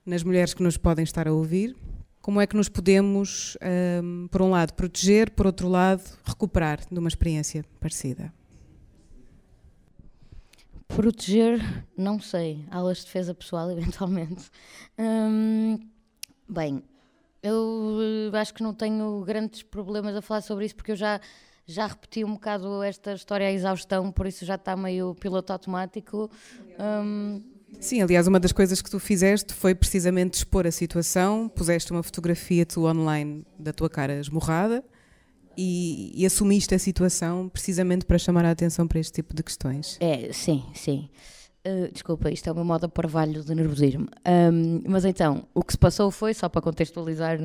nas 0.05 0.23
mulheres 0.23 0.55
que 0.55 0.63
nos 0.63 0.77
podem 0.77 1.05
estar 1.05 1.29
a 1.29 1.33
ouvir, 1.33 1.77
como 2.23 2.41
é 2.41 2.47
que 2.47 2.57
nos 2.57 2.69
podemos, 2.69 3.59
um, 4.03 4.29
por 4.29 4.43
um 4.43 4.51
lado, 4.51 4.73
proteger, 4.75 5.31
por 5.33 5.45
outro 5.45 5.69
lado, 5.69 6.03
recuperar 6.25 6.81
de 6.89 6.99
uma 6.99 7.09
experiência 7.09 7.65
parecida? 7.81 8.33
Proteger, 10.87 11.85
não 11.97 12.21
sei. 12.21 12.65
Aulas 12.71 12.99
de 12.99 13.07
defesa 13.07 13.35
pessoal, 13.35 13.69
eventualmente. 13.73 14.51
Hum, 14.97 15.79
bem, 16.49 16.83
eu 17.43 17.99
eh, 18.33 18.39
acho 18.39 18.55
que 18.55 18.63
não 18.63 18.73
tenho 18.73 19.23
grandes 19.25 19.63
problemas 19.63 20.15
a 20.15 20.23
falar 20.23 20.41
sobre 20.43 20.67
isso 20.67 20.77
porque 20.77 20.93
eu 20.93 20.97
já, 20.97 21.21
já 21.67 21.87
repeti 21.87 22.25
um 22.25 22.35
bocado 22.35 22.83
esta 22.83 23.13
história 23.15 23.47
à 23.47 23.53
exaustão, 23.53 24.13
por 24.13 24.27
isso 24.27 24.45
já 24.45 24.55
está 24.55 24.77
meio 24.77 25.15
piloto 25.15 25.53
automático. 25.53 26.31
Um, 26.79 27.43
Sim, 27.81 28.01
aliás, 28.03 28.27
uma 28.29 28.39
das 28.39 28.53
coisas 28.53 28.81
que 28.81 28.91
tu 28.91 29.01
fizeste 29.01 29.53
foi 29.53 29.75
precisamente 29.75 30.35
expor 30.35 30.67
a 30.67 30.71
situação, 30.71 31.49
puseste 31.49 31.91
uma 31.91 32.03
fotografia 32.03 32.65
tu 32.65 32.85
online 32.87 33.45
da 33.59 33.73
tua 33.73 33.89
cara 33.89 34.21
esmorrada 34.21 34.85
e, 35.57 36.13
e, 36.15 36.25
assumiste 36.25 36.75
a 36.75 36.79
situação 36.79 37.49
precisamente 37.49 38.07
para 38.07 38.19
chamar 38.19 38.45
a 38.45 38.51
atenção 38.51 38.87
para 38.87 39.01
este 39.01 39.13
tipo 39.15 39.35
de 39.35 39.43
questões. 39.43 39.99
É, 40.01 40.33
sim, 40.33 40.65
sim. 40.75 41.11
Uh, 41.65 41.93
desculpa, 41.93 42.29
isto 42.29 42.49
é 42.49 42.53
o 42.53 42.57
meu 42.57 42.65
modo 42.65 42.89
parvalho 42.89 43.45
de 43.45 43.55
nervosismo. 43.55 44.09
Um, 44.27 44.83
mas 44.85 45.05
então, 45.05 45.47
o 45.55 45.63
que 45.63 45.73
se 45.73 45.79
passou 45.79 46.11
foi, 46.11 46.35
só 46.35 46.49
para 46.49 46.61
contextualizar, 46.61 47.39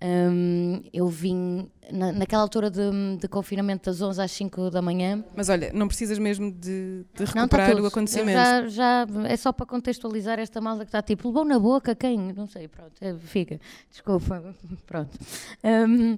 um, 0.00 0.82
eu 0.92 1.08
vim 1.08 1.68
na, 1.90 2.12
naquela 2.12 2.42
altura 2.42 2.70
de, 2.70 2.80
de, 3.20 3.26
confinamento 3.26 3.90
das 3.90 4.00
11 4.00 4.22
às 4.22 4.30
5 4.30 4.70
da 4.70 4.80
manhã. 4.80 5.24
Mas 5.34 5.48
olha, 5.48 5.72
não 5.72 5.88
precisas 5.88 6.16
mesmo 6.16 6.52
de, 6.52 7.04
de 7.12 7.24
tá 7.24 7.40
recuperar 7.40 7.74
não, 7.74 7.82
o 7.82 7.86
acontecimento. 7.86 8.36
Já, 8.36 8.68
já, 8.68 9.06
é 9.26 9.36
só 9.36 9.52
para 9.52 9.66
contextualizar 9.66 10.38
esta 10.38 10.60
malda 10.60 10.84
que 10.84 10.90
está 10.90 11.02
tipo, 11.02 11.26
levou 11.26 11.44
na 11.44 11.58
boca 11.58 11.92
quem? 11.92 12.32
Não 12.32 12.46
sei, 12.46 12.68
pronto, 12.68 12.92
é, 13.00 13.14
fica. 13.14 13.58
Desculpa, 13.90 14.54
pronto. 14.86 15.18
Um, 15.64 16.12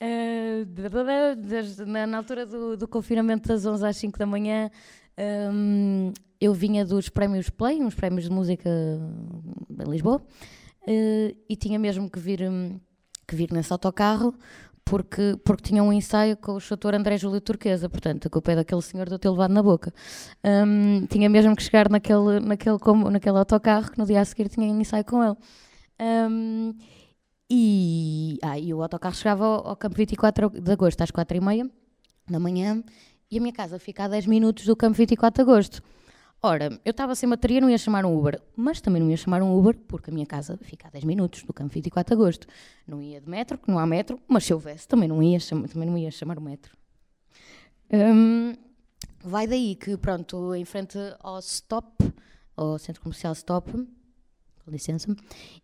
uh, 0.00 1.86
na, 1.86 2.06
na, 2.06 2.16
altura 2.16 2.46
do, 2.46 2.76
do, 2.76 2.88
confinamento 2.88 3.48
das 3.48 3.64
11 3.64 3.86
às 3.86 3.96
5 3.96 4.18
da 4.18 4.26
manhã, 4.26 4.70
um, 5.18 6.12
eu 6.40 6.54
vinha 6.54 6.84
dos 6.84 7.08
prémios 7.08 7.50
Play, 7.50 7.82
uns 7.82 7.94
prémios 7.94 8.24
de 8.24 8.30
música 8.30 8.70
em 8.70 9.90
Lisboa, 9.90 10.18
uh, 10.18 11.36
e 11.48 11.56
tinha 11.56 11.78
mesmo 11.78 12.10
que 12.10 12.18
vir, 12.18 12.42
um, 12.42 12.78
que 13.26 13.34
vir 13.34 13.52
nesse 13.52 13.72
autocarro 13.72 14.34
porque, 14.90 15.38
porque 15.44 15.62
tinha 15.62 15.84
um 15.84 15.92
ensaio 15.92 16.36
com 16.36 16.54
o 16.54 16.60
chutor 16.60 16.94
André 16.94 17.16
Júlio 17.16 17.40
Turquesa, 17.40 17.88
portanto, 17.88 18.26
a 18.26 18.30
culpa 18.30 18.50
é 18.50 18.56
daquele 18.56 18.82
senhor 18.82 19.06
de 19.06 19.14
eu 19.14 19.18
ter 19.20 19.30
levado 19.30 19.52
na 19.52 19.62
boca. 19.62 19.94
Um, 20.44 21.06
tinha 21.06 21.30
mesmo 21.30 21.54
que 21.54 21.62
chegar 21.62 21.88
naquele, 21.88 22.40
naquele, 22.40 22.78
como, 22.80 23.08
naquele 23.08 23.38
autocarro 23.38 23.92
que 23.92 23.98
no 23.98 24.04
dia 24.04 24.20
a 24.20 24.24
seguir 24.24 24.48
tinha 24.48 24.72
um 24.72 24.80
ensaio 24.80 25.04
com 25.04 25.22
ele. 25.22 25.36
Um, 26.00 26.74
e, 27.48 28.38
ah, 28.42 28.58
e 28.58 28.74
o 28.74 28.82
autocarro 28.82 29.14
chegava 29.14 29.44
ao, 29.44 29.68
ao 29.68 29.76
campo 29.76 29.96
24 29.96 30.50
de 30.50 30.72
agosto 30.72 31.00
às 31.02 31.10
4h30 31.12 31.70
da 32.28 32.40
manhã 32.40 32.82
e 33.30 33.38
a 33.38 33.40
minha 33.40 33.52
casa 33.52 33.78
fica 33.78 34.04
a 34.04 34.08
10 34.08 34.26
minutos 34.26 34.64
do 34.66 34.74
campo 34.74 34.96
24 34.96 35.44
de 35.44 35.50
agosto. 35.50 35.82
Ora, 36.42 36.80
eu 36.84 36.90
estava 36.90 37.14
sem 37.14 37.28
bateria, 37.28 37.60
não 37.60 37.70
ia 37.70 37.78
chamar 37.78 38.04
um 38.04 38.18
Uber, 38.18 38.40
mas 38.56 38.80
também 38.80 39.00
não 39.00 39.10
ia 39.10 39.16
chamar 39.16 39.42
um 39.42 39.56
Uber 39.56 39.76
porque 39.86 40.10
a 40.10 40.12
minha 40.12 40.26
casa 40.26 40.58
fica 40.62 40.88
a 40.88 40.90
10 40.90 41.04
minutos 41.04 41.42
do 41.42 41.52
campo 41.52 41.72
24 41.72 42.16
de 42.16 42.20
agosto. 42.20 42.46
Não 42.86 43.00
ia 43.00 43.20
de 43.20 43.28
metro, 43.28 43.58
que 43.58 43.70
não 43.70 43.78
há 43.78 43.86
metro, 43.86 44.18
mas 44.26 44.44
se 44.44 44.52
houvesse 44.52 44.88
também 44.88 45.08
não 45.08 45.22
ia, 45.22 45.38
também 45.38 45.88
não 45.88 45.96
ia 45.96 46.10
chamar 46.10 46.38
o 46.38 46.40
metro. 46.40 46.76
Um, 47.92 48.54
vai 49.22 49.46
daí 49.46 49.76
que, 49.76 49.96
pronto, 49.96 50.54
em 50.54 50.64
frente 50.64 50.98
ao 51.20 51.38
Stop, 51.40 52.12
ao 52.56 52.78
Centro 52.78 53.02
Comercial 53.02 53.34
Stop, 53.34 53.70
com 53.70 54.70
licença, 54.70 55.14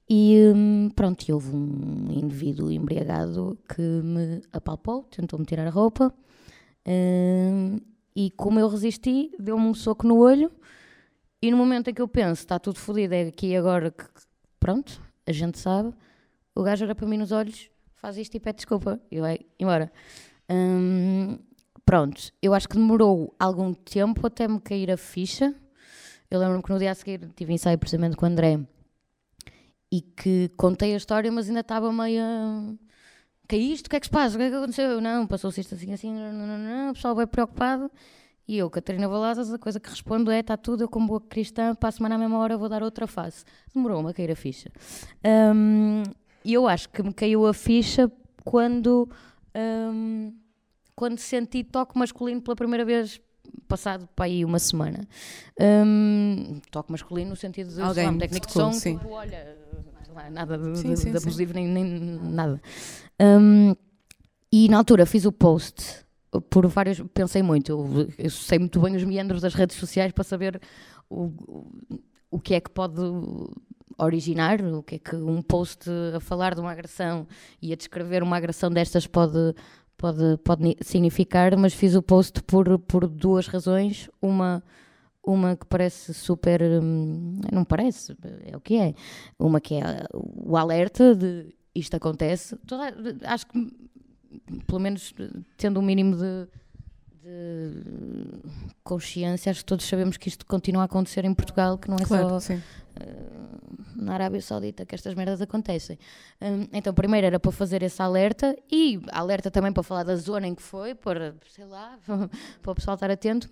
e 0.09 0.37
um, 0.55 0.91
pronto, 0.95 1.25
houve 1.33 1.55
um 1.55 2.13
indivíduo 2.13 2.71
embriagado 2.71 3.59
que 3.75 3.81
me 3.81 4.43
apalpou, 4.53 5.05
tentou-me 5.05 5.47
tirar 5.47 5.67
a 5.67 5.71
roupa, 5.71 6.13
um, 6.87 7.79
e 8.15 8.31
como 8.31 8.61
eu 8.61 8.69
resisti, 8.69 9.33
deu-me 9.39 9.67
um 9.67 9.75
soco 9.75 10.07
no 10.07 10.19
olho. 10.19 10.51
E 11.43 11.51
no 11.51 11.57
momento 11.57 11.91
em 11.91 11.95
que 11.95 12.01
eu 12.01 12.09
penso, 12.09 12.41
está 12.43 12.59
tudo 12.59 12.79
fodido, 12.79 13.15
é 13.15 13.29
aqui 13.29 13.55
agora 13.55 13.91
que, 13.91 14.05
pronto, 14.59 15.03
a 15.27 15.33
gente 15.33 15.59
sabe, 15.59 15.93
o 16.55 16.63
gajo 16.63 16.85
olha 16.85 16.95
para 16.95 17.07
mim 17.07 17.19
nos 17.19 17.31
olhos, 17.33 17.71
faz 17.95 18.17
isto 18.17 18.35
e 18.37 18.41
pede 18.41 18.57
desculpa. 18.57 19.01
E 19.11 19.21
vai 19.21 19.41
embora. 19.59 19.93
Hum, 20.49 21.39
pronto, 21.85 22.33
eu 22.41 22.55
acho 22.55 22.69
que 22.69 22.77
demorou 22.77 23.35
algum 23.39 23.75
tempo 23.75 24.27
até 24.27 24.49
me 24.49 24.61
cair 24.61 24.91
a 24.91 24.97
ficha. 24.97 25.55
Eu 26.31 26.41
lembro-me 26.41 26.63
que 26.63 26.71
no 26.71 26.79
dia 26.79 26.91
a 26.91 26.95
seguir 26.95 27.29
tive 27.37 27.53
ensaio 27.53 27.79
precisamente 27.79 28.17
com 28.17 28.25
o 28.25 28.29
André 28.29 28.59
e 29.93 30.01
que 30.01 30.51
contei 30.57 30.95
a 30.95 30.97
história, 30.97 31.31
mas 31.31 31.49
ainda 31.49 31.61
estava 31.61 31.93
meio 31.93 32.23
é 33.55 33.59
isto? 33.59 33.87
O 33.87 33.91
que 33.91 33.97
é 33.97 34.01
que 34.01 34.07
se 34.07 34.11
passa? 34.11 34.35
O 34.35 34.39
que 34.39 34.45
é 34.45 34.51
que 34.51 34.57
aconteceu? 34.57 35.01
Não, 35.01 35.27
passou-se 35.27 35.61
isto 35.61 35.75
assim, 35.75 35.93
assim, 35.93 36.13
não, 36.13 36.33
não, 36.33 36.59
não, 36.59 36.91
o 36.91 36.95
pessoal 36.95 37.15
bem 37.15 37.27
preocupado. 37.27 37.91
E 38.49 38.59
eu, 38.59 38.71
Catarina 38.71 39.09
Valadas, 39.09 39.53
a 39.53 39.59
coisa 39.59 39.81
que 39.81 39.89
respondo 39.89 40.31
é: 40.31 40.41
está 40.41 40.57
tudo, 40.57 40.85
eu 40.85 40.89
como 40.89 41.07
boa 41.07 41.21
cristã, 41.21 41.75
para 41.75 41.89
a 41.89 41.93
semana 41.93 42.15
à 42.15 42.19
mesma 42.19 42.39
hora 42.39 42.57
vou 42.57 42.69
dar 42.69 42.83
outra 42.83 43.07
face. 43.07 43.45
Demorou-me 43.75 44.11
a 44.11 44.15
cair 44.15 44.31
a 44.31 44.37
ficha. 44.37 44.71
Um, 45.55 46.03
e 46.45 46.55
eu 46.55 46.69
acho 46.69 46.89
que 46.89 47.03
me 47.03 47.13
caiu 47.13 47.47
a 47.47 47.53
ficha 47.53 48.11
quando, 48.45 49.09
um, 49.93 50.33
quando 50.95 51.19
senti 51.19 51.65
toque 51.65 51.99
masculino 51.99 52.41
pela 52.41 52.55
primeira 52.55 52.85
vez, 52.85 53.21
passado 53.67 54.09
para 54.15 54.27
aí 54.27 54.45
uma 54.45 54.61
semana. 54.61 55.09
Um, 55.61 56.61
toque 56.71 56.93
masculino 56.93 57.31
no 57.31 57.37
sentido 57.37 57.75
de 57.75 57.81
Alguém, 57.81 58.09
um 58.09 58.19
técnico 58.19 58.47
de 58.47 58.53
som, 58.53 58.71
tipo, 58.71 59.09
olha, 59.09 59.57
nada 60.31 60.57
de, 60.57 60.79
sim, 60.79 60.91
de, 60.91 60.97
sim, 60.97 61.11
de 61.11 61.17
abusivo, 61.17 61.53
nem, 61.53 61.67
nem 61.67 61.85
nada. 61.85 62.61
Um, 63.21 63.75
e 64.53 64.69
na 64.69 64.79
altura 64.79 65.07
fiz 65.07 65.25
o 65.25 65.33
post 65.33 66.05
por 66.51 66.67
vários. 66.67 67.01
Pensei 67.15 67.43
muito, 67.43 67.71
eu, 67.71 68.09
eu, 68.19 68.31
sei 68.31 68.59
muito 68.59 68.81
bem 68.81 68.97
os 68.97 69.05
meandros 69.05 69.43
das 69.43 69.55
redes 69.55 69.77
sociais 69.77 70.13
para 70.13 70.25
saber 70.25 70.61
o, 71.09 71.33
o, 72.31 72.39
que 72.39 72.55
é 72.55 72.61
que 72.61 72.71
pode 72.71 73.01
originar, 73.99 74.61
o 74.63 74.83
que 74.83 74.97
é 74.97 74.99
que 74.99 75.17
um 75.17 75.43
post 75.43 75.89
a 76.15 76.21
falar 76.21 76.55
de 76.55 76.61
uma 76.61 76.73
agressão 76.73 77.27
e 77.61 77.73
a 77.73 77.77
descrever 77.77 78.23
uma 78.23 78.37
agressão 78.37 78.71
destas 78.71 79.07
pode, 79.07 79.55
pode, 79.97 80.37
pode 80.45 80.77
significar, 80.83 81.57
mas 81.57 81.73
fiz 81.75 81.95
o 81.95 82.03
post 82.03 82.43
por, 82.43 82.79
por 82.81 83.07
duas 83.07 83.47
razões. 83.47 84.11
Uma, 84.21 84.63
uma 85.25 85.57
que 85.57 85.67
parece 85.67 86.13
super. 86.13 86.63
Hum, 86.63 87.41
não 87.53 87.65
parece, 87.65 88.17
é 88.45 88.57
o 88.57 88.61
que 88.61 88.77
é. 88.77 88.95
Uma 89.39 89.61
que 89.61 89.75
é 89.75 90.07
o 90.13 90.57
alerta 90.57 91.15
de 91.15 91.55
isto 91.79 91.95
acontece, 91.95 92.57
toda, 92.67 92.95
acho 93.25 93.47
que, 93.47 93.73
pelo 94.67 94.81
menos 94.81 95.15
tendo 95.57 95.81
um 95.81 95.83
mínimo 95.83 96.17
de, 96.17 96.49
de, 97.23 98.41
consciência, 98.83 99.51
acho 99.51 99.61
que 99.61 99.67
todos 99.67 99.87
sabemos 99.87 100.17
que 100.17 100.29
isto 100.29 100.47
continua 100.47 100.83
a 100.83 100.85
acontecer 100.87 101.25
em 101.25 101.35
Portugal, 101.35 101.79
que 101.79 101.89
não 101.89 101.97
é 101.97 102.05
claro, 102.05 102.41
só 102.41 102.55
uh, 102.55 102.59
na 103.95 104.15
Arábia 104.15 104.41
Saudita 104.41 104.87
que 104.87 104.95
estas 104.95 105.15
merdas 105.15 105.41
acontecem. 105.41 105.99
Um, 106.41 106.67
então, 106.73 106.95
primeiro 106.95 107.27
era 107.27 107.41
para 107.41 107.53
fazer 107.53 107.83
esse 107.83 108.01
alerta 108.01 108.57
e 108.71 109.01
alerta 109.13 109.51
também 109.51 109.73
para 109.73 109.83
falar 109.83 110.05
da 110.05 110.17
zona 110.17 110.47
em 110.47 110.55
que 110.55 110.63
foi, 110.63 110.95
para, 110.95 111.35
sei 111.51 111.67
lá, 111.67 111.99
para 112.63 112.73
o 112.73 112.75
pessoal 112.75 112.95
estar 112.95 113.11
atento. 113.11 113.49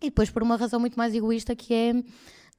E 0.00 0.06
depois 0.06 0.30
por 0.30 0.42
uma 0.42 0.56
razão 0.56 0.78
muito 0.78 0.96
mais 0.96 1.14
egoísta 1.14 1.56
que 1.56 1.74
é. 1.74 1.92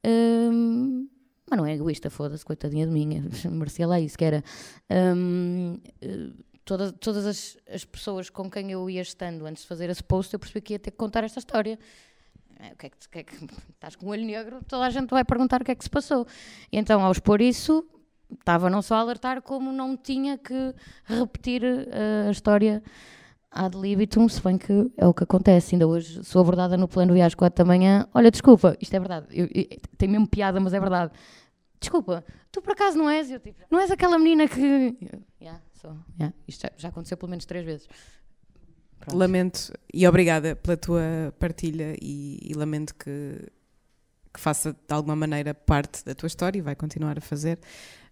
Um, 0.05 1.07
mas 1.49 1.57
não 1.57 1.65
é 1.65 1.73
egoísta, 1.73 2.09
foda-se, 2.09 2.45
coitadinha 2.45 2.85
de 2.85 2.91
mim, 2.91 3.29
merecia 3.49 3.87
lá 3.87 3.99
isso, 3.99 4.17
que 4.17 4.25
era 4.25 4.43
um, 4.89 5.77
eh, 6.01 6.29
todas, 6.63 6.93
todas 6.99 7.25
as, 7.25 7.57
as, 7.73 7.83
pessoas 7.83 8.29
com 8.29 8.49
quem 8.49 8.71
eu 8.71 8.89
ia 8.89 9.01
estando 9.01 9.45
antes 9.45 9.63
de 9.63 9.67
fazer 9.67 9.89
esse 9.89 10.03
post, 10.03 10.33
eu 10.33 10.39
percebi 10.39 10.61
que 10.61 10.73
ia 10.73 10.79
ter 10.79 10.91
que 10.91 10.97
contar 10.97 11.23
esta 11.23 11.39
história. 11.39 11.79
É, 12.59 12.73
o 12.73 12.75
que 12.75 12.85
é 12.85 12.89
que, 12.89 13.09
que, 13.09 13.19
é 13.19 13.23
que 13.23 13.35
estás 13.73 13.95
com 13.95 14.05
o 14.05 14.09
olho 14.09 14.25
negro, 14.25 14.59
toda 14.67 14.85
a 14.85 14.89
gente 14.89 15.09
vai 15.09 15.23
perguntar 15.23 15.61
o 15.61 15.65
que 15.65 15.71
é 15.71 15.75
que 15.75 15.83
se 15.83 15.89
passou. 15.89 16.27
E 16.71 16.77
então, 16.77 17.03
ao 17.03 17.11
expor 17.11 17.41
isso, 17.41 17.87
estava 18.31 18.69
não 18.69 18.81
só 18.81 18.95
a 18.95 18.99
alertar, 18.99 19.41
como 19.41 19.71
não 19.71 19.97
tinha 19.97 20.37
que 20.37 20.75
repetir 21.05 21.63
uh, 21.63 22.27
a 22.27 22.31
história 22.31 22.83
ad 23.51 23.77
libitum, 23.77 24.27
se 24.29 24.41
bem 24.41 24.57
que 24.57 24.91
é 24.97 25.07
o 25.07 25.13
que 25.13 25.23
acontece. 25.23 25.75
Ainda 25.75 25.87
hoje 25.87 26.23
sou 26.23 26.41
abordada 26.41 26.77
no 26.77 26.87
plano 26.87 27.13
viagem 27.13 27.27
às 27.27 27.35
4 27.35 27.63
da 27.63 27.67
manhã. 27.67 28.07
Olha, 28.13 28.29
desculpa, 28.29 28.77
isto 28.79 28.95
é 28.95 28.99
verdade. 28.99 29.27
Eu, 29.31 29.47
eu, 29.53 29.65
tem 29.97 30.09
mesmo 30.09 30.27
piada, 30.27 30.59
mas 30.59 30.73
é 30.73 30.79
verdade 30.79 31.11
desculpa, 31.79 32.23
tu 32.51 32.61
por 32.61 32.73
acaso 32.73 32.97
não 32.97 33.09
és? 33.09 33.31
Eu, 33.31 33.39
tipo, 33.39 33.59
não 33.71 33.79
és 33.79 33.89
aquela 33.89 34.19
menina 34.19 34.47
que. 34.47 34.95
yeah, 35.41 35.61
sou, 35.73 35.95
yeah. 36.17 36.35
Isto 36.47 36.63
já, 36.63 36.71
já, 36.77 36.89
aconteceu 36.89 37.17
pelo 37.17 37.29
menos 37.29 37.45
três 37.45 37.65
vezes. 37.65 37.87
Pronto. 38.99 39.17
Lamento 39.17 39.73
e 39.93 40.05
obrigada 40.05 40.55
pela 40.55 40.75
tua 40.75 41.33
partilha 41.39 41.95
e, 42.01 42.37
e 42.41 42.53
lamento 42.53 42.93
que, 42.95 43.49
que, 44.33 44.39
faça 44.39 44.73
de 44.73 44.93
alguma 44.93 45.15
maneira 45.15 45.53
parte 45.53 46.03
da 46.03 46.13
tua 46.13 46.27
história 46.27 46.59
e 46.59 46.61
vai 46.61 46.75
continuar 46.75 47.17
a 47.17 47.21
fazer. 47.21 47.59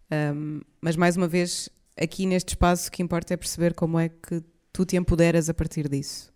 Um, 0.10 0.62
mas 0.80 0.96
mais 0.96 1.18
uma 1.18 1.28
vez, 1.28 1.70
aqui 1.98 2.26
neste 2.26 2.50
espaço, 2.50 2.88
o 2.88 2.92
que 2.92 3.04
importa 3.04 3.34
é 3.34 3.38
perceber 3.38 3.74
como 3.74 4.00
é 4.00 4.08
que 4.08 4.42
tu 4.78 4.86
te 4.86 4.96
empoderas 4.96 5.50
a 5.50 5.56
partir 5.56 5.90
disso. 5.90 6.32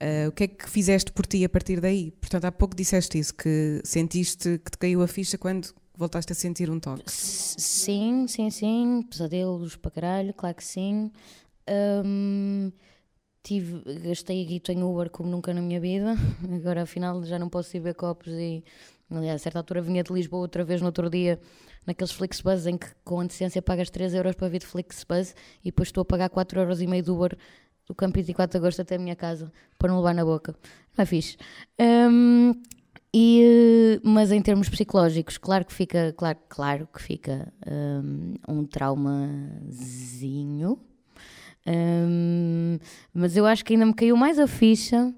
Uh, 0.00 0.28
o 0.28 0.32
que 0.32 0.44
é 0.44 0.46
que 0.46 0.70
fizeste 0.70 1.10
por 1.10 1.26
ti 1.26 1.44
a 1.44 1.48
partir 1.48 1.80
daí? 1.80 2.12
Portanto, 2.12 2.44
há 2.44 2.52
pouco 2.52 2.76
disseste 2.76 3.18
isso, 3.18 3.34
que 3.34 3.80
sentiste 3.82 4.60
que 4.64 4.70
te 4.70 4.78
caiu 4.78 5.02
a 5.02 5.08
ficha 5.08 5.36
quando 5.36 5.74
voltaste 5.96 6.30
a 6.30 6.36
sentir 6.36 6.70
um 6.70 6.78
toque. 6.78 7.02
Sim, 7.10 8.26
sim, 8.28 8.48
sim. 8.48 9.02
Pesadelos 9.10 9.74
para 9.74 9.90
caralho, 9.90 10.32
claro 10.34 10.54
que 10.54 10.62
sim. 10.62 11.10
Um, 11.68 12.70
tive, 13.42 13.82
gastei 14.00 14.44
a 14.44 14.46
guito 14.46 14.70
em 14.70 14.84
Uber 14.84 15.10
como 15.10 15.28
nunca 15.28 15.52
na 15.52 15.60
minha 15.60 15.80
vida. 15.80 16.14
Agora, 16.54 16.82
afinal, 16.82 17.24
já 17.24 17.40
não 17.40 17.48
posso 17.48 17.76
ir 17.76 17.80
ver 17.80 17.94
copos 17.94 18.32
e... 18.32 18.62
Aliás, 19.18 19.40
a 19.40 19.42
certa 19.42 19.58
altura 19.58 19.80
vinha 19.80 20.02
de 20.02 20.12
Lisboa 20.12 20.42
outra 20.42 20.64
vez 20.64 20.80
no 20.80 20.86
outro 20.86 21.08
dia, 21.10 21.40
naqueles 21.86 22.12
Flixbus 22.12 22.66
em 22.66 22.76
que 22.76 22.88
com 23.04 23.20
antecedência 23.20 23.62
pagas 23.62 23.90
3 23.90 24.14
euros 24.14 24.34
para 24.34 24.48
vir 24.48 24.60
de 24.60 24.66
Flixbus 24.66 25.34
e 25.62 25.66
depois 25.66 25.88
estou 25.88 26.02
a 26.02 26.04
pagar 26.04 26.28
4 26.28 26.60
euros 26.60 26.80
e 26.80 26.86
meio 26.86 27.02
de 27.02 27.10
Uber 27.10 27.36
do 27.86 27.94
campo 27.94 28.16
24 28.16 28.50
de 28.52 28.58
agosto 28.58 28.82
até 28.82 28.96
a 28.96 28.98
minha 28.98 29.14
casa 29.16 29.52
para 29.78 29.88
não 29.88 29.98
levar 29.98 30.14
na 30.14 30.24
boca. 30.24 30.54
Não 30.96 31.02
é 31.02 31.06
fixe. 31.06 31.36
Um, 31.78 32.54
e, 33.12 34.00
mas 34.02 34.32
em 34.32 34.42
termos 34.42 34.68
psicológicos, 34.68 35.38
claro 35.38 35.64
que 35.64 35.72
fica, 35.72 36.12
claro, 36.16 36.38
claro 36.48 36.88
que 36.92 37.00
fica 37.00 37.52
um, 37.66 38.34
um 38.48 38.64
traumazinho. 38.66 39.70
Um, 41.66 42.78
mas 43.12 43.36
eu 43.36 43.46
acho 43.46 43.64
que 43.64 43.72
ainda 43.74 43.86
me 43.86 43.94
caiu 43.94 44.16
mais 44.16 44.38
a 44.38 44.46
ficha 44.46 45.14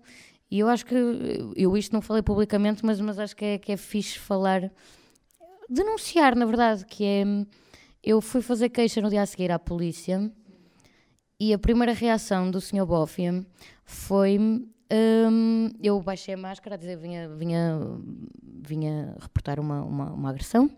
e 0.50 0.60
eu 0.60 0.68
acho 0.68 0.86
que 0.86 0.94
eu 1.56 1.76
isto 1.76 1.92
não 1.92 2.00
falei 2.00 2.22
publicamente, 2.22 2.84
mas, 2.84 3.00
mas 3.00 3.18
acho 3.18 3.34
que 3.34 3.44
é, 3.44 3.58
que 3.58 3.72
é 3.72 3.76
fixe 3.76 4.18
falar, 4.18 4.70
denunciar, 5.68 6.36
na 6.36 6.46
verdade, 6.46 6.84
que 6.86 7.04
é 7.04 7.24
eu 8.02 8.20
fui 8.20 8.40
fazer 8.40 8.68
queixa 8.68 9.00
no 9.00 9.10
dia 9.10 9.22
a 9.22 9.26
seguir 9.26 9.50
à 9.50 9.58
polícia 9.58 10.30
e 11.40 11.52
a 11.52 11.58
primeira 11.58 11.92
reação 11.92 12.50
do 12.50 12.60
Sr. 12.60 12.86
Boffia 12.86 13.44
foi 13.84 14.38
um, 14.38 15.70
eu 15.82 16.00
baixei 16.00 16.34
a 16.34 16.36
máscara 16.36 16.76
a 16.76 16.78
dizer 16.78 16.96
vinha, 16.96 17.28
vinha, 17.28 17.78
vinha 18.42 19.16
reportar 19.20 19.58
uma, 19.58 19.82
uma, 19.82 20.12
uma, 20.12 20.30
agressão. 20.30 20.70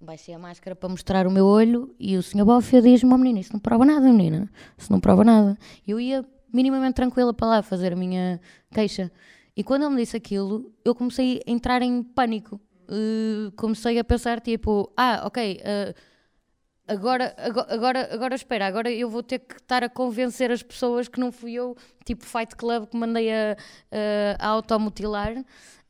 Baixei 0.00 0.34
a 0.34 0.38
máscara 0.38 0.74
para 0.74 0.88
mostrar 0.88 1.26
o 1.26 1.30
meu 1.30 1.44
olho 1.44 1.94
e 1.98 2.16
o 2.16 2.22
senhor 2.22 2.44
Bófia 2.44 2.80
diz-me: 2.80 3.12
oh, 3.12 3.18
menina, 3.18 3.40
isso 3.40 3.52
não 3.52 3.60
prova 3.60 3.84
nada, 3.84 4.00
menina. 4.00 4.50
Isso 4.78 4.90
não 4.92 5.00
prova 5.00 5.24
nada. 5.24 5.58
Eu 5.86 6.00
ia 6.00 6.24
minimamente 6.52 6.94
tranquila 6.94 7.32
para 7.32 7.46
lá 7.46 7.62
fazer 7.62 7.92
a 7.92 7.96
minha 7.96 8.40
queixa. 8.72 9.10
E 9.56 9.62
quando 9.62 9.82
ele 9.82 9.94
me 9.94 10.02
disse 10.02 10.16
aquilo, 10.16 10.72
eu 10.84 10.94
comecei 10.94 11.40
a 11.46 11.50
entrar 11.50 11.82
em 11.82 12.02
pânico. 12.02 12.60
Uh, 12.88 13.52
comecei 13.56 13.98
a 13.98 14.04
pensar: 14.04 14.40
tipo, 14.40 14.92
ah, 14.96 15.22
ok. 15.26 15.60
Uh, 15.60 15.94
agora, 16.86 17.34
agora, 17.70 18.08
agora, 18.12 18.34
espera, 18.34 18.66
agora 18.66 18.90
eu 18.90 19.08
vou 19.08 19.22
ter 19.22 19.40
que 19.40 19.54
estar 19.54 19.84
a 19.84 19.88
convencer 19.88 20.50
as 20.50 20.62
pessoas 20.62 21.08
que 21.08 21.20
não 21.20 21.30
fui 21.30 21.54
eu, 21.54 21.76
tipo 22.04 22.24
Fight 22.24 22.56
Club, 22.56 22.86
que 22.86 22.96
mandei 22.96 23.30
a, 23.32 23.56
a, 24.38 24.46
automutilar. 24.48 25.44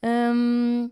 Um, 0.05 0.91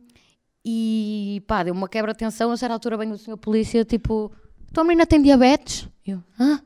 e 0.65 1.43
pá, 1.47 1.63
deu 1.63 1.75
uma 1.75 1.89
quebra 1.89 2.13
de 2.13 2.19
tensão. 2.19 2.53
A 2.53 2.57
certa 2.57 2.75
altura 2.75 2.97
vem 2.97 3.11
o 3.11 3.19
senhor 3.19 3.37
polícia, 3.37 3.85
tipo, 3.85 4.33
tua 4.73 4.85
menina 4.85 5.07
tem 5.07 5.21
diabetes? 5.21 5.89
Eu, 6.07 6.23
ah, 6.39 6.61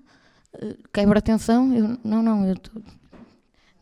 quebra 0.93 1.21
de 1.21 1.25
tensão? 1.25 1.73
Eu, 1.75 1.99
não, 2.05 2.23
não, 2.23 2.49
eu 2.49 2.57
tô... 2.57 2.71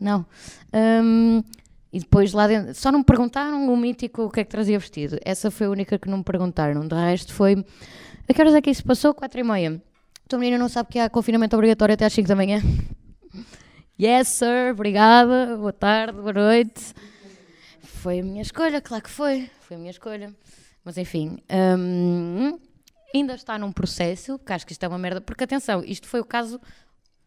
não. 0.01 0.27
Um, 0.73 1.43
e 1.93 1.99
depois 1.99 2.33
lá 2.33 2.47
dentro, 2.47 2.75
só 2.75 2.91
não 2.91 3.01
me 3.01 3.05
perguntaram 3.05 3.73
o 3.73 3.77
mítico 3.77 4.23
o 4.23 4.31
que 4.31 4.41
é 4.41 4.45
que 4.45 4.51
trazia 4.51 4.79
vestido. 4.79 5.19
Essa 5.25 5.51
foi 5.51 5.67
a 5.67 5.71
única 5.71 5.99
que 5.99 6.09
não 6.09 6.19
me 6.19 6.25
perguntaram. 6.25 6.87
De 6.87 6.95
resto 6.95 7.35
foi 7.35 7.65
a 8.29 8.33
que 8.33 8.41
horas 8.41 8.55
é 8.55 8.63
que 8.63 8.71
isso 8.71 8.85
passou? 8.85 9.13
4 9.13 9.41
e 9.41 9.43
meia. 9.43 9.83
Tua 10.29 10.39
menina 10.39 10.57
não 10.57 10.69
sabe 10.69 10.89
que 10.89 10.99
há 10.99 11.11
confinamento 11.11 11.55
obrigatório 11.55 11.93
até 11.93 12.07
às 12.07 12.13
5 12.13 12.27
da 12.27 12.35
manhã? 12.35 12.63
yes, 14.01 14.29
sir, 14.29 14.73
obrigada, 14.73 15.57
boa 15.57 15.73
tarde, 15.73 16.19
boa 16.19 16.33
noite. 16.33 16.95
Foi 17.83 18.21
a 18.21 18.23
minha 18.23 18.41
escolha, 18.41 18.81
claro 18.81 19.05
que 19.05 19.11
foi, 19.11 19.51
foi 19.61 19.77
a 19.77 19.79
minha 19.79 19.91
escolha. 19.91 20.35
Mas 20.85 20.97
enfim, 20.97 21.39
hum, 21.79 22.59
ainda 23.15 23.35
está 23.35 23.59
num 23.59 23.73
processo, 23.73 24.39
que 24.39 24.53
acho 24.53 24.67
que 24.67 24.73
isto 24.73 24.83
é 24.85 24.89
uma 24.89 24.99
merda, 24.99 25.21
porque 25.21 25.45
atenção, 25.45 25.83
isto 25.85 26.07
foi 26.07 26.21
o 26.21 26.25
caso 26.25 26.61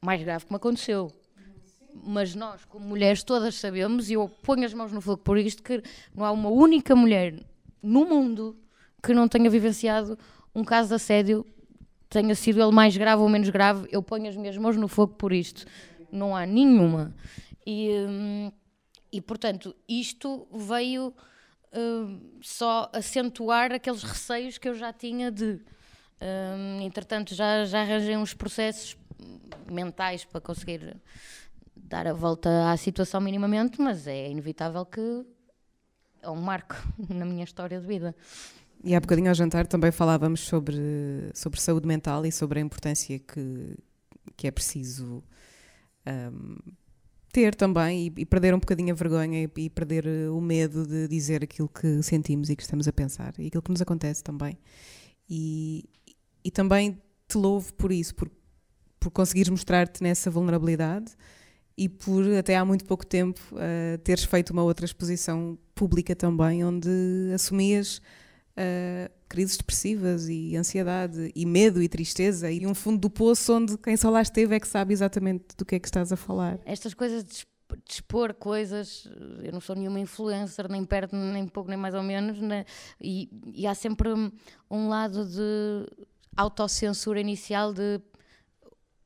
mais 0.01 0.21
grave 0.21 0.45
que 0.45 0.51
me 0.51 0.57
aconteceu. 0.57 1.11
Mas 2.03 2.35
nós, 2.35 2.65
como 2.65 2.85
mulheres, 2.85 3.23
todas 3.23 3.55
sabemos, 3.55 4.09
e 4.09 4.13
eu 4.13 4.27
ponho 4.27 4.65
as 4.65 4.73
mãos 4.73 4.91
no 4.91 5.01
fogo 5.01 5.23
por 5.23 5.37
isto, 5.37 5.63
que 5.63 5.81
não 6.13 6.25
há 6.25 6.31
uma 6.31 6.49
única 6.49 6.95
mulher 6.95 7.41
no 7.81 8.05
mundo 8.05 8.57
que 9.01 9.13
não 9.13 9.27
tenha 9.27 9.49
vivenciado 9.49 10.17
um 10.53 10.63
caso 10.63 10.89
de 10.89 10.95
assédio, 10.95 11.45
tenha 12.09 12.33
sido 12.35 12.61
ele 12.61 12.71
mais 12.71 12.95
grave 12.95 13.21
ou 13.21 13.29
menos 13.29 13.49
grave, 13.49 13.87
eu 13.91 14.01
ponho 14.01 14.27
as 14.27 14.35
minhas 14.35 14.57
mãos 14.57 14.75
no 14.75 14.87
fogo 14.87 15.13
por 15.13 15.31
isto. 15.31 15.65
Não 16.11 16.35
há 16.35 16.45
nenhuma. 16.45 17.13
E, 17.65 17.89
hum, 18.07 18.51
e 19.11 19.21
portanto, 19.21 19.75
isto 19.87 20.47
veio 20.51 21.13
hum, 21.75 22.39
só 22.41 22.89
acentuar 22.93 23.71
aqueles 23.71 24.03
receios 24.03 24.57
que 24.57 24.67
eu 24.67 24.75
já 24.75 24.93
tinha 24.93 25.31
de. 25.31 25.59
Hum, 26.21 26.81
entretanto, 26.81 27.35
já, 27.35 27.65
já 27.65 27.81
arranjei 27.81 28.15
uns 28.15 28.33
processos 28.33 28.97
mentais 29.69 30.25
para 30.25 30.41
conseguir 30.41 30.95
dar 31.75 32.07
a 32.07 32.13
volta 32.13 32.71
à 32.71 32.77
situação 32.77 33.21
minimamente, 33.21 33.79
mas 33.81 34.07
é 34.07 34.29
inevitável 34.29 34.85
que 34.85 35.25
é 36.21 36.29
um 36.29 36.41
marco 36.41 36.75
na 37.09 37.25
minha 37.25 37.43
história 37.43 37.79
de 37.79 37.85
vida. 37.85 38.15
E 38.83 38.95
há 38.95 38.99
bocadinho 38.99 39.29
ao 39.29 39.35
jantar 39.35 39.65
também 39.65 39.91
falávamos 39.91 40.41
sobre, 40.41 41.31
sobre 41.33 41.59
saúde 41.59 41.87
mental 41.87 42.25
e 42.25 42.31
sobre 42.31 42.59
a 42.59 42.61
importância 42.61 43.17
que, 43.17 43.75
que 44.37 44.47
é 44.47 44.51
preciso 44.51 45.23
um, 46.05 46.57
ter 47.35 47.53
também 47.53 48.07
e, 48.07 48.21
e, 48.21 48.25
perder 48.25 48.53
um 48.53 48.59
bocadinho 48.59 48.93
a 48.93 48.95
vergonha 48.95 49.43
e, 49.43 49.49
e, 49.57 49.69
perder 49.69 50.07
o 50.31 50.39
medo 50.39 50.87
de 50.87 51.05
dizer 51.05 51.43
aquilo 51.43 51.67
que 51.67 52.01
sentimos 52.01 52.49
e 52.49 52.55
que 52.55 52.63
estamos 52.63 52.87
a 52.87 52.93
pensar 52.93 53.33
e 53.37 53.47
aquilo 53.47 53.61
que 53.61 53.71
nos 53.71 53.81
acontece 53.81 54.23
também. 54.23 54.57
E, 55.29 55.83
e 56.41 56.49
também 56.49 56.97
te 57.27 57.37
louvo 57.37 57.73
por 57.73 57.91
isso, 57.91 58.15
por, 58.15 58.31
por 58.97 59.11
conseguires 59.11 59.49
mostrar-te 59.49 60.01
nessa 60.01 60.31
vulnerabilidade 60.31 61.11
e 61.77 61.89
por 61.89 62.25
até 62.37 62.55
há 62.55 62.63
muito 62.63 62.85
pouco 62.85 63.05
tempo 63.05 63.41
uh, 63.51 63.97
teres 63.97 64.23
feito 64.23 64.51
uma 64.51 64.63
outra 64.63 64.85
exposição 64.85 65.57
pública 65.73 66.15
também, 66.15 66.63
onde 66.63 66.89
assumias 67.33 67.97
uh, 67.97 69.11
crises 69.27 69.57
depressivas 69.57 70.27
e 70.29 70.55
ansiedade 70.55 71.31
e 71.35 71.45
medo 71.45 71.81
e 71.81 71.89
tristeza 71.89 72.51
e 72.51 72.65
um 72.65 72.75
fundo 72.75 72.99
do 72.99 73.09
poço 73.09 73.53
onde 73.53 73.77
quem 73.77 73.97
só 73.97 74.09
lá 74.09 74.21
esteve 74.21 74.55
é 74.55 74.59
que 74.59 74.67
sabe 74.67 74.93
exatamente 74.93 75.55
do 75.57 75.65
que 75.65 75.75
é 75.75 75.79
que 75.79 75.87
estás 75.87 76.11
a 76.11 76.15
falar. 76.15 76.59
Estas 76.65 76.93
coisas 76.93 77.23
de 77.23 77.45
expor 77.89 78.33
coisas, 78.33 79.07
eu 79.43 79.51
não 79.51 79.59
sou 79.59 79.75
nenhuma 79.75 79.99
influencer, 79.99 80.69
nem 80.69 80.85
perto, 80.85 81.15
nem 81.15 81.47
pouco, 81.47 81.69
nem 81.69 81.77
mais 81.77 81.93
ou 81.93 82.03
menos, 82.03 82.39
né? 82.39 82.65
e, 83.01 83.29
e 83.53 83.67
há 83.67 83.73
sempre 83.73 84.09
um 84.69 84.87
lado 84.87 85.25
de 85.25 85.85
autocensura 86.35 87.19
inicial 87.19 87.73
de 87.73 87.99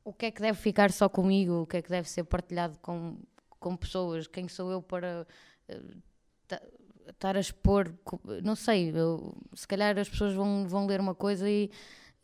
o 0.04 0.12
que 0.12 0.26
é 0.26 0.30
que 0.30 0.40
deve 0.40 0.58
ficar 0.58 0.90
só 0.90 1.08
comigo, 1.08 1.62
o 1.62 1.66
que 1.66 1.78
é 1.78 1.82
que 1.82 1.88
deve 1.88 2.08
ser 2.08 2.24
partilhado 2.24 2.78
com, 2.80 3.16
com 3.58 3.76
pessoas, 3.76 4.26
quem 4.26 4.48
sou 4.48 4.70
eu 4.70 4.82
para 4.82 5.26
uh, 5.68 6.02
estar 7.20 7.36
a 7.36 7.40
expor, 7.40 7.92
não 8.42 8.56
sei, 8.56 8.90
eu, 8.94 9.36
se 9.52 9.68
calhar 9.68 9.96
as 9.98 10.08
pessoas 10.08 10.32
vão, 10.32 10.66
vão 10.66 10.86
ler 10.86 11.00
uma 11.00 11.14
coisa 11.14 11.48
e, 11.48 11.70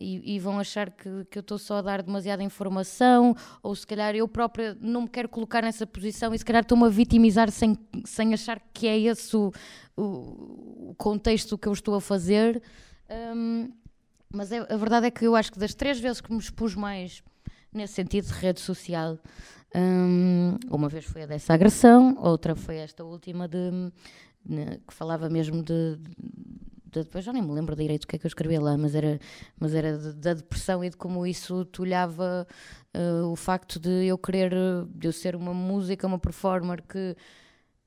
e, 0.01 0.37
e 0.37 0.39
vão 0.41 0.59
achar 0.59 0.91
que, 0.91 1.27
que 1.31 1.39
eu 1.39 1.41
estou 1.41 1.59
só 1.59 1.77
a 1.77 1.83
dar 1.83 2.03
demasiada 2.03 2.43
informação, 2.43 3.37
ou 3.63 3.77
se 3.77 3.87
calhar 3.87 4.17
eu 4.17 4.27
própria 4.27 4.75
não 4.81 5.03
me 5.03 5.09
quero 5.09 5.29
colocar 5.29 5.63
nessa 5.63 5.87
posição 5.87 6.33
e 6.33 6.39
se 6.39 6.45
calhar 6.45 6.63
estou-me 6.63 6.87
a 6.87 6.89
vitimizar 6.89 7.51
sem, 7.51 7.79
sem 8.07 8.33
achar 8.33 8.59
que 8.73 8.87
é 8.87 8.99
esse 8.99 9.37
o, 9.37 9.53
o, 9.95 10.95
contexto 10.97 11.59
que 11.59 11.69
eu 11.69 11.75
estou 11.75 11.95
a 11.95 12.01
fazer. 12.01 12.63
Um, 13.37 13.71
mas 14.33 14.51
é, 14.51 14.61
a 14.61 14.77
verdade 14.79 15.09
é 15.09 15.11
que 15.11 15.27
eu 15.27 15.37
acho 15.37 15.53
que 15.53 15.59
das 15.59 15.75
três 15.75 16.01
vezes 16.01 16.23
que 16.23 16.33
me 16.33 16.39
expus 16.39 16.75
mais 16.75 17.23
nesse 17.71 17.93
sentido 17.93 18.29
de 18.29 18.33
rede 18.33 18.61
social, 18.61 19.19
um, 19.77 20.57
uma 20.71 20.89
vez 20.89 21.05
foi 21.05 21.23
a 21.23 21.27
dessa 21.27 21.55
agressão, 21.55 22.17
outra 22.19 22.57
foi 22.57 22.77
esta 22.77 23.05
última 23.05 23.47
de, 23.47 23.71
né, 24.45 24.79
que 24.87 24.95
falava 24.95 25.29
mesmo 25.29 25.63
de, 25.63 25.97
de, 25.97 27.03
Depois 27.03 27.25
já 27.25 27.33
nem 27.33 27.43
me 27.43 27.53
lembro 27.53 27.77
direito 27.77 28.05
o 28.05 28.07
que 28.07 28.17
é 28.17 28.19
que 28.19 28.27
eu 28.27 28.29
escrevi 28.29 28.59
lá, 28.59 28.77
mas 28.79 28.95
era, 28.95 29.19
mas 29.59 29.75
era 29.75 29.99
de, 29.99 30.13
da 30.15 30.35
depressão 30.35 30.83
e 30.83 30.91
de 30.91 30.97
como 30.97 31.27
isso 31.27 31.65
tolhava 31.67 32.47
uh, 32.95 33.27
o 33.27 33.37
facto 33.37 33.79
de 33.79 34.07
eu 34.07 34.17
querer, 34.17 34.53
de 34.95 35.09
eu 35.09 35.13
ser 35.13 35.37
uma 35.37 35.53
música, 35.53 36.07
uma 36.07 36.19
performer 36.19 36.83
que. 36.83 37.17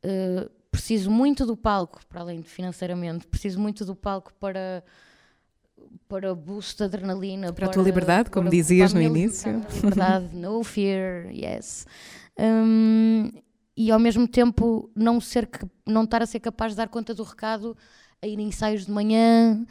Uh, 0.05 0.59
preciso 0.71 1.09
muito 1.09 1.45
do 1.45 1.57
palco, 1.57 1.99
para 2.07 2.21
além 2.21 2.41
de 2.41 2.47
financeiramente, 2.47 3.27
preciso 3.27 3.59
muito 3.59 3.83
do 3.83 3.95
palco 3.95 4.31
para 4.39 4.83
para 6.07 6.33
boost 6.33 6.77
de 6.77 6.83
adrenalina. 6.83 7.47
Para, 7.47 7.53
para 7.53 7.65
a 7.67 7.69
tua 7.69 7.83
liberdade, 7.83 8.29
como 8.29 8.45
para, 8.45 8.55
dizias 8.55 8.91
para 8.91 9.01
no 9.01 9.07
início. 9.07 9.61
Liberdade, 9.75 10.35
no 10.35 10.63
fear, 10.63 11.31
yes. 11.31 11.85
Um, 12.37 13.31
e 13.75 13.91
ao 13.91 13.99
mesmo 13.99 14.27
tempo 14.27 14.89
não 14.95 15.21
ser 15.21 15.49
não 15.85 16.03
estar 16.03 16.21
a 16.21 16.25
ser 16.25 16.39
capaz 16.39 16.73
de 16.73 16.77
dar 16.77 16.89
conta 16.89 17.13
do 17.13 17.23
recado 17.23 17.77
a 18.21 18.27
ir 18.27 18.39
em 18.39 18.47
ensaios 18.47 18.85
de 18.85 18.91
manhã 18.91 19.65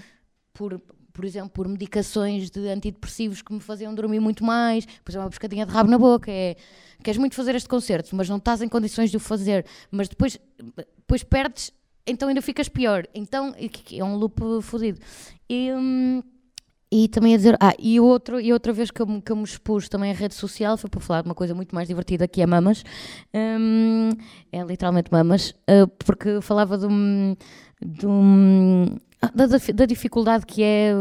por 0.53 0.81
por 1.19 1.25
exemplo, 1.25 1.51
por 1.51 1.67
medicações 1.67 2.49
de 2.49 2.69
antidepressivos 2.69 3.43
que 3.43 3.53
me 3.53 3.59
faziam 3.59 3.93
dormir 3.93 4.21
muito 4.21 4.45
mais, 4.45 4.87
por 4.87 5.11
exemplo, 5.11 5.25
uma 5.25 5.31
pescadinha 5.31 5.67
de 5.67 5.73
rabo 5.73 5.91
na 5.91 5.99
boca, 5.99 6.31
é, 6.31 6.55
queres 7.03 7.19
muito 7.19 7.35
fazer 7.35 7.57
este 7.57 7.69
concerto, 7.69 8.15
mas 8.15 8.29
não 8.29 8.37
estás 8.37 8.63
em 8.63 8.69
condições 8.69 9.11
de 9.11 9.17
o 9.17 9.21
fazer, 9.21 9.67
mas 9.91 10.09
depois, 10.09 10.39
depois 10.97 11.25
perdes, 11.25 11.73
então 12.09 12.29
ainda 12.29 12.43
ficas 12.43 12.69
pior, 12.69 13.07
então 13.15 13.55
é 13.57 14.05
um 14.05 14.17
loop 14.17 14.41
fodido. 14.63 14.99
E, 15.49 15.73
hum, 15.73 16.23
e 16.91 17.07
também 17.09 17.35
a 17.35 17.37
dizer, 17.37 17.57
ah, 17.61 17.75
e, 17.79 18.01
outro, 18.01 18.41
e 18.41 18.53
outra 18.53 18.73
vez 18.73 18.91
que 18.91 19.03
eu, 19.03 19.21
que 19.21 19.31
eu 19.31 19.37
me 19.37 19.45
expus 19.45 19.89
também 19.89 20.11
em 20.11 20.15
rede 20.15 20.35
social 20.35 20.77
foi 20.77 20.89
para 20.89 21.01
falar 21.01 21.23
de 21.23 21.29
uma 21.29 21.35
coisa 21.35 21.55
muito 21.55 21.75
mais 21.75 21.89
divertida 21.89 22.27
que 22.27 22.41
é 22.41 22.47
mamas, 22.47 22.83
um, 23.35 24.11
é 24.51 24.63
literalmente 24.63 25.13
mamas, 25.13 25.51
uh, 25.51 25.87
porque 26.05 26.41
falava 26.41 26.79
de 26.79 26.87
um, 26.87 27.37
de 27.85 28.07
um, 28.07 28.87
ah, 29.21 29.31
da, 29.35 29.47
da, 29.47 29.85
dificuldade 29.85 30.47
que 30.47 30.63
é 30.63 30.93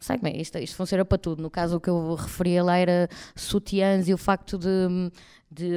sei 0.00 0.18
bem, 0.18 0.40
isto, 0.40 0.58
isto 0.58 0.76
funciona 0.76 1.04
para 1.04 1.18
tudo. 1.18 1.42
No 1.42 1.50
caso, 1.50 1.76
o 1.76 1.80
que 1.80 1.90
eu 1.90 2.14
referia 2.14 2.62
lá 2.62 2.76
era 2.76 3.08
sutiãs 3.34 4.08
e 4.08 4.14
o 4.14 4.18
facto 4.18 4.56
de, 4.58 5.10
de 5.50 5.70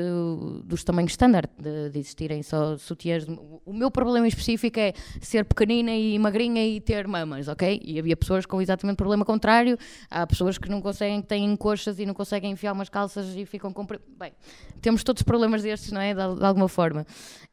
dos 0.65 0.83
tamanhos 0.83 1.11
standard, 1.11 1.49
de, 1.57 1.89
de, 1.89 1.99
existirem 1.99 2.43
só 2.43 2.77
sutiãs. 2.77 3.25
O 3.65 3.73
meu 3.73 3.89
problema 3.89 4.27
específico 4.27 4.79
é 4.79 4.93
ser 5.21 5.45
pequenina 5.45 5.91
e 5.91 6.19
magrinha 6.19 6.65
e 6.65 6.81
ter 6.81 7.07
mamas, 7.07 7.47
ok? 7.47 7.81
E 7.83 7.97
havia 7.97 8.17
pessoas 8.17 8.45
com 8.45 8.61
exatamente 8.61 8.95
o 8.95 8.97
problema 8.97 9.23
contrário. 9.23 9.77
Há 10.09 10.27
pessoas 10.27 10.57
que 10.57 10.69
não 10.69 10.81
conseguem, 10.81 11.21
que 11.21 11.27
têm 11.27 11.55
coxas 11.55 11.99
e 11.99 12.05
não 12.05 12.13
conseguem 12.13 12.51
enfiar 12.51 12.73
umas 12.73 12.89
calças 12.89 13.35
e 13.35 13.45
ficam 13.45 13.71
com. 13.71 13.85
Bem, 14.19 14.33
temos 14.81 15.03
todos 15.03 15.23
problemas 15.23 15.63
destes, 15.63 15.91
não 15.91 16.01
é? 16.01 16.13
De, 16.13 16.35
de 16.35 16.45
alguma 16.45 16.67
forma. 16.67 17.05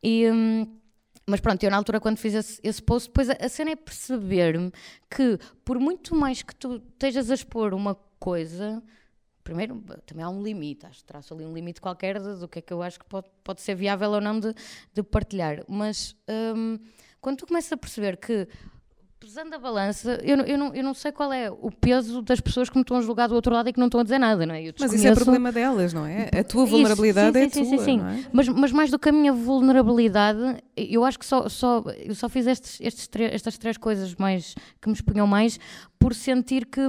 E. 0.02 0.28
Hum, 0.30 0.66
mas 1.28 1.40
pronto, 1.40 1.62
eu 1.62 1.70
na 1.70 1.76
altura 1.76 2.00
quando 2.00 2.16
fiz 2.16 2.32
esse, 2.32 2.58
esse 2.62 2.82
post, 2.82 3.10
depois 3.10 3.28
a, 3.28 3.34
a 3.34 3.48
cena 3.50 3.72
é 3.72 3.76
perceber-me 3.76 4.72
que 5.10 5.38
por 5.62 5.78
muito 5.78 6.16
mais 6.16 6.42
que 6.42 6.56
tu 6.56 6.82
estejas 6.94 7.30
a 7.30 7.34
expor 7.34 7.74
uma 7.74 7.94
coisa, 8.18 8.82
primeiro 9.48 9.82
também 10.04 10.22
há 10.22 10.28
um 10.28 10.42
limite, 10.42 10.84
acho 10.84 10.98
que 10.98 11.04
traço 11.04 11.32
ali 11.32 11.42
um 11.42 11.54
limite 11.54 11.80
qualquer 11.80 12.20
do 12.20 12.46
que 12.46 12.58
é 12.58 12.62
que 12.62 12.70
eu 12.70 12.82
acho 12.82 12.98
que 12.98 13.06
pode, 13.06 13.28
pode 13.42 13.62
ser 13.62 13.74
viável 13.74 14.10
ou 14.10 14.20
não 14.20 14.38
de, 14.38 14.52
de 14.92 15.02
partilhar. 15.02 15.64
Mas 15.66 16.14
hum, 16.54 16.78
quando 17.18 17.38
tu 17.38 17.46
começas 17.46 17.72
a 17.72 17.76
perceber 17.78 18.18
que 18.18 18.46
pesando 19.18 19.54
a 19.54 19.58
balança, 19.58 20.20
eu, 20.22 20.36
eu, 20.36 20.58
não, 20.58 20.74
eu 20.74 20.84
não 20.84 20.92
sei 20.92 21.10
qual 21.12 21.32
é 21.32 21.50
o 21.50 21.70
peso 21.70 22.20
das 22.20 22.40
pessoas 22.40 22.68
que 22.68 22.76
me 22.76 22.82
estão 22.82 22.98
a 22.98 23.00
julgar 23.00 23.26
do 23.26 23.34
outro 23.34 23.54
lado 23.54 23.70
e 23.70 23.72
que 23.72 23.80
não 23.80 23.86
estão 23.86 24.00
a 24.00 24.04
dizer 24.04 24.18
nada, 24.18 24.44
não 24.44 24.54
é? 24.54 24.70
Mas 24.78 24.92
isso 24.92 25.06
é 25.06 25.14
problema 25.14 25.50
delas, 25.50 25.94
não 25.94 26.04
é? 26.04 26.28
A 26.38 26.44
tua 26.44 26.66
vulnerabilidade 26.66 27.38
isso, 27.38 27.58
sim, 27.58 27.64
sim, 27.64 27.74
é 27.74 27.76
tua, 27.76 27.78
sim, 27.78 27.98
sim, 27.98 27.98
sim. 27.98 28.26
É? 28.26 28.30
Mas, 28.30 28.48
mas 28.48 28.70
mais 28.70 28.90
do 28.90 28.98
que 28.98 29.08
a 29.08 29.12
minha 29.12 29.32
vulnerabilidade, 29.32 30.62
eu 30.76 31.04
acho 31.06 31.18
que 31.18 31.24
só, 31.24 31.48
só, 31.48 31.82
eu 31.96 32.14
só 32.14 32.28
fiz 32.28 32.46
estes, 32.46 32.78
estes, 32.82 33.08
estas 33.32 33.56
três 33.56 33.78
coisas 33.78 34.14
mais 34.14 34.54
que 34.80 34.88
me 34.88 34.94
expunham 34.94 35.26
mais 35.26 35.58
por 35.98 36.14
sentir 36.14 36.66
que, 36.66 36.80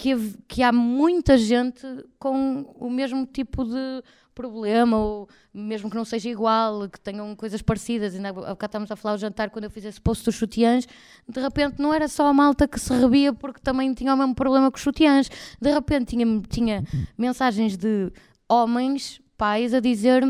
que, 0.00 0.16
que 0.48 0.62
há 0.62 0.72
muita 0.72 1.36
gente 1.36 1.86
com 2.18 2.62
o 2.76 2.88
mesmo 2.88 3.26
tipo 3.26 3.66
de 3.66 4.02
problema, 4.34 4.96
ou 4.96 5.28
mesmo 5.52 5.90
que 5.90 5.96
não 5.96 6.06
seja 6.06 6.30
igual, 6.30 6.88
que 6.88 6.98
tenham 6.98 7.36
coisas 7.36 7.60
parecidas. 7.60 8.14
Ainda 8.14 8.30
há 8.30 8.32
bocado 8.32 8.70
estávamos 8.70 8.90
a 8.90 8.96
falar 8.96 9.16
o 9.16 9.18
jantar 9.18 9.50
quando 9.50 9.64
eu 9.64 9.70
fiz 9.70 9.84
esse 9.84 10.00
post 10.00 10.24
dos 10.24 10.36
chutiãs, 10.36 10.88
de 11.28 11.38
repente 11.38 11.78
não 11.78 11.92
era 11.92 12.08
só 12.08 12.26
a 12.28 12.32
malta 12.32 12.66
que 12.66 12.80
se 12.80 12.94
rebia 12.94 13.34
porque 13.34 13.60
também 13.60 13.92
tinha 13.92 14.14
o 14.14 14.16
mesmo 14.16 14.34
problema 14.34 14.70
com 14.70 14.78
os 14.78 14.82
chutiãs. 14.82 15.28
De 15.60 15.70
repente 15.70 16.16
tinha, 16.16 16.42
tinha 16.48 16.82
mensagens 17.18 17.76
de 17.76 18.10
homens, 18.48 19.20
pais, 19.36 19.74
a 19.74 19.80
dizer 19.80 20.24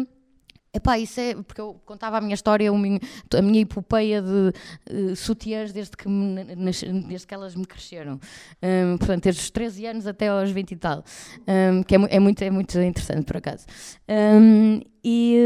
Epá, 0.72 0.98
isso 0.98 1.20
é. 1.20 1.34
Porque 1.34 1.60
eu 1.60 1.80
contava 1.84 2.18
a 2.18 2.20
minha 2.20 2.34
história, 2.34 2.70
a 2.70 3.42
minha 3.42 3.60
epopeia 3.60 4.22
de 4.22 4.52
uh, 4.90 5.16
sutiãs 5.16 5.72
desde 5.72 5.96
que, 5.96 6.08
me, 6.08 6.44
desde 6.44 7.26
que 7.26 7.34
elas 7.34 7.56
me 7.56 7.64
cresceram. 7.64 8.20
Um, 8.62 8.96
portanto, 8.96 9.24
desde 9.24 9.42
os 9.42 9.50
13 9.50 9.86
anos 9.86 10.06
até 10.06 10.28
aos 10.28 10.50
20 10.50 10.70
e 10.70 10.76
tal. 10.76 11.04
Um, 11.48 11.82
que 11.82 11.96
é, 11.96 11.98
é, 12.08 12.20
muito, 12.20 12.42
é 12.42 12.50
muito 12.50 12.78
interessante, 12.80 13.24
por 13.24 13.38
acaso. 13.38 13.66
Um, 14.08 14.80
e, 15.02 15.36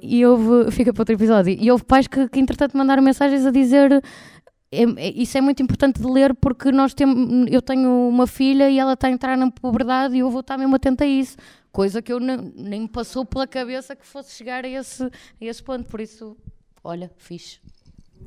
e 0.00 0.24
houve. 0.24 0.70
Fica 0.70 0.92
para 0.94 1.02
outro 1.02 1.14
episódio. 1.14 1.54
E 1.58 1.70
houve 1.70 1.84
pais 1.84 2.06
que, 2.06 2.28
que 2.28 2.40
entretanto, 2.40 2.76
mandaram 2.76 3.02
mensagens 3.02 3.44
a 3.44 3.50
dizer. 3.50 4.02
É, 4.70 4.82
é, 4.82 5.08
isso 5.10 5.38
é 5.38 5.40
muito 5.40 5.62
importante 5.62 6.00
de 6.00 6.06
ler 6.06 6.34
porque 6.34 6.70
nós 6.70 6.92
temos, 6.92 7.50
eu 7.50 7.62
tenho 7.62 8.08
uma 8.08 8.26
filha 8.26 8.68
e 8.68 8.78
ela 8.78 8.92
está 8.92 9.08
a 9.08 9.10
entrar 9.10 9.36
na 9.36 9.50
pobreza 9.50 10.14
e 10.14 10.18
eu 10.18 10.30
vou 10.30 10.40
estar 10.40 10.58
mesmo 10.58 10.76
atenta 10.76 11.04
a 11.04 11.06
isso 11.06 11.36
coisa 11.78 12.02
que 12.02 12.12
eu 12.12 12.18
nem, 12.18 12.52
nem 12.56 12.80
me 12.82 12.88
passou 12.88 13.24
pela 13.24 13.46
cabeça 13.46 13.94
que 13.94 14.04
fosse 14.04 14.34
chegar 14.34 14.64
a 14.64 14.68
esse, 14.68 15.04
a 15.04 15.10
esse 15.40 15.62
ponto. 15.62 15.84
Por 15.84 16.00
isso, 16.00 16.36
olha, 16.82 17.08
fixe. 17.16 17.60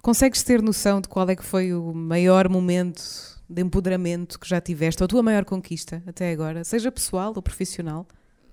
Consegues 0.01 0.41
ter 0.41 0.61
noção 0.61 1.01
de 1.01 1.09
qual 1.09 1.29
é 1.29 1.35
que 1.35 1.43
foi 1.43 1.73
o 1.73 1.93
maior 1.93 2.47
momento 2.47 3.03
de 3.49 3.61
empoderamento 3.61 4.39
que 4.39 4.47
já 4.47 4.61
tiveste, 4.61 5.03
ou 5.03 5.05
a 5.05 5.07
tua 5.09 5.21
maior 5.21 5.43
conquista 5.43 6.01
até 6.07 6.31
agora, 6.31 6.63
seja 6.63 6.89
pessoal 6.89 7.33
ou 7.35 7.41
profissional? 7.41 8.07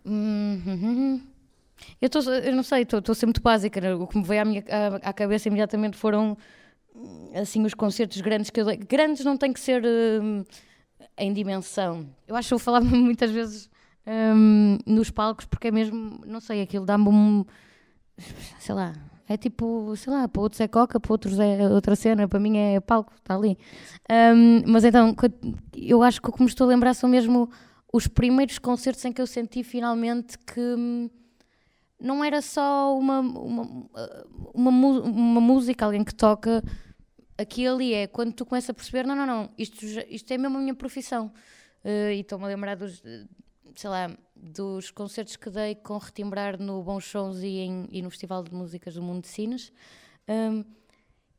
Uhum. 0.05 1.23
Eu, 2.03 2.11
tô, 2.11 2.19
eu 2.19 2.57
não 2.57 2.65
sei, 2.65 2.83
estou 2.83 3.15
sempre 3.15 3.27
muito 3.27 3.43
básica. 3.43 3.81
Né? 3.81 3.95
O 3.95 4.07
que 4.09 4.19
me 4.19 4.25
veio 4.25 4.43
à, 4.43 4.45
minha, 4.45 4.65
à, 4.69 5.11
à, 5.11 5.13
cabeça 5.13 5.47
imediatamente 5.47 5.97
foram 5.97 6.37
assim 7.35 7.65
os 7.65 7.75
concertos 7.75 8.21
grandes 8.21 8.51
que 8.51 8.61
eu 8.61 8.65
dei. 8.65 8.77
Grandes 8.77 9.25
não 9.25 9.37
tem 9.37 9.53
que 9.53 9.61
ser 9.61 9.83
uh, 9.85 10.47
em 11.17 11.33
dimensão. 11.33 12.09
Eu 12.27 12.37
acho 12.37 12.49
que 12.49 12.55
eu 12.55 12.59
falava 12.59 12.85
muitas 12.97 13.31
vezes 13.31 13.71
um, 14.07 14.79
nos 14.87 15.11
palcos, 15.11 15.45
porque 15.45 15.69
é 15.69 15.71
mesmo, 15.71 16.21
não 16.27 16.41
sei, 16.41 16.63
aquilo 16.63 16.87
dá-me 16.87 17.09
um. 17.09 17.45
sei 18.59 18.75
lá. 18.75 18.95
É 19.31 19.37
tipo, 19.37 19.95
sei 19.95 20.11
lá, 20.11 20.27
para 20.27 20.41
outros 20.41 20.59
é 20.59 20.67
coca, 20.67 20.99
para 20.99 21.13
outros 21.13 21.39
é 21.39 21.69
outra 21.69 21.95
cena, 21.95 22.27
para 22.27 22.41
mim 22.41 22.57
é 22.57 22.81
palco, 22.81 23.13
está 23.15 23.37
ali. 23.37 23.59
Um, 24.11 24.63
mas 24.67 24.85
então, 24.85 25.15
eu 25.77 26.03
acho 26.03 26.23
que 26.23 26.31
o 26.31 26.33
que 26.33 26.41
me 26.41 26.49
estou 26.49 26.65
a 26.67 26.69
lembrar 26.69 26.95
são 26.95 27.11
mesmo 27.11 27.51
os 27.93 28.07
primeiros 28.07 28.59
concertos 28.59 29.05
em 29.05 29.13
que 29.13 29.21
eu 29.21 29.27
senti 29.27 29.63
finalmente 29.63 30.39
que 30.39 30.59
hum, 30.59 31.11
não 32.01 32.25
era 32.25 32.41
só 32.41 32.97
uma, 32.97 33.21
uma, 33.21 33.89
uma, 34.55 34.71
uma 34.71 35.41
música, 35.43 35.85
alguém 35.85 36.05
que 36.05 36.15
toca 36.15 36.63
aqui 37.39 37.67
ali, 37.67 37.95
é 37.95 38.07
quando 38.07 38.35
tu 38.35 38.45
começas 38.45 38.69
a 38.69 38.75
perceber, 38.75 39.07
não, 39.07 39.15
não, 39.15 39.27
não, 39.27 39.51
isto, 39.57 39.85
isto 40.09 40.31
é 40.33 40.37
mesmo 40.37 40.59
a 40.59 40.61
minha 40.61 40.75
profissão. 40.75 41.33
Uh, 41.85 42.11
e 42.13 42.21
estou-me 42.21 42.45
a 42.45 42.49
lembrar 42.49 42.75
dos, 42.75 43.01
sei 43.75 43.89
lá, 43.89 44.11
dos 44.35 44.91
concertos 44.91 45.37
que 45.37 45.49
dei 45.49 45.77
com 45.77 45.97
Retimbrar 45.97 46.61
no 46.61 46.83
Bons 46.83 47.05
Sons 47.05 47.39
e, 47.39 47.59
em, 47.59 47.89
e 47.91 48.03
no 48.03 48.11
Festival 48.11 48.43
de 48.43 48.53
Músicas 48.53 48.95
do 48.95 49.03
Mundo 49.03 49.23
de 49.23 49.29
Sines, 49.29 49.73
um, 50.29 50.65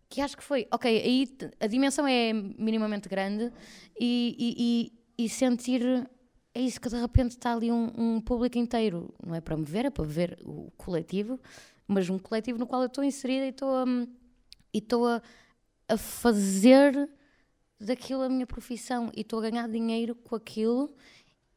que 0.07 0.21
acho 0.21 0.35
que 0.35 0.43
foi, 0.43 0.67
ok, 0.71 0.89
aí 0.89 1.27
a 1.59 1.67
dimensão 1.67 2.07
é 2.07 2.33
minimamente 2.33 3.07
grande 3.07 3.51
e, 3.99 4.35
e, 4.39 5.19
e, 5.19 5.25
e 5.25 5.29
sentir 5.29 6.09
é 6.53 6.61
isso 6.61 6.81
que 6.81 6.89
de 6.89 6.99
repente 6.99 7.31
está 7.31 7.53
ali 7.53 7.71
um, 7.71 7.91
um, 7.95 8.21
público 8.21 8.57
inteiro, 8.57 9.13
não 9.23 9.35
é 9.35 9.41
para 9.41 9.55
me 9.55 9.63
ver, 9.63 9.85
é 9.85 9.89
para 9.89 10.03
ver 10.03 10.39
o 10.43 10.71
coletivo, 10.77 11.39
mas 11.87 12.09
um 12.09 12.17
coletivo 12.17 12.57
no 12.57 12.65
qual 12.65 12.81
eu 12.81 12.87
estou 12.87 13.03
inserida 13.03 13.45
e 13.45 13.49
estou 13.49 13.75
a, 13.75 13.85
e 14.73 14.77
estou 14.79 15.07
a, 15.07 15.21
a 15.89 15.97
fazer 15.97 17.09
daquilo 17.79 18.21
a 18.21 18.29
minha 18.29 18.45
profissão 18.45 19.09
e 19.15 19.21
estou 19.21 19.39
a 19.39 19.49
ganhar 19.49 19.67
dinheiro 19.67 20.13
com 20.15 20.35
aquilo 20.35 20.93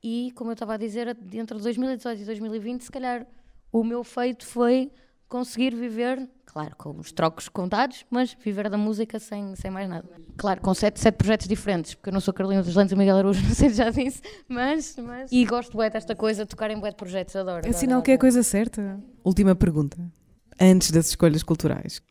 e, 0.03 0.33
como 0.35 0.51
eu 0.51 0.55
estava 0.55 0.75
a 0.75 0.77
dizer, 0.77 1.17
entre 1.33 1.59
2018 1.59 2.23
e 2.23 2.25
2020, 2.25 2.83
se 2.83 2.91
calhar 2.91 3.27
o 3.71 3.85
meu 3.85 4.03
feito 4.03 4.45
foi 4.45 4.91
conseguir 5.29 5.75
viver, 5.75 6.29
claro, 6.45 6.77
com 6.77 6.91
os 6.99 7.11
trocos 7.11 7.49
contados, 7.49 8.05
mas 8.11 8.37
viver 8.45 8.69
da 8.69 8.77
música 8.77 9.19
sem, 9.19 9.57
sem 9.57 9.71
mais 9.71 9.89
nada. 9.89 10.07
Claro, 10.37 10.61
com 10.61 10.75
sete, 10.75 11.01
sete 11.01 11.15
projetos 11.15 11.49
diferentes, 11.49 11.95
porque 11.95 12.11
eu 12.11 12.13
não 12.13 12.21
sou 12.21 12.35
Carolina 12.35 12.63
dos 12.63 12.75
Landes 12.75 12.93
e 12.93 12.97
Miguel 12.97 13.17
Araújo, 13.17 13.41
não 13.47 13.55
sei 13.55 13.71
se 13.71 13.77
já 13.77 13.89
disse, 13.89 14.21
mas, 14.47 14.95
mas... 14.99 15.33
E 15.33 15.45
gosto 15.47 15.75
bué 15.75 15.89
desta 15.89 16.15
coisa, 16.15 16.45
tocar 16.45 16.71
em 16.71 16.79
bué 16.79 16.91
de 16.91 16.97
projetos, 16.97 17.35
adoro. 17.35 17.67
É 17.67 17.73
sinal 17.73 18.03
que 18.03 18.11
é 18.11 18.15
a 18.15 18.19
coisa 18.19 18.43
certa. 18.43 19.03
Última 19.25 19.55
pergunta, 19.55 19.97
antes 20.61 20.91
das 20.91 21.09
escolhas 21.09 21.43
culturais. 21.43 22.03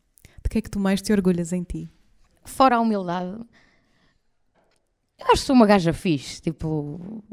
De 0.43 0.49
que 0.49 0.57
é 0.57 0.61
que 0.61 0.72
tu 0.72 0.80
mais 0.80 0.99
te 1.01 1.13
orgulhas 1.13 1.53
em 1.53 1.61
ti? 1.61 1.91
Fora 2.44 2.78
a 2.78 2.80
humildade, 2.80 3.39
eu 5.20 5.26
acho 5.26 5.42
que 5.42 5.48
sou 5.48 5.56
uma 5.56 5.68
gaja 5.68 5.94
fixe, 5.94 6.42
tipo 6.42 7.24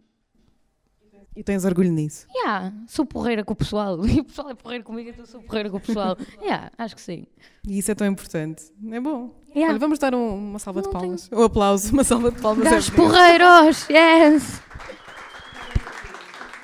e 1.39 1.43
tens 1.45 1.65
orgulho 1.65 1.93
nisso? 1.93 2.27
Yeah, 2.35 2.75
sou 2.89 3.07
porreira 3.07 3.45
com 3.45 3.53
o 3.53 3.57
pessoal. 3.57 3.97
E 4.05 4.19
o 4.19 4.25
pessoal 4.25 4.51
é 4.51 4.55
porreiro 4.55 4.83
comigo, 4.83 5.09
então 5.09 5.25
sou 5.25 5.41
porreira 5.41 5.71
com 5.71 5.77
o 5.77 5.81
pessoal. 5.81 6.19
Yeah, 6.43 6.69
acho 6.77 6.97
que 6.97 7.01
sim. 7.01 7.27
E 7.65 7.79
isso 7.79 7.93
é 7.93 7.95
tão 7.95 8.09
importante. 8.09 8.65
É 8.91 8.99
bom. 8.99 9.33
Yeah. 9.51 9.71
Olha, 9.71 9.79
vamos 9.79 10.01
dar 10.01 10.17
um, 10.17 10.35
uma 10.35 10.59
salva 10.59 10.83
Não 10.83 10.89
de 10.89 10.93
palmas. 10.93 11.29
Tenho... 11.29 11.41
Um 11.41 11.45
aplauso, 11.45 11.93
uma 11.93 12.03
salva 12.03 12.33
de 12.33 12.41
palmas. 12.43 12.65
Gajos 12.65 12.93
é 12.93 12.97
porreiros, 12.97 13.89
yes! 13.89 14.61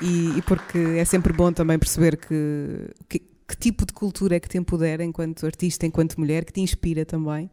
E, 0.02 0.38
e, 0.38 0.42
porque 0.42 0.78
é 0.98 1.04
sempre 1.04 1.32
bom 1.32 1.52
também 1.52 1.78
perceber 1.78 2.16
que, 2.16 2.90
que, 3.08 3.20
que 3.20 3.56
tipo 3.56 3.86
de 3.86 3.92
cultura 3.92 4.34
é 4.34 4.40
que 4.40 4.48
te 4.48 4.58
empodera 4.58 5.04
enquanto 5.04 5.46
artista, 5.46 5.86
enquanto 5.86 6.18
mulher, 6.18 6.44
que 6.44 6.52
te 6.52 6.60
inspira 6.60 7.04
também. 7.06 7.48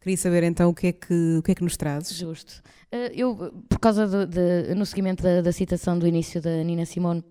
Queria 0.00 0.16
saber 0.16 0.42
então 0.42 0.70
o 0.70 0.74
que 0.74 0.88
é 0.88 0.92
que, 0.92 1.36
o 1.38 1.42
que, 1.42 1.52
é 1.52 1.54
que 1.54 1.62
nos 1.62 1.76
trazes. 1.76 2.16
Justo. 2.16 2.62
Uh, 2.92 3.10
eu, 3.12 3.64
por 3.68 3.78
causa 3.78 4.06
de, 4.06 4.26
de 4.26 4.74
no 4.74 4.86
seguimento 4.86 5.22
da, 5.22 5.40
da, 5.40 5.52
citação 5.52 5.98
do 5.98 6.06
início 6.06 6.40
da 6.40 6.62
Nina 6.62 6.86
Simone, 6.86 7.24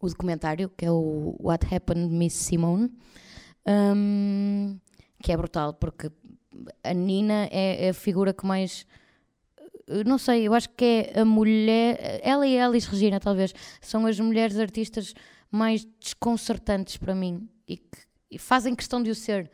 o 0.00 0.08
documentário, 0.08 0.70
que 0.76 0.84
é 0.84 0.90
o 0.90 1.36
What 1.40 1.72
Happened 1.72 2.12
Miss 2.12 2.34
Simone, 2.34 2.90
um, 3.66 4.78
que 5.22 5.30
é 5.30 5.36
brutal, 5.36 5.74
porque 5.74 6.10
a 6.82 6.92
Nina 6.92 7.48
é, 7.50 7.86
é 7.86 7.88
a 7.90 7.94
figura 7.94 8.32
que 8.32 8.46
mais 8.46 8.86
eh, 9.86 10.04
não 10.04 10.18
sei, 10.18 10.46
eu 10.48 10.54
acho 10.54 10.70
que 10.70 11.12
é 11.14 11.20
a 11.20 11.24
mulher, 11.24 12.20
ela 12.22 12.46
e 12.46 12.58
Alice 12.58 12.88
Regina, 12.88 13.20
talvez, 13.20 13.54
são 13.80 14.06
as 14.06 14.18
mulheres 14.18 14.58
artistas 14.58 15.14
mais 15.50 15.86
desconcertantes 16.00 16.96
para 16.96 17.14
mim 17.14 17.48
e 17.68 17.76
que 17.76 18.10
e 18.30 18.38
fazem 18.38 18.74
questão 18.74 19.02
de 19.02 19.10
o 19.10 19.14
ser. 19.14 19.50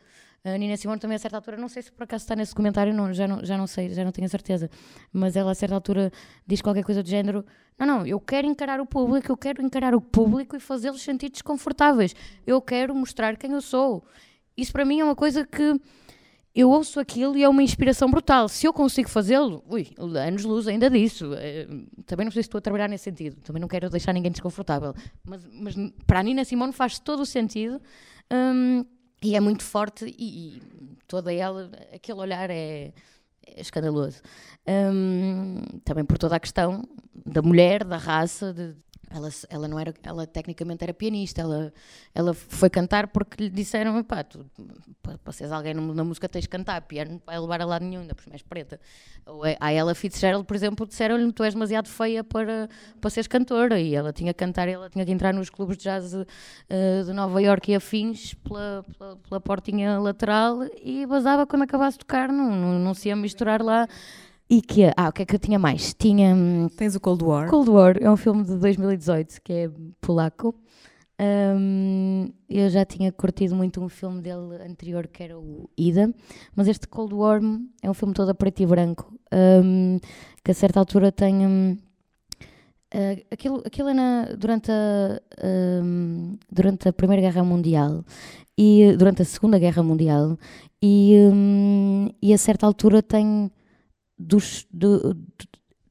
A 0.53 0.57
Nina 0.57 0.77
Simone 0.77 0.99
também 0.99 1.15
a 1.15 1.19
certa 1.19 1.37
altura, 1.37 1.57
não 1.57 1.67
sei 1.67 1.81
se 1.81 1.91
por 1.91 2.03
acaso 2.03 2.23
está 2.23 2.35
nesse 2.35 2.55
comentário, 2.55 2.93
não, 2.93 3.13
já, 3.13 3.27
não, 3.27 3.43
já 3.43 3.57
não 3.57 3.67
sei, 3.67 3.89
já 3.89 4.03
não 4.03 4.11
tenho 4.11 4.25
a 4.25 4.29
certeza, 4.29 4.69
mas 5.11 5.35
ela 5.35 5.51
a 5.51 5.55
certa 5.55 5.75
altura 5.75 6.11
diz 6.45 6.61
qualquer 6.61 6.83
coisa 6.83 7.03
do 7.03 7.09
género: 7.09 7.45
Não, 7.77 7.85
não, 7.85 8.05
eu 8.05 8.19
quero 8.19 8.47
encarar 8.47 8.79
o 8.79 8.85
público, 8.85 9.31
eu 9.31 9.37
quero 9.37 9.61
encarar 9.61 9.93
o 9.93 10.01
público 10.01 10.55
e 10.55 10.59
fazê-los 10.59 11.01
sentir 11.01 11.29
desconfortáveis. 11.29 12.15
Eu 12.45 12.61
quero 12.61 12.95
mostrar 12.95 13.35
quem 13.37 13.51
eu 13.51 13.61
sou. 13.61 14.03
Isso 14.55 14.71
para 14.71 14.85
mim 14.85 14.99
é 14.99 15.03
uma 15.03 15.15
coisa 15.15 15.45
que 15.45 15.79
eu 16.57 16.71
ouço 16.71 16.99
aquilo 16.99 17.37
e 17.37 17.43
é 17.43 17.47
uma 17.47 17.61
inspiração 17.61 18.09
brutal. 18.09 18.49
Se 18.49 18.65
eu 18.65 18.73
consigo 18.73 19.07
fazê-lo, 19.07 19.63
ui, 19.69 19.89
anos-luz 20.27 20.67
ainda 20.67 20.89
disso. 20.89 21.31
Eh, 21.35 21.67
também 22.03 22.25
não 22.25 22.31
sei 22.31 22.41
se 22.41 22.47
estou 22.47 22.57
a 22.57 22.61
trabalhar 22.61 22.89
nesse 22.89 23.03
sentido. 23.03 23.35
Também 23.41 23.61
não 23.61 23.67
quero 23.67 23.91
deixar 23.91 24.11
ninguém 24.11 24.31
desconfortável. 24.31 24.95
Mas, 25.23 25.45
mas 25.53 25.75
para 26.07 26.19
a 26.19 26.23
Nina 26.23 26.43
Simone 26.43 26.73
faz 26.73 26.97
todo 26.97 27.19
o 27.19 27.25
sentido. 27.27 27.79
Um, 28.33 28.83
e 29.21 29.35
é 29.35 29.39
muito 29.39 29.63
forte 29.63 30.05
e, 30.05 30.57
e, 30.57 30.61
toda 31.07 31.33
ela, 31.33 31.71
aquele 31.93 32.19
olhar 32.19 32.49
é, 32.49 32.93
é 33.45 33.61
escandaloso. 33.61 34.21
Um, 34.67 35.61
também 35.83 36.05
por 36.05 36.17
toda 36.17 36.35
a 36.35 36.39
questão 36.39 36.83
da 37.25 37.41
mulher, 37.41 37.83
da 37.83 37.97
raça, 37.97 38.53
de, 38.53 38.75
ela, 39.09 39.29
ela 39.49 39.67
não 39.67 39.79
era, 39.79 39.93
ela 40.03 40.27
tecnicamente 40.27 40.83
era 40.83 40.93
pianista, 40.93 41.41
ela, 41.41 41.73
ela 42.13 42.33
foi 42.33 42.69
cantar 42.69 43.07
porque 43.07 43.43
lhe 43.43 43.49
disseram, 43.49 44.03
pá, 44.03 44.23
tu, 44.23 44.45
para 45.01 45.31
seres 45.31 45.51
alguém 45.51 45.73
na 45.73 46.03
música 46.03 46.27
tens 46.27 46.41
de 46.41 46.49
cantar, 46.49 46.81
piano 46.81 47.11
não 47.11 47.21
vai 47.25 47.39
levar 47.39 47.61
a 47.61 47.65
lado 47.65 47.85
nenhum, 47.85 48.01
ainda 48.01 48.13
por 48.13 48.27
mais 48.27 48.41
preta. 48.41 48.79
Ou 49.25 49.45
é, 49.45 49.55
a 49.59 49.71
ela 49.71 49.95
Fitzgerald, 49.95 50.45
por 50.45 50.55
exemplo, 50.55 50.85
disseram-lhe, 50.85 51.31
tu 51.31 51.43
és 51.43 51.53
demasiado 51.53 51.87
feia 51.87 52.23
para, 52.23 52.69
para 52.99 53.09
seres 53.09 53.27
cantora, 53.27 53.79
e 53.79 53.95
ela 53.95 54.11
tinha 54.11 54.33
que 54.33 54.39
cantar, 54.39 54.67
ela 54.67 54.89
tinha 54.89 55.05
que 55.05 55.11
entrar 55.11 55.33
nos 55.33 55.49
clubes 55.49 55.77
de 55.77 55.83
jazz 55.85 56.13
uh, 56.13 56.25
de 57.05 57.13
Nova 57.13 57.41
York 57.41 57.71
e 57.71 57.75
afins 57.75 58.33
pela, 58.33 58.83
pela, 58.97 59.15
pela 59.15 59.39
portinha 59.39 59.99
lateral 59.99 60.59
e 60.83 61.05
basava 61.05 61.47
quando 61.47 61.61
acabasse 61.61 61.97
de 61.97 61.99
tocar, 61.99 62.29
não, 62.29 62.51
não, 62.51 62.79
não 62.79 62.93
se 62.93 63.07
ia 63.07 63.15
misturar 63.15 63.61
lá 63.61 63.87
e 64.49 64.61
que, 64.61 64.85
ah, 64.95 65.09
o 65.09 65.11
que 65.11 65.23
é 65.23 65.25
que 65.25 65.35
eu 65.35 65.39
tinha 65.39 65.59
mais? 65.59 65.93
Tinha. 65.93 66.33
Hum, 66.33 66.67
Tens 66.77 66.95
o 66.95 66.99
Cold 66.99 67.23
War. 67.23 67.49
Cold 67.49 67.69
War 67.69 67.97
é 67.99 68.09
um 68.09 68.15
filme 68.15 68.43
de 68.43 68.55
2018 68.55 69.41
que 69.41 69.53
é 69.53 69.71
polaco. 69.99 70.55
Um, 71.19 72.29
eu 72.47 72.69
já 72.69 72.85
tinha 72.85 73.11
curtido 73.11 73.55
muito 73.55 73.81
um 73.81 73.89
filme 73.89 74.21
dele 74.21 74.61
anterior 74.63 75.07
que 75.07 75.23
era 75.23 75.37
o 75.37 75.67
Ida, 75.75 76.13
mas 76.55 76.67
este 76.67 76.87
Cold 76.87 77.13
War 77.15 77.41
é 77.81 77.89
um 77.89 77.93
filme 77.93 78.13
todo 78.13 78.29
a 78.29 78.35
preto 78.35 78.61
e 78.61 78.65
branco. 78.65 79.13
Um, 79.33 79.99
que 80.43 80.51
a 80.51 80.53
certa 80.53 80.79
altura 80.79 81.11
tem. 81.11 81.45
Um, 81.45 81.77
Uh, 82.95 83.19
aquilo, 83.29 83.61
aquilo 83.65 83.89
é 83.89 83.93
na, 83.93 84.23
durante, 84.37 84.71
a, 84.71 85.19
um, 85.83 86.37
durante 86.49 86.87
a 86.87 86.93
Primeira 86.93 87.21
Guerra 87.21 87.43
Mundial 87.43 88.05
e 88.57 88.95
durante 88.97 89.21
a 89.21 89.25
Segunda 89.25 89.59
Guerra 89.59 89.83
Mundial 89.83 90.37
e, 90.81 91.13
e 92.21 92.33
a 92.33 92.37
certa 92.37 92.65
altura 92.65 93.03
tem 93.03 93.51
dos. 94.17 94.67
Do, 94.71 95.13
do, 95.13 95.47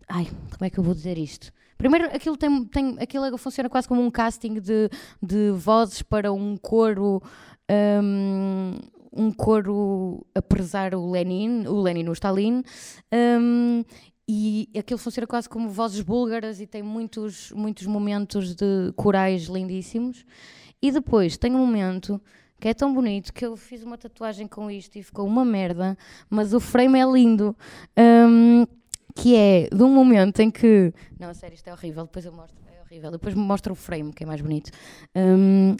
ai, 0.08 0.26
como 0.50 0.64
é 0.64 0.70
que 0.70 0.78
eu 0.78 0.84
vou 0.84 0.94
dizer 0.94 1.18
isto? 1.18 1.52
Primeiro, 1.78 2.06
aquilo, 2.06 2.36
tem, 2.36 2.64
tem, 2.64 2.96
aquilo 2.98 3.36
funciona 3.36 3.68
quase 3.68 3.86
como 3.86 4.00
um 4.00 4.10
casting 4.10 4.54
de, 4.54 4.88
de 5.22 5.50
vozes 5.50 6.02
para 6.02 6.32
um 6.32 6.56
coro. 6.56 7.22
Um, 7.70 8.78
um 9.12 9.32
coro 9.32 10.26
a 10.34 10.42
prezar 10.42 10.94
o 10.94 11.10
Lenin, 11.10 11.66
o 11.66 11.80
Lenin, 11.80 12.06
o 12.08 12.12
Stalin, 12.12 12.62
um, 13.40 13.82
e 14.28 14.68
aquilo 14.78 14.98
funciona 14.98 15.26
quase 15.26 15.48
como 15.48 15.70
vozes 15.70 16.02
búlgaras 16.02 16.60
e 16.60 16.66
tem 16.66 16.82
muitos, 16.82 17.50
muitos 17.52 17.86
momentos 17.86 18.54
de 18.54 18.92
corais 18.94 19.44
lindíssimos. 19.44 20.24
E 20.82 20.92
depois 20.92 21.36
tem 21.36 21.54
um 21.54 21.64
momento 21.64 22.20
que 22.60 22.68
é 22.68 22.74
tão 22.74 22.92
bonito 22.92 23.32
que 23.32 23.44
eu 23.44 23.56
fiz 23.56 23.82
uma 23.82 23.98
tatuagem 23.98 24.46
com 24.46 24.70
isto 24.70 24.96
e 24.96 25.02
ficou 25.02 25.26
uma 25.26 25.44
merda, 25.44 25.96
mas 26.28 26.54
o 26.54 26.60
frame 26.60 26.98
é 26.98 27.04
lindo. 27.04 27.56
Um, 27.98 28.66
que 29.14 29.34
é 29.34 29.68
de 29.74 29.82
um 29.82 29.88
momento 29.88 30.40
em 30.40 30.50
que. 30.50 30.92
Não, 31.18 31.32
sério, 31.32 31.54
isto 31.54 31.68
é 31.68 31.72
horrível, 31.72 32.04
depois 32.04 32.26
eu 32.26 32.32
mostro. 32.32 32.56
É 32.66 32.82
horrível. 32.82 33.10
Depois 33.10 33.34
me 33.34 33.40
mostra 33.40 33.72
o 33.72 33.76
frame, 33.76 34.12
que 34.12 34.22
é 34.22 34.26
mais 34.26 34.40
bonito. 34.40 34.70
Um, 35.16 35.74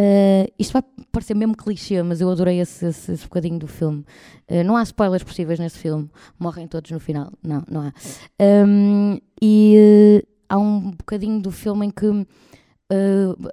Uh, 0.00 0.50
isto 0.58 0.72
vai 0.72 0.82
parecer 1.12 1.34
mesmo 1.34 1.54
clichê, 1.54 2.02
mas 2.02 2.22
eu 2.22 2.30
adorei 2.30 2.58
esse, 2.60 2.86
esse, 2.86 3.12
esse 3.12 3.24
bocadinho 3.24 3.58
do 3.58 3.68
filme. 3.68 4.04
Uh, 4.50 4.64
não 4.64 4.74
há 4.74 4.82
spoilers 4.82 5.22
possíveis 5.22 5.58
nesse 5.58 5.78
filme, 5.78 6.10
morrem 6.38 6.66
todos 6.66 6.90
no 6.90 6.98
final. 6.98 7.30
Não, 7.42 7.62
não 7.70 7.82
há. 7.82 7.92
Um, 8.40 9.18
e 9.40 10.22
uh, 10.24 10.28
há 10.48 10.58
um 10.58 10.92
bocadinho 10.92 11.40
do 11.42 11.50
filme 11.50 11.86
em 11.86 11.90
que 11.90 12.06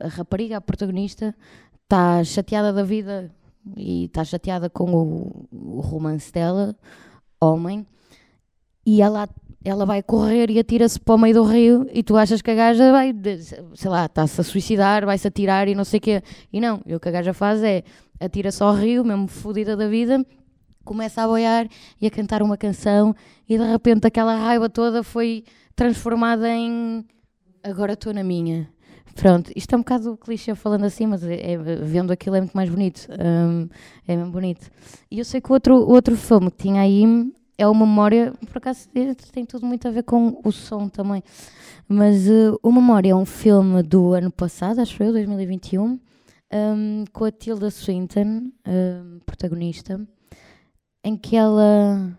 a 0.01 0.07
rapariga, 0.07 0.57
a 0.57 0.61
protagonista, 0.61 1.35
está 1.89 2.23
chateada 2.23 2.71
da 2.71 2.83
vida 2.83 3.31
e 3.75 4.05
está 4.05 4.23
chateada 4.23 4.69
com 4.69 4.93
o, 4.93 5.47
o, 5.51 5.81
romance 5.81 6.31
dela, 6.31 6.75
homem, 7.41 7.85
e 8.85 9.01
ela, 9.01 9.27
ela 9.63 9.87
vai 9.87 10.03
correr 10.03 10.51
e 10.51 10.59
atira-se 10.59 10.99
para 10.99 11.15
o 11.15 11.17
meio 11.17 11.33
do 11.33 11.43
rio 11.43 11.89
e 11.91 12.03
tu 12.03 12.15
achas 12.15 12.43
que 12.43 12.51
a 12.51 12.55
gaja 12.55 12.91
vai, 12.91 13.11
sei 13.73 13.89
lá, 13.89 14.05
está-se 14.05 14.39
a 14.39 14.43
suicidar, 14.43 15.03
vai-se 15.03 15.27
atirar 15.27 15.67
e 15.67 15.73
não 15.73 15.83
sei 15.83 15.97
o 15.97 16.01
quê. 16.01 16.23
E 16.53 16.61
não, 16.61 16.79
e 16.85 16.93
o 16.93 16.99
que 16.99 17.09
a 17.09 17.11
gaja 17.11 17.33
faz 17.33 17.63
é 17.63 17.83
atira-se 18.19 18.61
ao 18.61 18.73
rio, 18.75 19.03
mesmo 19.03 19.27
fodida 19.27 19.75
da 19.75 19.87
vida, 19.87 20.23
começa 20.85 21.23
a 21.23 21.27
boiar 21.27 21.67
e 21.99 22.05
a 22.05 22.11
cantar 22.11 22.43
uma 22.43 22.55
canção 22.55 23.15
e 23.47 23.57
de 23.57 23.63
repente 23.63 24.05
aquela 24.05 24.35
raiva 24.35 24.69
toda 24.69 25.01
foi 25.01 25.43
transformada 25.75 26.47
em 26.49 27.03
agora 27.63 27.93
estou 27.93 28.13
na 28.13 28.23
minha 28.23 28.69
Pronto, 29.19 29.51
isto 29.53 29.73
é 29.73 29.75
um 29.75 29.81
bocado 29.81 30.15
clichê 30.15 30.55
falando 30.55 30.85
assim, 30.85 31.05
mas 31.05 31.25
é, 31.25 31.51
é, 31.51 31.57
vendo 31.57 32.13
aquilo 32.13 32.37
é 32.37 32.39
muito 32.39 32.53
mais 32.53 32.69
bonito. 32.69 33.05
Um, 33.11 33.67
é 34.07 34.15
mesmo 34.15 34.31
bonito. 34.31 34.71
E 35.11 35.19
eu 35.19 35.25
sei 35.25 35.41
que 35.41 35.49
o 35.49 35.53
outro, 35.53 35.75
outro 35.75 36.15
filme 36.15 36.49
que 36.49 36.63
tinha 36.63 36.81
aí 36.81 37.03
é 37.57 37.67
uma 37.67 37.85
memória, 37.85 38.33
por 38.47 38.59
acaso 38.59 38.87
tem 39.33 39.45
tudo 39.45 39.65
muito 39.65 39.85
a 39.89 39.91
ver 39.91 40.03
com 40.03 40.39
o 40.41 40.53
som 40.53 40.87
também. 40.87 41.21
Mas 41.85 42.29
uh, 42.29 42.57
o 42.63 42.71
Memória 42.71 43.11
é 43.11 43.15
um 43.15 43.25
filme 43.25 43.83
do 43.83 44.13
ano 44.13 44.31
passado, 44.31 44.79
acho 44.79 45.03
eu, 45.03 45.11
2021, 45.11 45.99
um, 46.53 47.03
com 47.11 47.25
a 47.25 47.31
Tilda 47.31 47.69
Swinton, 47.69 48.51
um, 48.65 49.19
protagonista, 49.25 49.99
em 51.03 51.17
que 51.17 51.35
ela. 51.35 52.17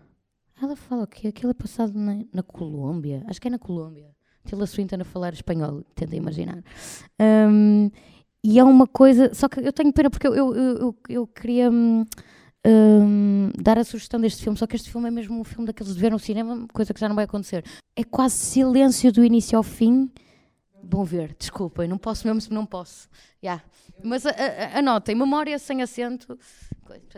Ela 0.61 0.75
fala 0.75 1.07
que 1.07 1.27
aquilo 1.27 1.49
é 1.49 1.55
passado 1.55 1.97
na, 1.97 2.19
na 2.31 2.43
Colômbia, 2.43 3.23
acho 3.25 3.41
que 3.41 3.47
é 3.47 3.51
na 3.51 3.57
Colômbia. 3.57 4.20
Tilda 4.45 4.65
Swinton 4.65 5.01
a 5.01 5.05
falar 5.05 5.33
espanhol, 5.33 5.83
tenta 5.95 6.15
imaginar. 6.15 6.63
Um, 7.19 7.89
e 8.43 8.57
é 8.57 8.63
uma 8.63 8.87
coisa, 8.87 9.33
só 9.33 9.47
que 9.47 9.59
eu 9.59 9.71
tenho 9.71 9.93
pena 9.93 10.09
porque 10.09 10.27
eu, 10.27 10.33
eu, 10.33 10.55
eu, 10.55 10.95
eu 11.07 11.27
queria 11.27 11.69
um, 11.71 13.51
dar 13.59 13.77
a 13.77 13.83
sugestão 13.83 14.19
deste 14.19 14.43
filme, 14.43 14.57
só 14.57 14.65
que 14.65 14.75
este 14.75 14.91
filme 14.91 15.07
é 15.07 15.11
mesmo 15.11 15.39
um 15.39 15.43
filme 15.43 15.65
daqueles 15.65 15.93
de 15.93 15.99
ver 15.99 16.11
no 16.11 16.19
cinema, 16.19 16.67
coisa 16.73 16.93
que 16.93 16.99
já 16.99 17.07
não 17.07 17.15
vai 17.15 17.25
acontecer. 17.25 17.63
É 17.95 18.03
quase 18.03 18.35
silêncio 18.35 19.11
do 19.11 19.23
início 19.23 19.57
ao 19.57 19.63
fim. 19.63 20.09
Bom 20.83 21.03
ver, 21.03 21.35
desculpem, 21.37 21.87
não 21.87 21.97
posso 21.97 22.25
mesmo 22.27 22.41
se 22.41 22.51
não 22.51 22.65
posso. 22.65 23.07
Yeah. 23.43 23.63
Mas 24.03 24.23
anotem, 24.73 25.15
memória 25.15 25.57
sem 25.59 25.81
acento. 25.81 26.37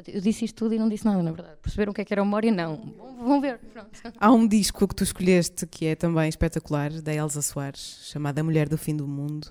Eu 0.07 0.21
disse 0.21 0.45
isto 0.45 0.55
tudo 0.55 0.75
e 0.75 0.79
não 0.79 0.87
disse 0.87 1.05
nada, 1.05 1.23
na 1.23 1.31
verdade. 1.31 1.57
Perceberam 1.61 1.91
o 1.91 1.93
que 1.95 2.01
é 2.01 2.05
que 2.05 2.13
era 2.13 2.23
memória? 2.23 2.51
Não. 2.51 2.93
Vão 3.19 3.41
ver. 3.41 3.57
Pronto. 3.57 3.89
Há 4.19 4.31
um 4.31 4.47
disco 4.47 4.87
que 4.87 4.95
tu 4.95 5.03
escolheste 5.03 5.65
que 5.65 5.85
é 5.85 5.95
também 5.95 6.29
espetacular, 6.29 6.91
da 7.01 7.13
Elsa 7.13 7.41
Soares, 7.41 8.01
chamado 8.03 8.39
A 8.39 8.43
Mulher 8.43 8.69
do 8.69 8.77
Fim 8.77 8.95
do 8.95 9.07
Mundo. 9.07 9.47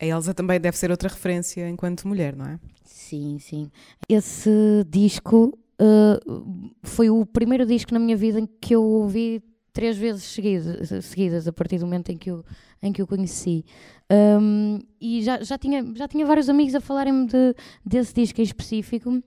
A 0.00 0.04
Elsa 0.04 0.32
também 0.32 0.60
deve 0.60 0.76
ser 0.76 0.90
outra 0.90 1.08
referência 1.08 1.68
enquanto 1.68 2.06
mulher, 2.06 2.36
não 2.36 2.46
é? 2.46 2.60
Sim, 2.84 3.38
sim. 3.38 3.70
Esse 4.08 4.84
disco 4.88 5.58
uh, 5.80 6.72
foi 6.82 7.10
o 7.10 7.24
primeiro 7.24 7.66
disco 7.66 7.92
na 7.92 8.00
minha 8.00 8.16
vida 8.16 8.40
em 8.40 8.46
que 8.46 8.74
eu 8.74 8.82
ouvi 8.82 9.42
três 9.76 9.98
vezes 9.98 10.22
seguidas, 10.22 11.04
seguidas 11.04 11.46
a 11.46 11.52
partir 11.52 11.76
do 11.76 11.84
momento 11.84 12.10
em 12.10 12.16
que 12.16 12.30
eu, 12.30 12.42
em 12.82 12.90
que 12.90 13.02
eu 13.02 13.06
conheci. 13.06 13.62
Um, 14.10 14.78
e 14.98 15.22
já, 15.22 15.42
já, 15.42 15.58
tinha, 15.58 15.84
já 15.94 16.08
tinha 16.08 16.24
vários 16.24 16.48
amigos 16.48 16.74
a 16.74 16.80
falarem-me 16.80 17.26
de, 17.26 17.54
desse 17.84 18.14
disco 18.14 18.40
em 18.40 18.44
específico. 18.44 19.22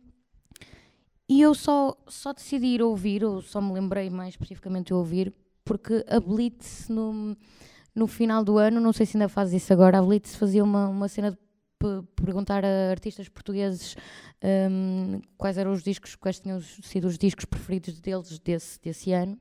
E 1.30 1.40
eu 1.40 1.54
só, 1.54 1.96
só 2.08 2.34
decidi 2.34 2.66
ir 2.66 2.82
ouvir, 2.82 3.24
ou 3.24 3.44
só 3.44 3.62
me 3.62 3.72
lembrei 3.74 4.10
mais 4.10 4.30
especificamente 4.30 4.88
de 4.88 4.96
ouvir, 4.96 5.32
porque 5.64 6.04
a 6.08 6.20
Blitz 6.20 6.90
no, 6.90 7.38
no 7.94 8.08
final 8.08 8.44
do 8.44 8.58
ano, 8.58 8.82
não 8.82 8.92
sei 8.92 9.06
se 9.06 9.18
ainda 9.18 9.30
faz 9.30 9.54
isso 9.54 9.72
agora, 9.72 10.00
a 10.00 10.02
Blitz 10.02 10.34
fazia 10.34 10.64
uma, 10.64 10.88
uma 10.88 11.08
cena 11.08 11.30
de 11.30 11.38
perguntar 12.16 12.66
a 12.66 12.90
artistas 12.90 13.30
portugueses 13.30 13.96
um, 14.44 15.22
quais 15.38 15.60
eram 15.60 15.72
os 15.74 15.84
discos, 15.84 16.16
quais 16.16 16.40
tinham 16.40 16.60
sido 16.60 17.06
os 17.06 17.20
discos 17.20 17.46
preferidos 17.46 18.02
deles 18.02 18.40
desse, 18.40 18.82
desse 18.82 19.12
ano. 19.12 19.40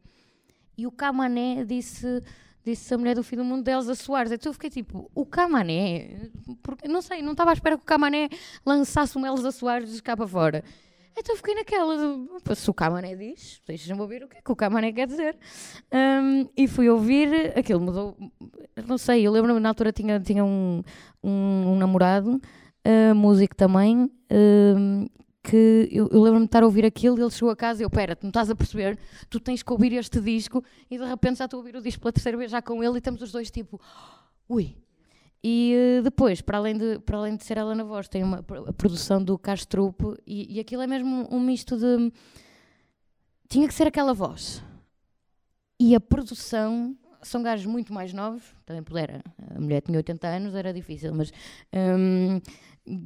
E 0.78 0.86
o 0.86 0.92
Camané 0.92 1.64
disse 1.64 2.22
disse 2.64 2.92
a 2.92 2.98
mulher 2.98 3.14
do 3.14 3.22
fim 3.22 3.36
do 3.36 3.44
mundo 3.44 3.64
de 3.64 3.70
Elsa 3.70 3.94
Soares. 3.94 4.30
Então 4.30 4.50
eu 4.50 4.54
fiquei 4.54 4.70
tipo, 4.70 5.10
o 5.14 5.24
Camané, 5.24 6.30
porque, 6.62 6.86
não 6.86 7.00
sei, 7.00 7.22
não 7.22 7.32
estava 7.32 7.50
à 7.50 7.54
espera 7.54 7.76
que 7.76 7.82
o 7.82 7.86
Camané 7.86 8.28
lançasse 8.64 9.16
uma 9.16 9.26
Elsa 9.26 9.50
Soares 9.50 10.00
cá 10.00 10.16
para 10.16 10.26
fora. 10.26 10.62
Então 11.16 11.34
eu 11.34 11.36
fiquei 11.36 11.54
naquela, 11.54 11.96
de, 11.96 12.54
se 12.56 12.70
o 12.70 12.74
Camané 12.74 13.16
diz, 13.16 13.60
deixa-me 13.66 14.00
ouvir 14.00 14.22
o 14.22 14.28
que 14.28 14.36
é 14.36 14.40
que 14.40 14.52
o 14.52 14.56
Camané 14.56 14.92
quer 14.92 15.06
dizer. 15.06 15.36
Um, 15.92 16.48
e 16.56 16.68
fui 16.68 16.88
ouvir, 16.88 17.58
aquilo 17.58 17.80
mudou, 17.80 18.16
não 18.86 18.96
sei, 18.96 19.26
eu 19.26 19.32
lembro-me 19.32 19.58
na 19.58 19.70
altura 19.70 19.90
tinha, 19.90 20.20
tinha 20.20 20.44
um, 20.44 20.82
um, 21.24 21.72
um 21.72 21.76
namorado, 21.76 22.36
uh, 22.36 23.14
músico 23.16 23.56
também, 23.56 24.04
uh, 24.04 25.10
que 25.48 25.88
eu, 25.90 26.08
eu 26.08 26.22
lembro-me 26.22 26.46
de 26.46 26.48
estar 26.48 26.62
a 26.62 26.66
ouvir 26.66 26.84
aquilo 26.84 27.18
e 27.18 27.22
ele 27.22 27.30
chegou 27.30 27.50
a 27.50 27.56
casa 27.56 27.82
e 27.82 27.84
eu, 27.84 27.90
pera, 27.90 28.14
tu 28.14 28.24
não 28.24 28.30
estás 28.30 28.50
a 28.50 28.54
perceber, 28.54 28.98
tu 29.30 29.40
tens 29.40 29.62
que 29.62 29.72
ouvir 29.72 29.92
este 29.92 30.20
disco 30.20 30.62
e 30.90 30.98
de 30.98 31.04
repente 31.04 31.38
já 31.38 31.46
estou 31.46 31.58
a 31.58 31.60
ouvir 31.60 31.76
o 31.76 31.82
disco 31.82 32.02
pela 32.02 32.12
terceira 32.12 32.36
vez 32.36 32.50
já 32.50 32.60
com 32.60 32.82
ele 32.82 32.94
e 32.94 32.98
estamos 32.98 33.22
os 33.22 33.32
dois 33.32 33.50
tipo, 33.50 33.80
ui. 34.48 34.76
E 35.42 35.74
uh, 36.00 36.02
depois, 36.02 36.40
para 36.40 36.58
além, 36.58 36.76
de, 36.76 36.98
para 36.98 37.16
além 37.16 37.36
de 37.36 37.44
ser 37.44 37.58
ela 37.58 37.74
na 37.74 37.84
voz, 37.84 38.08
tem 38.08 38.24
uma 38.24 38.44
a 38.66 38.72
produção 38.72 39.22
do 39.22 39.38
Castrup 39.38 40.00
e, 40.26 40.56
e 40.56 40.60
aquilo 40.60 40.82
é 40.82 40.86
mesmo 40.86 41.28
um 41.30 41.38
misto 41.38 41.76
de. 41.76 42.12
Tinha 43.48 43.68
que 43.68 43.72
ser 43.72 43.86
aquela 43.86 44.12
voz. 44.12 44.62
E 45.78 45.94
a 45.94 46.00
produção 46.00 46.96
são 47.22 47.42
gajos 47.42 47.66
muito 47.66 47.92
mais 47.92 48.12
novos, 48.12 48.42
também 48.66 48.82
pudera. 48.82 49.22
A 49.54 49.60
mulher 49.60 49.80
tinha 49.80 49.96
80 49.96 50.26
anos, 50.26 50.54
era 50.54 50.72
difícil, 50.72 51.14
mas 51.14 51.32
um, 51.72 52.40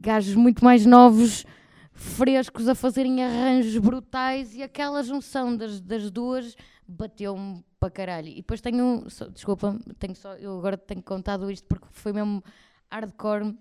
gajos 0.00 0.34
muito 0.34 0.64
mais 0.64 0.86
novos, 0.86 1.44
frescos, 1.92 2.68
a 2.68 2.74
fazerem 2.74 3.22
arranjos 3.22 3.76
brutais 3.78 4.54
e 4.54 4.62
aquela 4.62 5.02
junção 5.02 5.56
das, 5.56 5.80
das 5.80 6.10
duas 6.10 6.56
bateu-me 6.86 7.64
para 7.78 7.90
caralho. 7.90 8.28
E 8.28 8.36
depois 8.36 8.60
tenho, 8.60 9.08
só, 9.08 9.26
desculpa, 9.28 9.78
tenho 9.98 10.14
só, 10.14 10.34
eu 10.34 10.58
agora 10.58 10.76
tenho 10.76 11.02
contado 11.02 11.50
isto 11.50 11.66
porque 11.66 11.86
foi 11.90 12.12
mesmo 12.12 12.42
hardcore. 12.90 13.56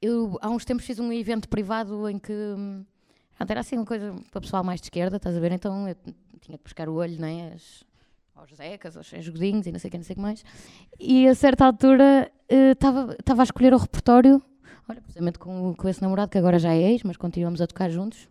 Eu 0.00 0.38
há 0.40 0.50
uns 0.50 0.64
tempos 0.64 0.84
fiz 0.84 0.98
um 0.98 1.12
evento 1.12 1.48
privado 1.48 2.08
em 2.08 2.18
que 2.18 2.32
era 3.48 3.60
assim 3.60 3.76
uma 3.76 3.86
coisa 3.86 4.14
para 4.30 4.38
o 4.38 4.42
pessoal 4.42 4.64
mais 4.64 4.80
de 4.80 4.86
esquerda, 4.86 5.16
estás 5.16 5.36
a 5.36 5.40
ver? 5.40 5.52
Então 5.52 5.88
eu 5.88 5.96
tinha 6.40 6.58
que 6.58 6.64
buscar 6.64 6.88
o 6.88 6.94
olho, 6.94 7.20
não 7.20 7.28
é? 7.28 7.52
As, 7.52 7.84
aos 8.34 8.54
Zecas, 8.54 8.96
aos 8.96 9.28
Godinhos 9.28 9.66
e 9.66 9.72
não 9.72 9.78
sei 9.78 9.88
o 9.88 9.90
que, 9.90 9.96
não 9.98 10.04
sei 10.04 10.12
o 10.14 10.16
que 10.16 10.22
mais. 10.22 10.44
E 11.00 11.26
a 11.26 11.34
certa 11.34 11.64
altura 11.64 12.30
estava 12.48 13.06
uh, 13.12 13.40
a 13.40 13.42
escolher 13.42 13.74
o 13.74 13.78
repertório, 13.78 14.42
olha, 14.88 15.00
precisamente 15.00 15.38
com, 15.38 15.74
com 15.74 15.88
esse 15.88 16.02
namorado 16.02 16.30
que 16.30 16.38
agora 16.38 16.58
já 16.58 16.72
é 16.72 16.92
ex, 16.92 17.02
mas 17.02 17.16
continuamos 17.16 17.60
a 17.60 17.66
tocar 17.66 17.90
juntos. 17.90 18.28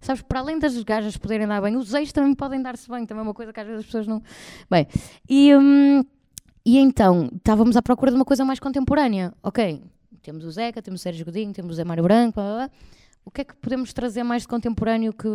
Sabes, 0.00 0.22
para 0.22 0.40
além 0.40 0.58
das 0.58 0.82
gajas 0.82 1.16
poderem 1.16 1.46
dar 1.46 1.62
bem, 1.62 1.76
os 1.76 1.94
ex 1.94 2.12
também 2.12 2.34
podem 2.34 2.60
dar-se 2.60 2.88
bem, 2.90 3.06
também 3.06 3.20
é 3.20 3.22
uma 3.22 3.34
coisa 3.34 3.52
que 3.52 3.60
às 3.60 3.66
vezes 3.66 3.80
as 3.80 3.86
pessoas 3.86 4.06
não. 4.06 4.22
Bem, 4.70 4.86
e, 5.28 5.54
um, 5.54 6.04
e 6.64 6.78
então 6.78 7.30
estávamos 7.34 7.76
à 7.76 7.82
procura 7.82 8.10
de 8.10 8.16
uma 8.16 8.24
coisa 8.24 8.44
mais 8.44 8.60
contemporânea. 8.60 9.32
Ok, 9.42 9.82
temos 10.22 10.44
o 10.44 10.50
Zeca, 10.50 10.82
temos 10.82 11.00
o 11.00 11.02
Sérgio 11.02 11.24
Godinho, 11.24 11.52
temos 11.52 11.72
o 11.72 11.74
Zé 11.74 11.84
Mário 11.84 12.02
Branco, 12.02 12.34
blá, 12.34 12.44
blá, 12.44 12.54
blá. 12.56 12.70
o 13.24 13.30
que 13.30 13.40
é 13.40 13.44
que 13.44 13.56
podemos 13.56 13.92
trazer 13.92 14.22
mais 14.22 14.42
de 14.42 14.48
contemporâneo 14.48 15.12
que 15.12 15.28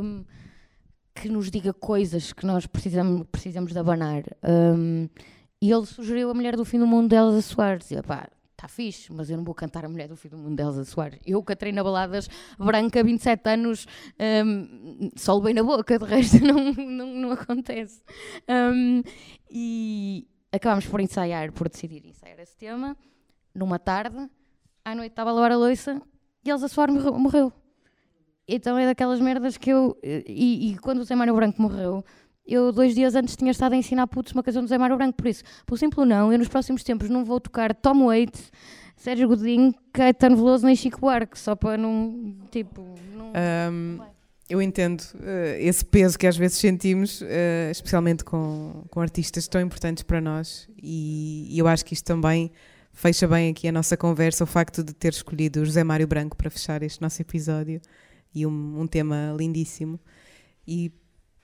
que 1.20 1.28
nos 1.28 1.52
diga 1.52 1.74
coisas 1.74 2.32
que 2.32 2.46
nós 2.46 2.66
precisamos, 2.66 3.28
precisamos 3.32 3.74
de 3.74 3.80
abanar. 3.80 4.24
Um, 4.44 5.10
e 5.62 5.72
ele 5.72 5.86
sugeriu 5.86 6.30
a 6.30 6.34
Mulher 6.34 6.56
do 6.56 6.64
Fim 6.64 6.80
do 6.80 6.88
Mundo 6.88 7.10
de 7.10 7.16
Elsa 7.16 7.42
Soares. 7.42 7.92
E 7.92 8.02
pá, 8.02 8.30
está 8.60 8.68
fixe, 8.68 9.12
mas 9.14 9.30
eu 9.30 9.38
não 9.38 9.44
vou 9.44 9.56
cantar 9.56 9.86
a 9.86 9.90
Mulher 9.90 10.10
do 10.10 10.18
Fim 10.18 10.28
do 10.28 10.38
Mundo 10.38 10.58
de 10.58 10.62
Elsa 10.62 10.84
Soares. 10.84 11.20
Eu, 11.26 11.42
Catarina 11.42 11.82
Baladas, 11.82 12.30
branca, 12.58 13.02
27 13.02 13.50
anos, 13.50 13.88
um, 14.46 15.10
só 15.16 15.40
bem 15.40 15.54
na 15.54 15.64
boca, 15.64 15.98
de 15.98 16.06
resto 16.06 16.40
não, 16.44 16.74
não, 16.74 17.08
não 17.08 17.32
acontece. 17.32 18.04
Um, 18.50 19.02
e 19.50 20.28
acabámos 20.52 20.86
por 20.86 21.00
ensaiar, 21.00 21.54
por 21.54 21.70
decidir 21.70 22.06
ensaiar 22.06 22.38
esse 22.40 22.58
tema, 22.58 22.98
numa 23.56 23.80
tarde, 23.80 24.30
à 24.84 24.94
noite 24.94 25.12
estava 25.12 25.30
a 25.30 25.34
lavar 25.34 25.54
a 25.54 25.58
louça 25.58 26.02
e 26.44 26.50
Elsa 26.50 26.68
Soares 26.68 26.94
morreu. 26.96 27.54
Então 28.46 28.78
é 28.78 28.86
daquelas 28.86 29.22
merdas 29.22 29.58
que 29.58 29.70
eu. 29.70 29.98
E, 30.04 30.72
e 30.72 30.78
quando 30.80 31.00
o 31.00 31.04
Zé 31.04 31.16
Mário 31.16 31.36
Branco 31.36 31.62
morreu, 31.62 32.04
eu 32.50 32.72
dois 32.72 32.96
dias 32.96 33.16
antes 33.16 33.36
tinha 33.36 33.52
estado 33.52 33.74
a 33.74 33.76
ensinar 33.76 34.08
putos 34.08 34.34
uma 34.34 34.42
canção 34.42 34.64
do 34.64 34.68
Zé 34.68 34.78
Mário 34.78 34.98
Branco, 34.98 35.16
por 35.16 35.28
isso, 35.28 35.44
por 35.66 35.78
simples 35.78 36.08
não, 36.08 36.32
eu 36.32 36.40
nos 36.40 36.48
próximos 36.48 36.84
tempos 36.84 37.10
não 37.10 37.24
vou 37.24 37.40
tocar 37.40 37.76
Tom 37.76 38.08
Waits, 38.08 38.52
Sérgio 38.98 39.28
Godinho, 39.28 39.74
Caetano 39.94 40.36
Veloso 40.36 40.66
nem 40.66 40.76
Chico 40.76 41.00
Buarque, 41.00 41.38
só 41.38 41.56
para 41.56 41.78
não, 41.78 42.36
tipo... 42.52 42.84
Não... 43.16 43.32
Um, 43.72 44.00
eu 44.50 44.60
entendo 44.62 45.02
uh, 45.02 45.60
esse 45.60 45.86
peso 45.86 46.18
que 46.18 46.26
às 46.26 46.36
vezes 46.36 46.58
sentimos, 46.58 47.22
uh, 47.22 47.26
especialmente 47.72 48.24
com, 48.24 48.84
com 48.90 49.00
artistas 49.00 49.48
tão 49.48 49.62
importantes 49.62 50.02
para 50.02 50.20
nós 50.20 50.68
e, 50.82 51.48
e, 51.52 51.60
eu 51.60 51.68
acho 51.68 51.86
que 51.86 51.94
isto 51.94 52.04
também 52.06 52.52
fecha 52.92 53.28
bem 53.28 53.52
aqui 53.52 53.68
a 53.68 53.72
nossa 53.72 53.96
conversa, 53.96 54.44
o 54.44 54.48
facto 54.48 54.84
de 54.84 54.94
ter 54.94 55.14
escolhido 55.14 55.62
o 55.62 55.66
José 55.66 55.84
Mário 55.84 56.08
Branco 56.08 56.36
para 56.36 56.50
fechar 56.50 56.82
este 56.82 57.00
nosso 57.00 57.22
episódio 57.22 57.80
e 58.34 58.46
um, 58.46 58.82
um 58.82 58.88
tema 58.88 59.36
lindíssimo. 59.38 60.00
E 60.68 60.92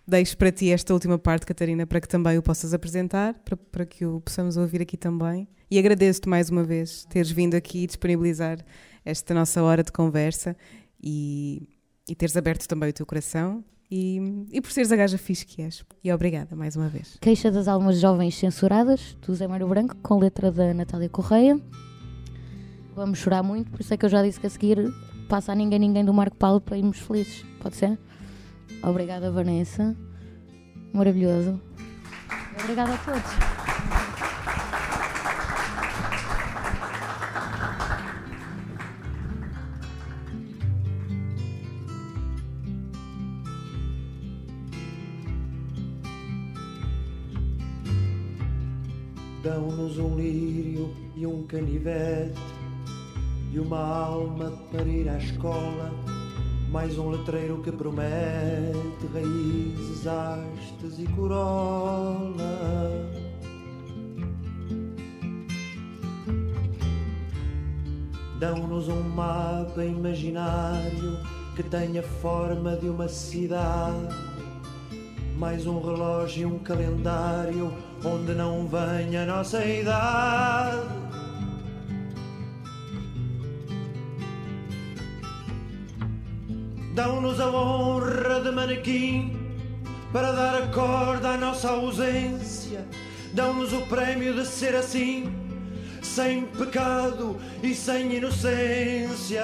deixo 0.08 0.38
para 0.38 0.52
ti 0.52 0.72
esta 0.72 0.94
última 0.94 1.18
parte, 1.18 1.46
Catarina, 1.46 1.86
para 1.86 2.00
que 2.00 2.08
também 2.08 2.38
o 2.38 2.44
possas 2.44 2.74
apresentar, 2.74 3.34
para, 3.46 3.58
para 3.58 3.86
que 3.86 4.06
o 4.06 4.22
possamos 4.22 4.58
ouvir 4.58 4.82
aqui 4.82 4.98
também. 4.98 5.48
E 5.70 5.80
agradeço-te 5.80 6.30
mais 6.30 6.50
uma 6.50 6.64
vez 6.64 7.06
teres 7.06 7.32
vindo 7.32 7.56
aqui 7.56 7.84
e 7.84 7.88
disponibilizar 7.88 8.60
esta 9.04 9.34
nossa 9.34 9.62
hora 9.64 9.84
de 9.84 9.92
conversa 9.92 10.56
e, 11.02 11.68
e 12.08 12.16
teres 12.16 12.38
aberto 12.38 12.68
também 12.68 12.90
o 12.90 12.94
teu 12.94 13.06
coração 13.06 13.64
e, 13.90 14.46
e 14.52 14.62
por 14.62 14.72
seres 14.72 14.92
a 14.92 14.96
gaja 14.96 15.18
fixe 15.18 15.46
que 15.46 15.62
és. 15.62 15.84
E 16.04 16.12
obrigada 16.12 16.56
mais 16.56 16.76
uma 16.76 16.88
vez. 16.88 17.18
Queixa 17.22 17.52
das 17.52 17.68
Almas 17.68 18.00
Jovens 18.00 18.36
Censuradas, 18.36 19.18
do 19.26 19.34
Zé 19.34 19.48
Mário 19.48 19.68
Branco, 19.68 19.96
com 19.98 20.20
letra 20.20 20.52
da 20.52 20.74
Natália 20.74 21.10
Correia. 21.10 21.60
Vamos 22.96 23.20
chorar 23.20 23.44
muito, 23.44 23.72
por 23.72 23.82
isso 23.82 23.94
é 23.94 23.98
que 23.98 24.06
eu 24.06 24.10
já 24.10 24.24
disse 24.24 24.40
que 24.40 24.48
a 24.48 24.50
seguir 24.50 24.94
passa 25.28 25.52
a 25.52 25.56
ninguém 25.56 25.80
ninguém 25.80 26.06
do 26.06 26.14
Marco 26.14 26.38
Paulo 26.38 26.62
para 26.62 26.78
irmos 26.78 27.00
felizes. 27.00 27.46
Pode 27.60 27.76
ser? 27.76 28.00
Obrigada, 28.86 29.32
Vanessa. 29.32 29.96
Maravilhoso. 30.94 31.60
Obrigada 32.62 32.94
a 32.94 32.98
todos. 33.00 33.56
Dão-nos 49.42 49.98
um 49.98 50.16
lírio 50.16 50.96
e 51.16 51.26
um 51.26 51.48
canivete 51.48 52.40
e 53.52 53.60
uma 53.60 53.80
alma 53.80 54.52
para 54.72 54.84
ir 54.84 55.10
à 55.10 55.18
escola. 55.18 56.15
Mais 56.76 56.98
um 56.98 57.10
letreiro 57.10 57.62
que 57.62 57.72
promete 57.72 59.08
raízes, 59.14 60.06
hastes 60.06 61.00
e 61.00 61.08
corola. 61.16 62.34
Dão-nos 68.38 68.90
um 68.90 69.02
mapa 69.04 69.86
imaginário 69.86 71.18
que 71.56 71.64
tenha 71.64 72.04
forma 72.04 72.76
de 72.76 72.90
uma 72.90 73.08
cidade. 73.08 74.14
Mais 75.38 75.66
um 75.66 75.80
relógio 75.80 76.42
e 76.42 76.46
um 76.46 76.60
calendário 76.60 77.74
onde 78.04 78.34
não 78.34 78.68
venha 78.68 79.24
a 79.24 79.26
nossa 79.26 79.66
idade. 79.66 81.05
Dão-nos 86.96 87.42
a 87.42 87.52
honra 87.52 88.40
de 88.40 88.52
manequim 88.52 89.38
para 90.14 90.32
dar 90.32 90.64
a 90.64 90.68
corda 90.68 91.32
à 91.32 91.38
nossa 91.38 91.72
ausência. 91.72 92.88
Dão-nos 93.34 93.74
o 93.74 93.82
prémio 93.82 94.34
de 94.34 94.46
ser 94.46 94.74
assim, 94.74 95.36
sem 96.02 96.46
pecado 96.46 97.38
e 97.62 97.76
sem 97.76 98.16
inocência. 98.16 99.44